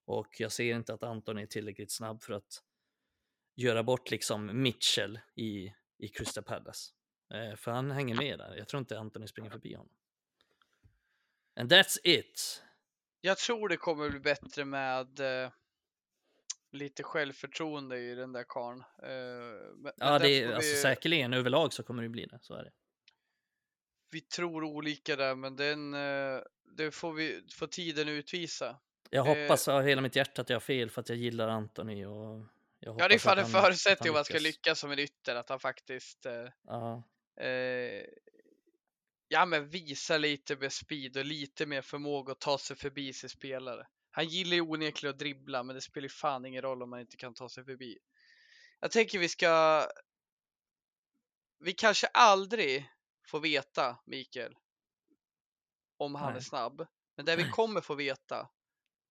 [0.05, 2.63] Och jag ser inte att Anton är tillräckligt snabb för att
[3.55, 6.91] göra bort liksom Mitchell i, i Crystal Palace.
[7.33, 8.55] Eh, för han hänger med där.
[8.57, 9.93] Jag tror inte Anthony springer förbi honom.
[11.55, 12.63] And that's it.
[13.21, 15.51] Jag tror det kommer bli bättre med eh,
[16.71, 18.83] lite självförtroende i den där karln.
[19.03, 22.39] Eh, ja, det är, vi, alltså, säkerligen överlag så kommer det bli det.
[22.41, 22.71] Så är det.
[24.11, 26.41] Vi tror olika där, men den, eh,
[26.77, 28.79] det får, vi, får tiden utvisa.
[29.09, 32.05] Jag hoppas av hela mitt hjärta att jag har fel för att jag gillar Anthony
[32.05, 32.45] och
[32.79, 35.59] ja, det är fan en förutsättning om man ska lyckas som en ytter, att han
[35.59, 36.99] faktiskt uh.
[39.31, 43.29] Ja, men visar lite med speed och lite mer förmåga att ta sig förbi sin
[43.29, 43.87] spelare.
[44.11, 47.17] Han gillar ju onekligen att dribbla, men det spelar fan ingen roll om man inte
[47.17, 47.97] kan ta sig förbi.
[48.79, 49.85] Jag tänker vi ska.
[51.59, 52.89] Vi kanske aldrig
[53.27, 54.55] får veta, Mikael,
[55.97, 56.37] om han Nej.
[56.37, 56.87] är snabb.
[57.15, 58.49] Men det vi kommer få veta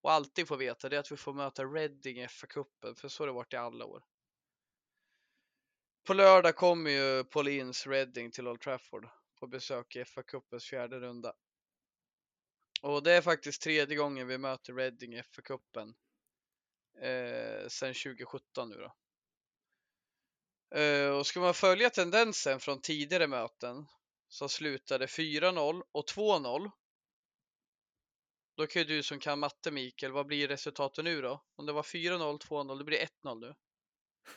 [0.02, 3.22] och alltid får veta det är att vi får möta Reading i FA-cupen, för så
[3.22, 4.02] har det varit i alla år.
[6.06, 9.08] På lördag kommer ju Paulins Reading till Old Trafford
[9.40, 11.34] på besök i FA-cupens fjärde runda.
[12.82, 15.94] Och det är faktiskt tredje gången vi möter Reading i FA-cupen
[17.00, 18.94] eh, sedan 2017 nu då.
[20.78, 23.86] Eh, och ska man följa tendensen från tidigare möten
[24.28, 26.70] som slutade 4-0 och 2-0
[28.60, 31.44] då kan ju du som kan matte Mikael, vad blir resultatet nu då?
[31.56, 33.54] Om det var 4-0, 2-0, det blir 1-0 nu.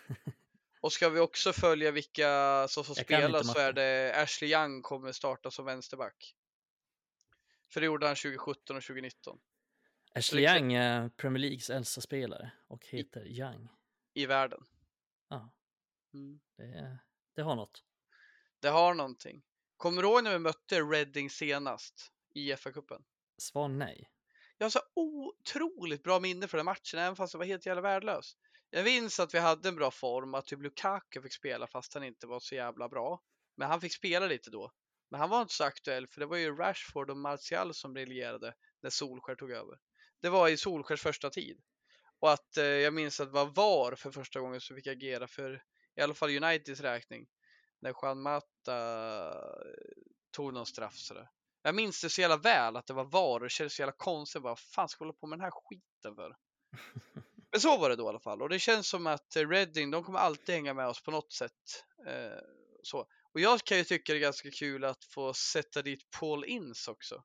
[0.84, 5.12] Och ska vi också följa vilka som får spela så är det Ashley Young kommer
[5.12, 6.36] starta som vänsterback.
[7.70, 9.40] För det gjorde han 2017 och 2019.
[10.16, 13.70] Ashley Young är Premier Leagues äldsta spelare och heter I, Young.
[14.14, 14.66] I världen.
[15.28, 15.54] Ja,
[16.14, 16.40] mm.
[16.58, 17.00] det,
[17.36, 17.84] det har något.
[18.60, 19.44] Det har någonting.
[19.78, 23.04] Kommer du ihåg när vi mötte Reading senast i FA-cupen?
[23.38, 24.10] Svar nej.
[24.58, 27.82] Jag har så otroligt bra minne för den matchen, även fast det var helt jävla
[27.82, 28.38] värdelös.
[28.76, 32.04] Jag minns att vi hade en bra form, att typ Lukaku fick spela fast han
[32.04, 33.22] inte var så jävla bra.
[33.56, 34.72] Men han fick spela lite då.
[35.10, 38.54] Men han var inte så aktuell för det var ju Rashford och Martial som briljerade
[38.82, 39.78] när Solskär tog över.
[40.22, 41.62] Det var i Solskärs första tid.
[42.20, 45.28] Och att eh, jag minns att det var VAR för första gången som fick agera
[45.28, 45.64] för
[45.96, 47.28] i alla fall Uniteds räkning.
[47.82, 48.78] När Juan Mata
[49.30, 49.36] eh,
[50.32, 51.30] tog någon straff sådär.
[51.62, 53.96] Jag minns det så jävla väl att det var VAR och det kändes så jävla
[53.98, 54.42] konstigt.
[54.42, 56.36] Vad fan ska jag hålla på med den här skiten för?
[57.54, 60.04] Men så var det då i alla fall och det känns som att Reading, de
[60.04, 61.86] kommer alltid hänga med oss på något sätt.
[62.08, 62.40] Eh,
[62.84, 63.08] så.
[63.34, 66.92] Och jag kan ju tycka det är ganska kul att få sätta dit Paul Ince
[66.92, 67.24] också.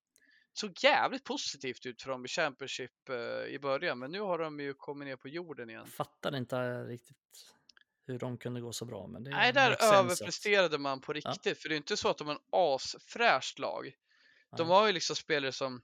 [0.52, 4.60] Såg jävligt positivt ut för dem i Championship eh, i början, men nu har de
[4.60, 5.86] ju kommit ner på jorden igen.
[5.86, 7.16] Fattade inte riktigt
[8.06, 9.06] hur de kunde gå så bra.
[9.06, 11.54] Men det Nej, där överpresterade man på riktigt, ja.
[11.54, 13.92] för det är inte så att de har en asfräscht lag.
[14.56, 15.82] De har ju liksom spelare som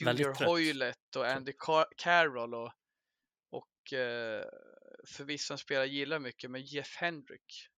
[0.00, 2.72] Junior Hoylet och Andy Car Carroll och,
[3.92, 4.44] eh,
[5.04, 7.68] förvisso en spelare gillar mycket, men Jeff Hendrick.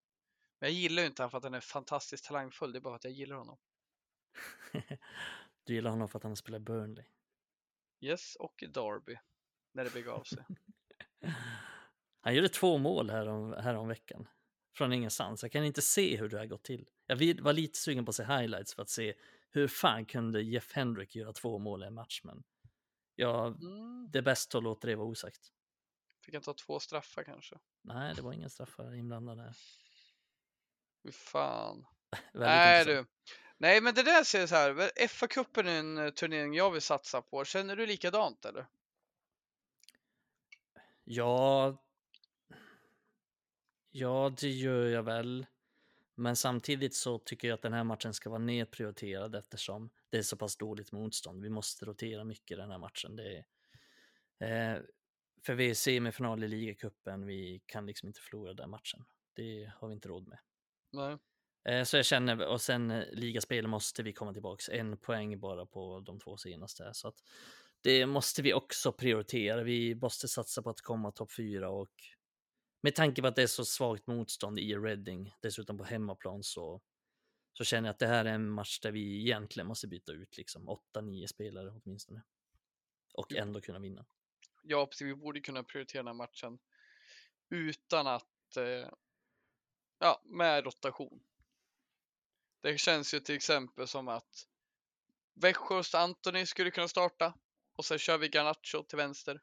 [0.60, 2.96] Men jag gillar ju inte honom för att han är fantastiskt talangfull, det är bara
[2.96, 3.58] att jag gillar honom.
[5.64, 7.04] du gillar honom för att han spelar Burnley?
[8.00, 9.16] Yes, och Derby,
[9.72, 10.44] när det begav sig.
[12.20, 14.28] han gjorde två mål här om, här om veckan
[14.76, 15.42] från ingenstans.
[15.42, 16.88] Jag kan inte se hur det har gått till.
[17.06, 19.14] Jag var lite sugen på att se highlights för att se
[19.50, 22.20] hur fan kunde Jeff Hendrick göra två mål i en match?
[22.24, 22.44] Men
[23.14, 24.10] ja, mm.
[24.10, 25.52] det är bäst att låta det vara osagt.
[26.24, 27.58] Fick han ta två straffar kanske?
[27.82, 29.54] Nej, det var inga straffar inblandade.
[31.02, 31.86] Fy fan.
[32.32, 33.06] Nej du.
[33.58, 34.90] Nej, men det där ser så här.
[35.08, 37.44] FA-cupen är en eh, turnering jag vill satsa på.
[37.44, 38.66] Känner du likadant eller?
[41.04, 41.76] Ja.
[43.90, 45.46] Ja, det gör jag väl.
[46.14, 50.22] Men samtidigt så tycker jag att den här matchen ska vara nedprioriterad eftersom det är
[50.22, 51.42] så pass dåligt motstånd.
[51.42, 53.16] Vi måste rotera mycket den här matchen.
[53.16, 53.44] Det
[54.38, 54.82] är, eh,
[55.46, 59.04] för vi är semifinal i ligacupen, vi kan liksom inte förlora den matchen.
[59.34, 60.38] Det har vi inte råd med.
[60.92, 61.18] Nej.
[61.68, 65.66] Eh, så jag känner, och sen eh, ligaspel måste vi komma tillbaks, en poäng bara
[65.66, 66.90] på de två senaste.
[66.94, 67.18] Så att
[67.80, 69.62] det måste vi också prioritera.
[69.62, 71.92] Vi måste satsa på att komma topp fyra och
[72.82, 76.80] med tanke på att det är så svagt motstånd i Reading, dessutom på hemmaplan, så,
[77.52, 80.36] så känner jag att det här är en match där vi egentligen måste byta ut
[80.36, 82.22] liksom 8-9 spelare åtminstone.
[83.14, 84.06] Och ändå kunna vinna.
[84.66, 85.06] Ja, precis.
[85.06, 86.58] Vi borde kunna prioritera den här matchen
[87.50, 88.88] utan att, eh,
[89.98, 91.20] ja, med rotation.
[92.62, 94.46] Det känns ju till exempel som att
[95.34, 97.34] Weghorst Antoni skulle kunna starta
[97.76, 99.40] och sen kör vi Garnacho till vänster.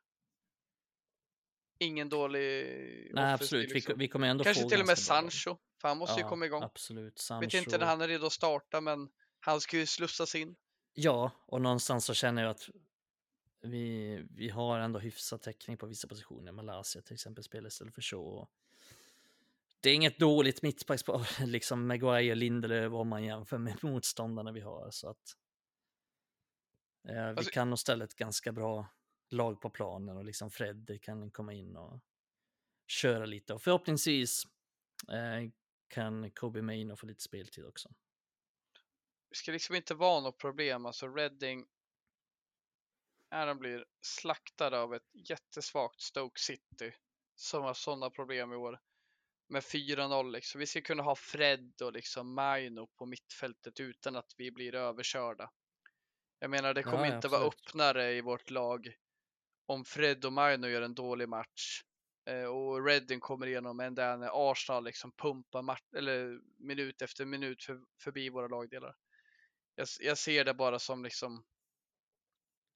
[1.79, 2.65] Ingen dålig
[3.13, 3.73] Nej, absolut.
[3.73, 3.93] Liksom.
[3.97, 5.21] Vi, vi kommer ändå Kanske få till och med ganska bra.
[5.21, 6.63] Sancho, för han måste ju Ja, komma igång.
[6.63, 7.19] Absolut.
[7.19, 7.45] Sancho.
[7.45, 10.55] Vet inte när han är redo att starta, men han ska ju slussas in.
[10.93, 12.69] Ja, och någonstans så känner jag att
[13.61, 16.51] vi, vi har ändå hyfsad täckning på vissa positioner.
[16.51, 18.47] Malaysia till exempel spelar istället för så.
[19.79, 24.91] Det är inget dåligt mittbackspar, liksom Maguire, Lindelöf om man jämför med motståndarna vi har.
[24.91, 25.37] Så att,
[27.07, 28.87] eh, vi Alltså- kan nog ställa ett ganska bra
[29.29, 31.99] lag på planen och liksom Fred kan komma in och
[32.87, 33.53] köra lite.
[33.53, 34.43] Och förhoppningsvis
[35.11, 35.49] eh,
[35.87, 37.89] kan Kobe Maino få lite speltid också.
[39.29, 40.85] Det ska liksom inte vara något problem.
[40.85, 41.65] Alltså Reading,
[43.31, 46.93] när de blir slaktade av ett jättesvagt Stoke City
[47.35, 48.79] som har sådana problem i år
[49.49, 50.59] med 4-0 liksom.
[50.59, 55.49] Vi ska kunna ha Fred och liksom Maino på mittfältet utan att vi blir överkörda.
[56.39, 57.67] Jag menar, det kommer Ja, inte vara absolut.
[57.69, 58.95] öppnare i vårt lag
[59.65, 61.81] om Fred och Maino gör en dålig match
[62.29, 67.25] eh, och Reading kommer igenom än där när Arsenal liksom pumpar match, eller minut efter
[67.25, 68.95] minut för, förbi våra lagdelar.
[69.75, 71.43] Jag, jag ser det bara som liksom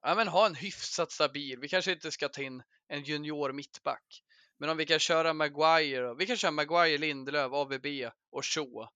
[0.08, 1.60] Ja men ha en hyfsat stabil.
[1.60, 4.24] Vi kanske inte ska ta in en junior mittback.
[4.58, 7.86] Men om vi kan köra Maguire, vi kan köra Maguire, Lindelöf, AVB
[8.32, 8.88] och Shaw.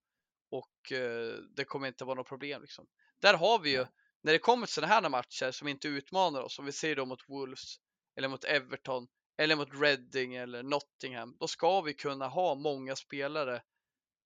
[0.51, 2.87] Och eh, det kommer inte vara något problem liksom.
[3.21, 3.85] Där har vi ju,
[4.23, 7.05] när det kommer till sådana här matcher som inte utmanar oss, om vi ser då
[7.05, 7.75] mot Wolves,
[8.15, 9.07] eller mot Everton,
[9.37, 13.61] eller mot Reading eller Nottingham, då ska vi kunna ha många spelare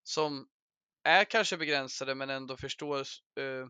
[0.03, 0.47] som
[1.03, 2.99] är kanske begränsade men ändå förstår
[3.39, 3.67] eh,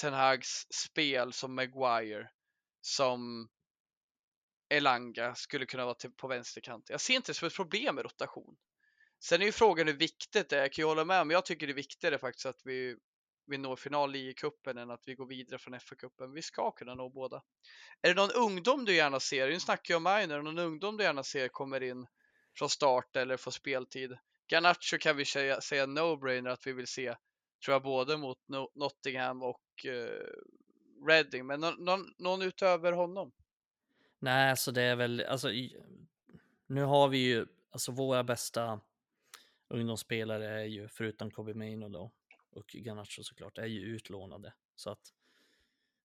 [0.00, 2.30] Ten Hags spel som Maguire,
[2.80, 3.48] som
[4.68, 6.90] Elanga skulle kunna vara till, på vänsterkant.
[6.90, 8.56] Jag ser inte det som ett problem med rotation.
[9.22, 10.60] Sen är ju frågan hur viktigt det är.
[10.60, 12.96] Jag kan ju hålla med, men jag tycker det är viktigare faktiskt att vi,
[13.46, 16.34] vi når final i kuppen än att vi går vidare från FA-cupen.
[16.34, 17.42] Vi ska kunna nå båda.
[18.02, 19.48] Är det någon ungdom du gärna ser?
[19.48, 20.34] Nu snackar jag om minor.
[20.34, 22.06] Är det någon ungdom du gärna ser kommer in
[22.58, 24.18] från start eller får speltid?
[24.52, 27.16] Garnacho kan vi säga, säga no-brainer att vi vill se,
[27.64, 28.38] tror jag, både mot
[28.74, 30.26] Nottingham och eh,
[31.06, 31.46] Reading.
[31.46, 33.32] Men någon, någon, någon utöver honom?
[34.18, 35.48] Nej, så det är väl, alltså,
[36.66, 38.80] nu har vi ju, alltså våra bästa
[39.68, 42.10] ungdomsspelare är ju, förutom Kobe Maino då,
[42.50, 44.52] och Garnacho såklart, är ju utlånade.
[44.76, 45.14] Så att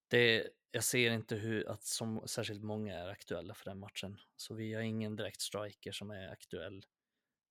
[0.07, 4.19] det, jag ser inte hur, att som särskilt många är aktuella för den matchen.
[4.35, 6.85] Så vi har ingen direkt striker som är aktuell,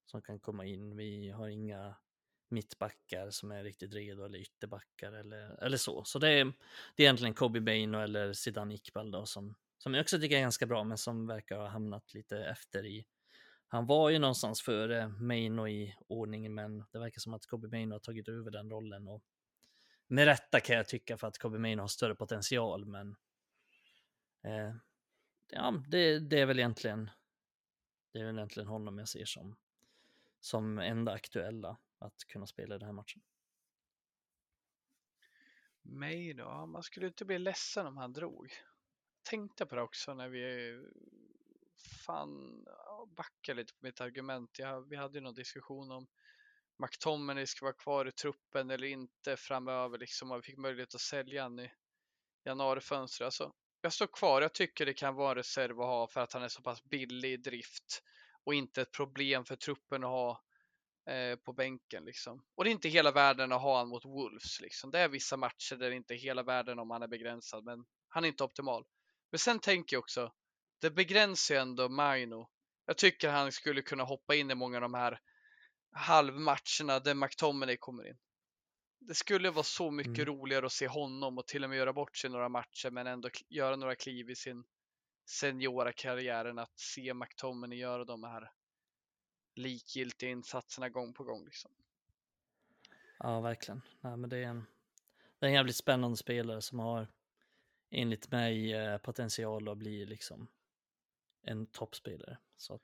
[0.07, 0.97] som kan komma in.
[0.97, 1.95] Vi har inga
[2.55, 6.05] mittbackar som är riktigt redo eller ytterbackar eller, eller så.
[6.05, 6.45] Så det är,
[6.95, 10.41] det är egentligen Kobe Baino eller Zidane Iqbal då som, som jag också tycker är
[10.41, 13.07] ganska bra men som verkar ha hamnat lite efter i.
[13.69, 17.95] Han var ju någonstans före Maino i ordningen men det verkar som att Kobe Maino
[17.95, 19.23] har tagit över den rollen och
[20.07, 23.17] med rätta kan jag tycka för att Kobe Maino har större potential men
[24.43, 24.75] eh,
[25.51, 27.11] ja, det, det är väl egentligen
[28.13, 29.57] det är väl egentligen honom jag ser som
[30.41, 33.23] som enda aktuella att kunna spela den här matchen.
[35.83, 36.67] Mig då?
[36.67, 38.53] Man skulle inte bli ledsen om han drog.
[39.23, 40.75] Tänkte på det också när vi
[42.07, 42.65] fan
[43.17, 44.59] backade lite på mitt argument.
[44.59, 46.07] Jag, vi hade ju någon diskussion om
[46.79, 51.01] McTominay ska vara kvar i truppen eller inte framöver liksom och vi fick möjlighet att
[51.01, 51.73] sälja han i
[52.45, 53.25] januarifönstret.
[53.25, 54.43] Alltså, jag står kvar.
[54.43, 56.85] Jag tycker det kan vara en reserv att ha för att han är så pass
[56.85, 58.03] billig i drift
[58.45, 60.44] och inte ett problem för truppen att ha
[61.07, 62.45] eh, på bänken liksom.
[62.55, 64.91] Och det är inte hela världen att ha han mot Wolves liksom.
[64.91, 67.85] Det är vissa matcher där det inte är hela världen om han är begränsad, men
[68.09, 68.85] han är inte optimal.
[69.31, 70.33] Men sen tänker jag också,
[70.81, 72.51] det begränsar ju ändå Maino.
[72.87, 75.21] Jag tycker han skulle kunna hoppa in i många av de här
[75.93, 78.19] halvmatcherna där McTominay kommer in.
[79.01, 80.27] Det skulle vara så mycket Mm.
[80.27, 83.29] roligare att se honom och till och med göra bort sig några matcher men ändå
[83.49, 84.65] göra några kliv i sin
[85.31, 88.51] seniora karriär än att se McTominay göra de här
[89.55, 91.45] likgiltiga insatserna gång på gång.
[91.45, 91.71] Liksom.
[93.19, 93.83] Ja, verkligen.
[94.01, 94.67] Nej, men det, är en,
[95.39, 97.09] det är en jävligt spännande spelare som har
[97.91, 100.49] enligt mig eh, potential att bli liksom
[101.43, 102.39] en toppspelare.
[102.57, 102.83] Så att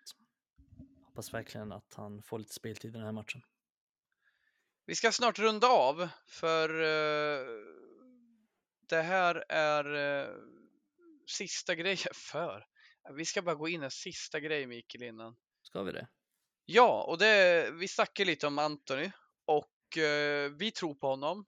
[1.04, 3.42] hoppas verkligen att han får lite speltid i den här matchen.
[4.84, 7.46] Vi ska snart runda av för eh,
[8.80, 10.34] det här är eh,
[11.26, 12.66] sista grejen för.
[13.14, 15.36] Vi ska bara gå in en sista grej Mikael innan.
[15.62, 16.08] Ska vi det?
[16.72, 19.10] Ja, och det, vi snackade lite om Anthony
[19.44, 21.46] och eh, vi tror på honom.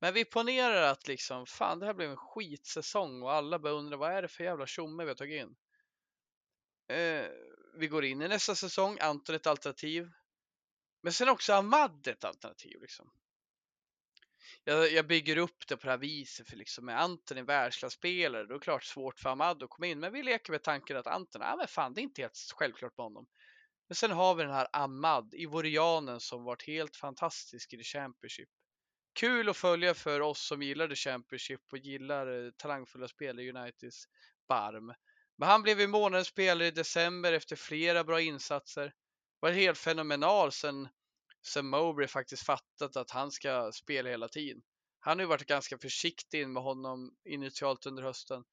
[0.00, 3.96] Men vi ponerar att liksom, fan det här blev en skitsäsong och alla börjar undra
[3.96, 5.56] vad är det för jävla tjomme vi har tagit in.
[6.96, 7.26] Eh,
[7.78, 10.10] vi går in i nästa säsong, Anton ett alternativ.
[11.02, 12.80] Men sen också Ahmad ett alternativ.
[12.80, 13.10] Liksom.
[14.64, 18.44] Jag, jag, bygger upp det på det här viset för liksom med Anton en världsklasspelare,
[18.44, 20.00] då är det klart svårt för Ahmad att komma in.
[20.00, 22.96] Men vi leker med tanken att Anton, ja men fan det är inte helt självklart
[22.96, 23.26] med honom.
[23.88, 28.48] Men sen har vi den här Ahmad, ivorianen som varit helt fantastisk i The Championship.
[29.20, 33.50] Kul att följa för oss som gillar The Championship och gillar eh, talangfulla spelare i
[33.50, 34.04] Uniteds
[34.48, 34.94] barm.
[35.38, 38.92] Men han blev ju månadens spelare i december efter flera bra insatser.
[39.40, 40.88] Var helt fenomenal sen,
[41.46, 44.62] sen Mowbray faktiskt fattat att han ska spela hela tiden.
[45.00, 48.44] Han har ju varit ganska försiktig med honom initialt under hösten.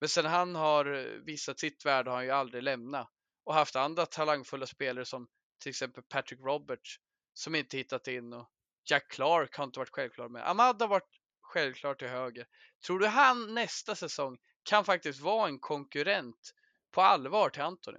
[0.00, 3.10] Men sen han har eh, visat sitt värde har han ju aldrig lämnat
[3.44, 7.00] och haft andra talangfulla spelare som till exempel Patrick Roberts
[7.34, 8.50] som inte hittat in och
[8.90, 10.50] Jack Clark har inte varit självklar med.
[10.50, 12.46] Ahmad har varit självklar till höger.
[12.86, 16.54] Tror du han nästa säsong kan faktiskt vara en konkurrent
[16.90, 17.98] på allvar till Anthony?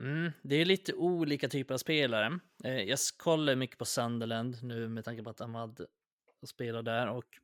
[0.00, 2.40] Mm, det är lite olika typer av spelare.
[2.64, 5.86] Eh, jag kollar mycket på Sunderland nu med tanke på att Ahmad
[6.46, 7.38] spelar där och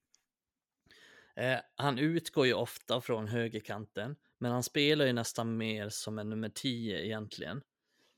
[1.36, 6.30] eh, han utgår ju ofta från högerkanten, men han spelar ju nästan mer som en
[6.30, 7.62] nummer 10 egentligen.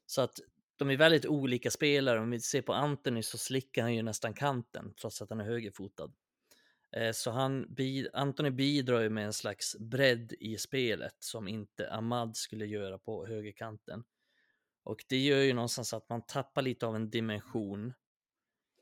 [0.07, 0.41] Så att
[0.77, 2.21] de är väldigt olika spelare.
[2.21, 5.45] Om vi ser på Anthony så slickar han ju nästan kanten trots att han är
[5.45, 6.13] högerfotad.
[6.97, 7.77] Eh, så han,
[8.13, 13.27] Anthony bidrar ju med en slags bredd i spelet som inte Ahmad skulle göra på
[13.27, 14.05] högerkanten.
[14.83, 17.93] Och det gör ju någonstans att man tappar lite av en dimension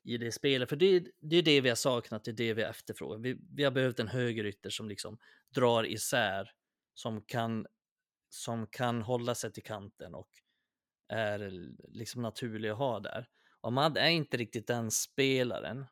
[0.04, 0.68] i det spelet.
[0.68, 3.20] För det, det är det vi har saknat, det är det vi har efterfrågat.
[3.20, 5.18] Vi, vi har behövt en högerytter som liksom
[5.54, 6.50] drar isär,
[6.98, 7.66] som kan,
[8.28, 10.28] som kan hålla sig till kanten och
[11.08, 11.38] är
[11.88, 13.28] liksom naturlig att ha där.
[13.60, 15.86] Ahmad är inte riktigt den spelaren.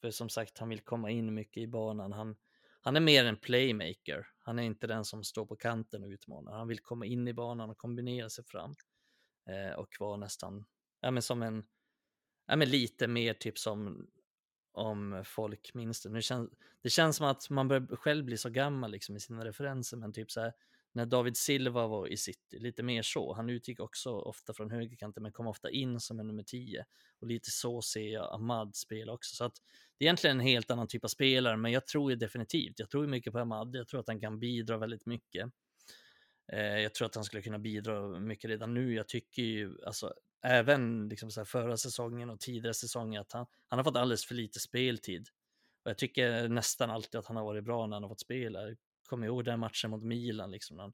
[0.00, 2.12] För som sagt, han vill komma in mycket i banan.
[2.12, 2.36] Han,
[2.80, 4.26] han är mer en playmaker.
[4.38, 6.58] Han är inte den som står på kanten och utmanar.
[6.58, 8.74] Han vill komma in i banan och kombinera sig fram.
[9.50, 10.64] Eh, och vara nästan,
[11.00, 11.66] ja men som en,
[12.46, 14.08] ja men lite mer typ som
[14.72, 16.08] om folk minns det.
[16.08, 16.50] Nu känns,
[16.82, 20.12] det känns som att man börjar själv bli så gammal liksom i sina referenser, men
[20.12, 20.52] typ så här
[20.92, 23.34] när David Silva var i City, lite mer så.
[23.34, 26.84] Han utgick också ofta från högerkanten, men kom ofta in som en nummer 10.
[27.20, 29.36] Och lite så ser jag Ahmad spela också.
[29.36, 29.54] Så att
[29.98, 32.90] det är egentligen en helt annan typ av spelare, men jag tror ju definitivt, jag
[32.90, 33.76] tror mycket på Ahmad.
[33.76, 35.50] Jag tror att han kan bidra väldigt mycket.
[36.52, 38.94] Eh, jag tror att han skulle kunna bidra mycket redan nu.
[38.94, 43.46] Jag tycker ju, alltså, även liksom så här förra säsongen och tidigare säsonger, att han,
[43.68, 45.28] han har fått alldeles för lite speltid.
[45.84, 48.60] Och jag tycker nästan alltid att han har varit bra när han har fått spela
[49.08, 50.92] kommer ihåg den matchen mot Milan, liksom, han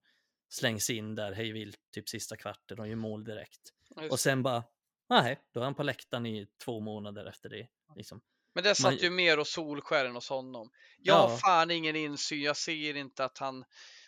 [0.48, 3.60] slängs in där hej vilt, typ sista kvarten och gör mål direkt.
[4.00, 4.12] Just.
[4.12, 4.64] Och sen bara,
[5.08, 7.68] nej, då är han på läktaren i två månader efter det.
[7.96, 8.20] Liksom.
[8.54, 8.96] Men det satt Man...
[8.96, 10.70] ju mer och Solskär hos honom.
[10.98, 13.64] Jag har fan ingen insyn, jag ser inte att han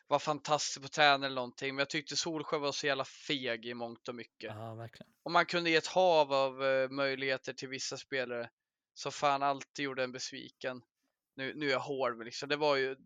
[0.09, 3.75] var fantastisk på träning eller någonting, men jag tyckte Solskär var så jävla feg i
[3.75, 4.55] mångt och mycket.
[4.55, 4.89] Ja.
[5.23, 8.51] Och man kunde ge ett hav av uh, möjligheter till vissa spelare
[8.95, 10.83] så fan alltid gjorde en besviken.
[11.37, 12.97] Nu, nu är jag hård, men liksom, det var ju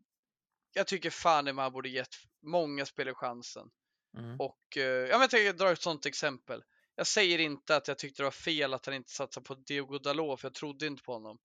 [0.72, 3.70] jag tycker fan man borde gett många spelare chansen.
[4.18, 4.40] Mm.
[4.40, 6.62] Och eh, ja, men jag tänker dra ett sånt exempel.
[6.96, 9.98] Jag säger inte att jag tyckte det var fel att han inte satsade på Diogo
[9.98, 11.38] Dalot, för jag trodde inte på honom.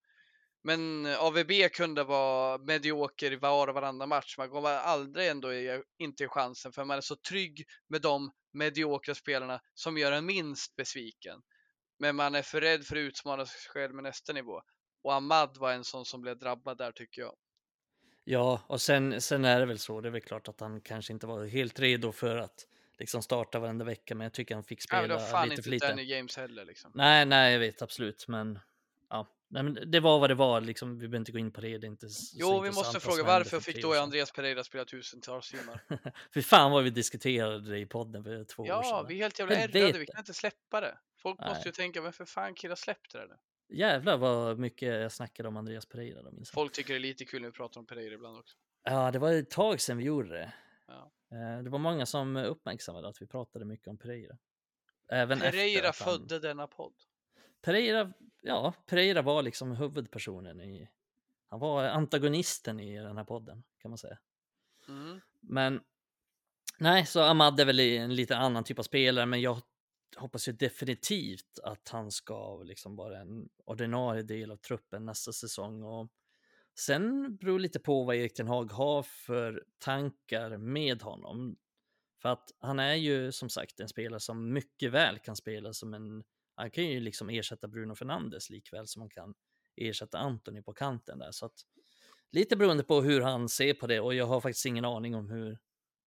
[0.66, 4.38] Men eh, AVB kunde vara medioker i var och varannan match.
[4.38, 5.50] Man kommer aldrig ändå
[5.98, 10.26] inte i chansen för man är så trygg med de mediokra spelarna som gör en
[10.26, 11.42] minst besviken.
[12.00, 14.62] Men man är för rädd för att utmana sig själv med nästa nivå.
[15.04, 17.36] Och Ahmad var en sån som blev drabbad där tycker jag.
[18.24, 20.02] Ja, och sen, sen är det väl så.
[20.02, 22.68] Det är väl klart att han kanske inte var helt redo för att
[23.00, 25.64] liksom starta varenda vecka, men jag tycker han fick spela ja, det var fan lite
[25.64, 25.88] för lite.
[25.88, 26.92] Danny James heller liksom.
[26.96, 28.60] Nej, nej, jag vet absolut, men
[29.10, 30.62] ja, nej, men det var vad det var.
[30.62, 31.78] Liksom, vi behöver inte gå in på det.
[31.78, 35.82] det är inte jo, vi måste fråga varför fick då Andreas Pereira spela tusentals timmar?
[36.34, 38.92] för fan vad vi diskuterade det i podden för två ja, år sedan.
[38.92, 40.00] Ja, vi är helt jävla ärrade.
[40.00, 40.98] Vi kan inte släppa det.
[41.18, 41.50] Folk nej.
[41.50, 43.38] måste ju tänka, varför fan killar släppte det?
[43.70, 46.22] Jävlar vad mycket jag snackade om Andreas Pereira.
[46.22, 48.58] Då, minns Folk tycker det är lite kul när vi pratar om Pereira ibland också.
[48.84, 50.54] Ja, det var ett tag sedan vi gjorde det.
[50.88, 51.12] Ja.
[51.32, 54.38] Eh, det var många som uppmärksammade att vi pratade mycket om Pereira.
[55.12, 55.94] Även Pereira han...
[55.94, 56.94] födde denna podd.
[57.62, 58.14] Pereira,
[58.46, 60.90] ja, Pereira var liksom huvudpersonen i,
[61.48, 64.18] han var antagonisten i den här podden kan man säga.
[64.88, 65.22] Mm.
[65.40, 65.82] Men
[66.80, 69.62] nej, så Ahmad är väl en lite annan typ av spelare, men jag
[70.18, 75.84] hoppas ju definitivt att han ska liksom vara en ordinarie del av truppen nästa säsong
[75.84, 76.12] och
[76.78, 81.58] Sen beror lite på vad Erik Ten Hag har för tankar med honom.
[82.22, 85.94] För att han är ju som sagt en spelare som mycket väl kan spela som
[85.94, 86.24] en
[86.56, 89.34] han kan ju liksom ersätta Bruno Fernandes likväl som han kan
[89.76, 91.32] ersätta Anthony på kanten där.
[91.32, 91.54] Så att,
[92.32, 95.30] lite beroende på hur han ser på det och jag har faktiskt ingen aning om
[95.30, 95.60] hur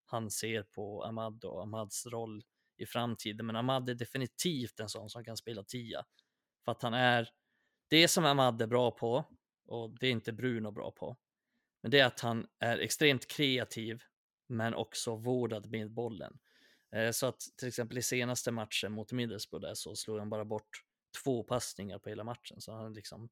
[0.05, 2.43] han ser på Ahmad och Ahmads roll
[2.77, 3.47] i framtiden.
[3.47, 6.05] Men Ahmad är definitivt en sån som kan spela tia.
[6.65, 7.29] För att han är
[7.89, 9.25] det som Ahmad är bra på
[9.67, 11.17] och det är inte Bruno bra på.
[11.83, 14.03] Men det är att han är extremt kreativ
[14.47, 16.39] men också vårdad med bollen.
[16.93, 20.45] Eh, så att till exempel i senaste matchen mot Middlesbrough där så slog han bara
[20.45, 20.85] bort
[21.25, 22.61] två passningar på hela matchen.
[22.61, 23.29] Så han hade liksom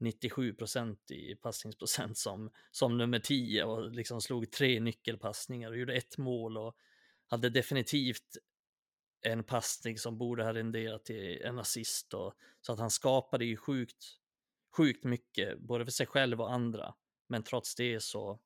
[0.00, 5.94] 97 procent i passningsprocent som, som nummer 10 och liksom slog tre nyckelpassningar och gjorde
[5.94, 6.76] ett mål och
[7.26, 8.36] hade definitivt
[9.22, 13.56] en passning som borde ha renderat till en assist och så att han skapade ju
[13.56, 14.04] sjukt,
[14.76, 16.94] sjukt mycket både för sig själv och andra.
[17.28, 18.40] Men trots det så,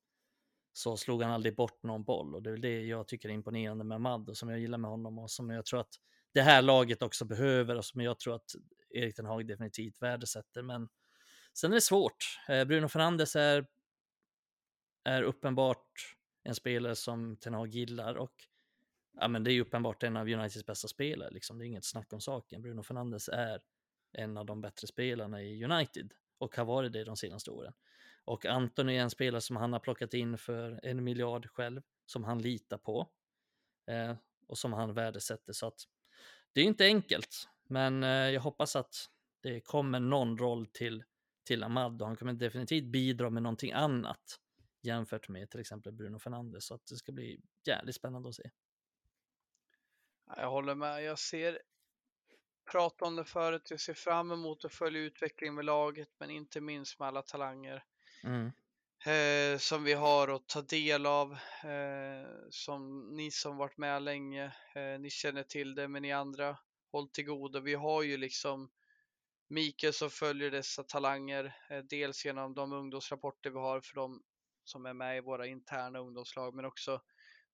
[0.76, 3.84] så slog han aldrig bort någon boll och det är det jag tycker är imponerande
[3.84, 5.94] med Mad och som jag gillar med honom och som jag tror att
[6.32, 8.50] det här laget också behöver och som jag tror att
[8.90, 10.62] Erik Den Hag definitivt värdesätter.
[10.62, 10.88] Men
[11.52, 12.16] sen är det svårt.
[12.48, 13.66] Eh, Bruno Fernandes är,
[15.04, 18.34] är uppenbart en spelare som Ten Hag gillar och
[19.20, 21.30] ja, men det är uppenbart en av Uniteds bästa spelare.
[21.30, 21.58] Liksom.
[21.58, 22.62] Det är inget snack om saken.
[22.62, 23.60] Bruno Fernandes är
[24.12, 27.72] en av de bättre spelarna i United och har varit det de senaste åren.
[28.24, 32.24] Och Anton är en spelare som han har plockat in för en miljard själv, som
[32.24, 33.08] han litar på
[33.86, 35.52] eh, och som han värdesätter.
[35.52, 35.80] Så att
[36.52, 39.10] det är inte enkelt, men eh, jag hoppas att
[39.40, 41.04] det kommer någon roll till,
[41.44, 44.40] till Ahmad och han kommer definitivt bidra med någonting annat
[44.84, 46.64] jämfört med till exempel Bruno Fernandes.
[46.64, 48.50] Så att det ska bli jävligt spännande att se.
[50.36, 51.04] Jag håller med.
[51.04, 51.58] Jag ser
[52.72, 53.70] pratar om det förut.
[53.70, 57.84] Jag ser fram emot att följa utvecklingen med laget, men inte minst med alla talanger
[58.24, 58.52] Mm.
[59.06, 61.32] eh, som vi har att ta del av.
[61.64, 64.44] Eh, som ni som varit med länge,
[64.74, 66.58] eh, ni känner till det, men ni andra
[66.92, 67.60] håll till godo.
[67.60, 68.70] Vi har ju liksom
[69.48, 74.22] Mikael som följer dessa talanger, eh, dels genom de ungdomsrapporter vi har för de
[74.64, 77.02] som är med i våra interna ungdomslag, men också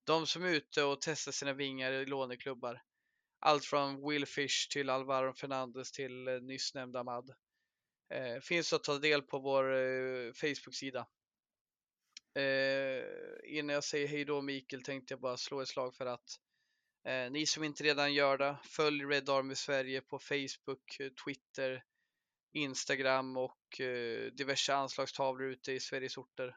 [0.03, 2.81] de som är ute och testar sina vingar i låneklubbar.
[3.39, 7.31] Allt från Will Fish till Alvaro Fernandez till eh, nyss nämnda Mad.
[8.11, 11.07] Eh, finns att ta del på vår eh, Facebook-sida.
[12.35, 13.03] Eh,
[13.43, 16.39] innan jag säger hej då Mikael tänkte jag bara slå ett slag för att
[17.05, 21.83] eh, ni som inte redan gör det, följ Red Army Sverige på Facebook, eh, Twitter,
[22.53, 26.55] Instagram och eh, diverse anslagstavlor ute i Sveriges orter.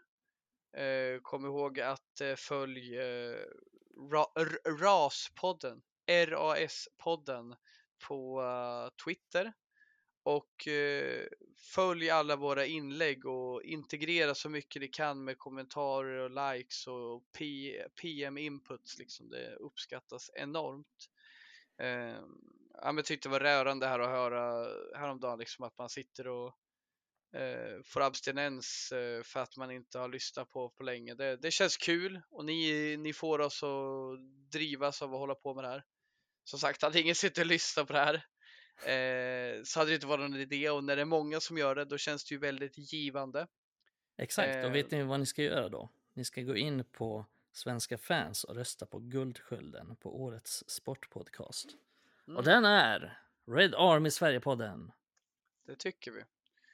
[0.76, 3.38] Eh, kom ihåg att eh, följ eh,
[4.66, 7.56] RAS-podden, RAS-podden
[8.08, 9.52] på uh, Twitter
[10.24, 11.26] och eh,
[11.74, 17.22] följ alla våra inlägg och integrera så mycket ni kan med kommentarer och likes och
[17.38, 17.72] P
[18.02, 18.98] PM inputs.
[18.98, 19.30] Liksom.
[19.30, 21.10] Det uppskattas enormt.
[21.78, 24.68] Ehm, jag tyckte det var rörande här att höra
[24.98, 26.56] häromdagen liksom, att man sitter och
[27.36, 31.14] eh, får abstinens eh, för att man inte har lyssnat på på länge.
[31.14, 34.18] Det, det känns kul och ni, ni får oss att
[34.52, 35.84] drivas av att hålla på med det här.
[36.44, 38.24] Som sagt, hade ingen suttit och lyssnat på det här
[38.82, 41.74] eh, så hade det inte varit någon idé och när det är många som gör
[41.74, 43.46] det då känns det ju väldigt givande.
[44.16, 45.90] Exakt, och vet ni vad ni ska göra då?
[46.12, 51.66] Ni ska gå in på Svenska fans och rösta på Guldskölden på årets sportpodcast.
[52.26, 52.36] Mm.
[52.36, 54.92] Och den är Red Army Sverige-podden.
[55.66, 56.22] Det tycker vi.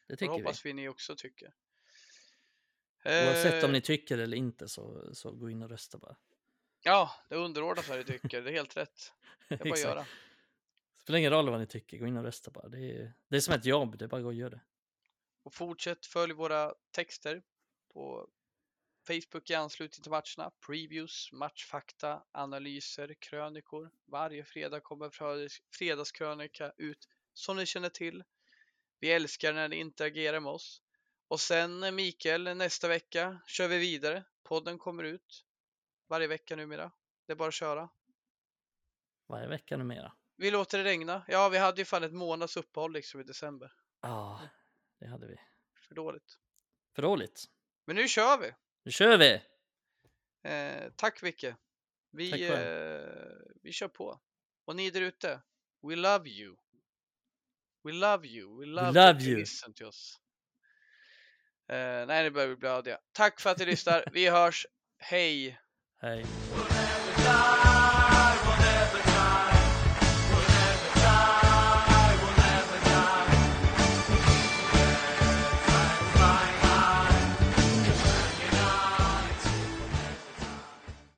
[0.07, 0.73] Det tycker hoppas vi.
[0.73, 1.55] ni också tycker.
[3.05, 6.17] Oavsett om Eh, ni tycker eller inte så, så gå in och rösta bara.
[6.83, 8.43] Ja, det underordnas vad ni tycker.
[8.43, 9.13] Det är helt rätt.
[9.49, 10.07] Det är bara att göra.
[11.11, 12.69] Spelar ingen roll vad ni tycker, gå in och rösta bara.
[12.69, 14.61] Det är, det är som ett jobb, det är bara att gå och göra det.
[15.43, 17.43] Och fortsätt följ våra texter
[17.93, 18.29] på
[19.07, 20.53] Facebook i anslutning till matcherna.
[20.67, 23.91] Previews, matchfakta, analyser, krönikor.
[24.07, 28.25] Varje fredag kommer fredags- fredagskrönika ut som ni känner till.
[29.01, 30.83] Vi älskar när ni interagerar med oss.
[31.29, 34.25] Och sen Mikael, nästa vecka kör vi vidare.
[34.43, 35.45] Podden kommer ut
[36.09, 36.93] varje vecka numera.
[37.27, 37.89] Det är bara att köra.
[39.27, 40.13] Varje vecka numera.
[40.41, 41.25] Vi låter det regna.
[41.29, 43.73] Ja, vi hade ju fan ett månads uppehåll liksom i december.
[44.03, 44.41] Ja,
[45.01, 45.37] det hade vi.
[45.89, 46.39] För dåligt.
[46.95, 47.45] För dåligt.
[47.87, 48.53] Men nu kör vi!
[48.85, 49.43] Nu kör vi!
[50.43, 51.51] Eh, tack Vicke.
[51.51, 51.59] Tack
[52.11, 52.53] Vi, själv.
[52.53, 53.09] eh,
[53.63, 54.21] vi kör på.
[54.65, 55.41] Och ni där ute,
[55.89, 56.57] we love you.
[57.85, 58.61] We love you.
[58.61, 59.41] We love, love that you you.
[59.41, 60.21] listen to us.
[61.69, 62.99] Eh, nej, nu börjar vi bli blödiga.
[63.13, 64.05] Tack för att ni lyssnar.
[64.13, 64.67] Vi hörs.
[64.99, 65.61] Hej!
[65.99, 66.27] Hej.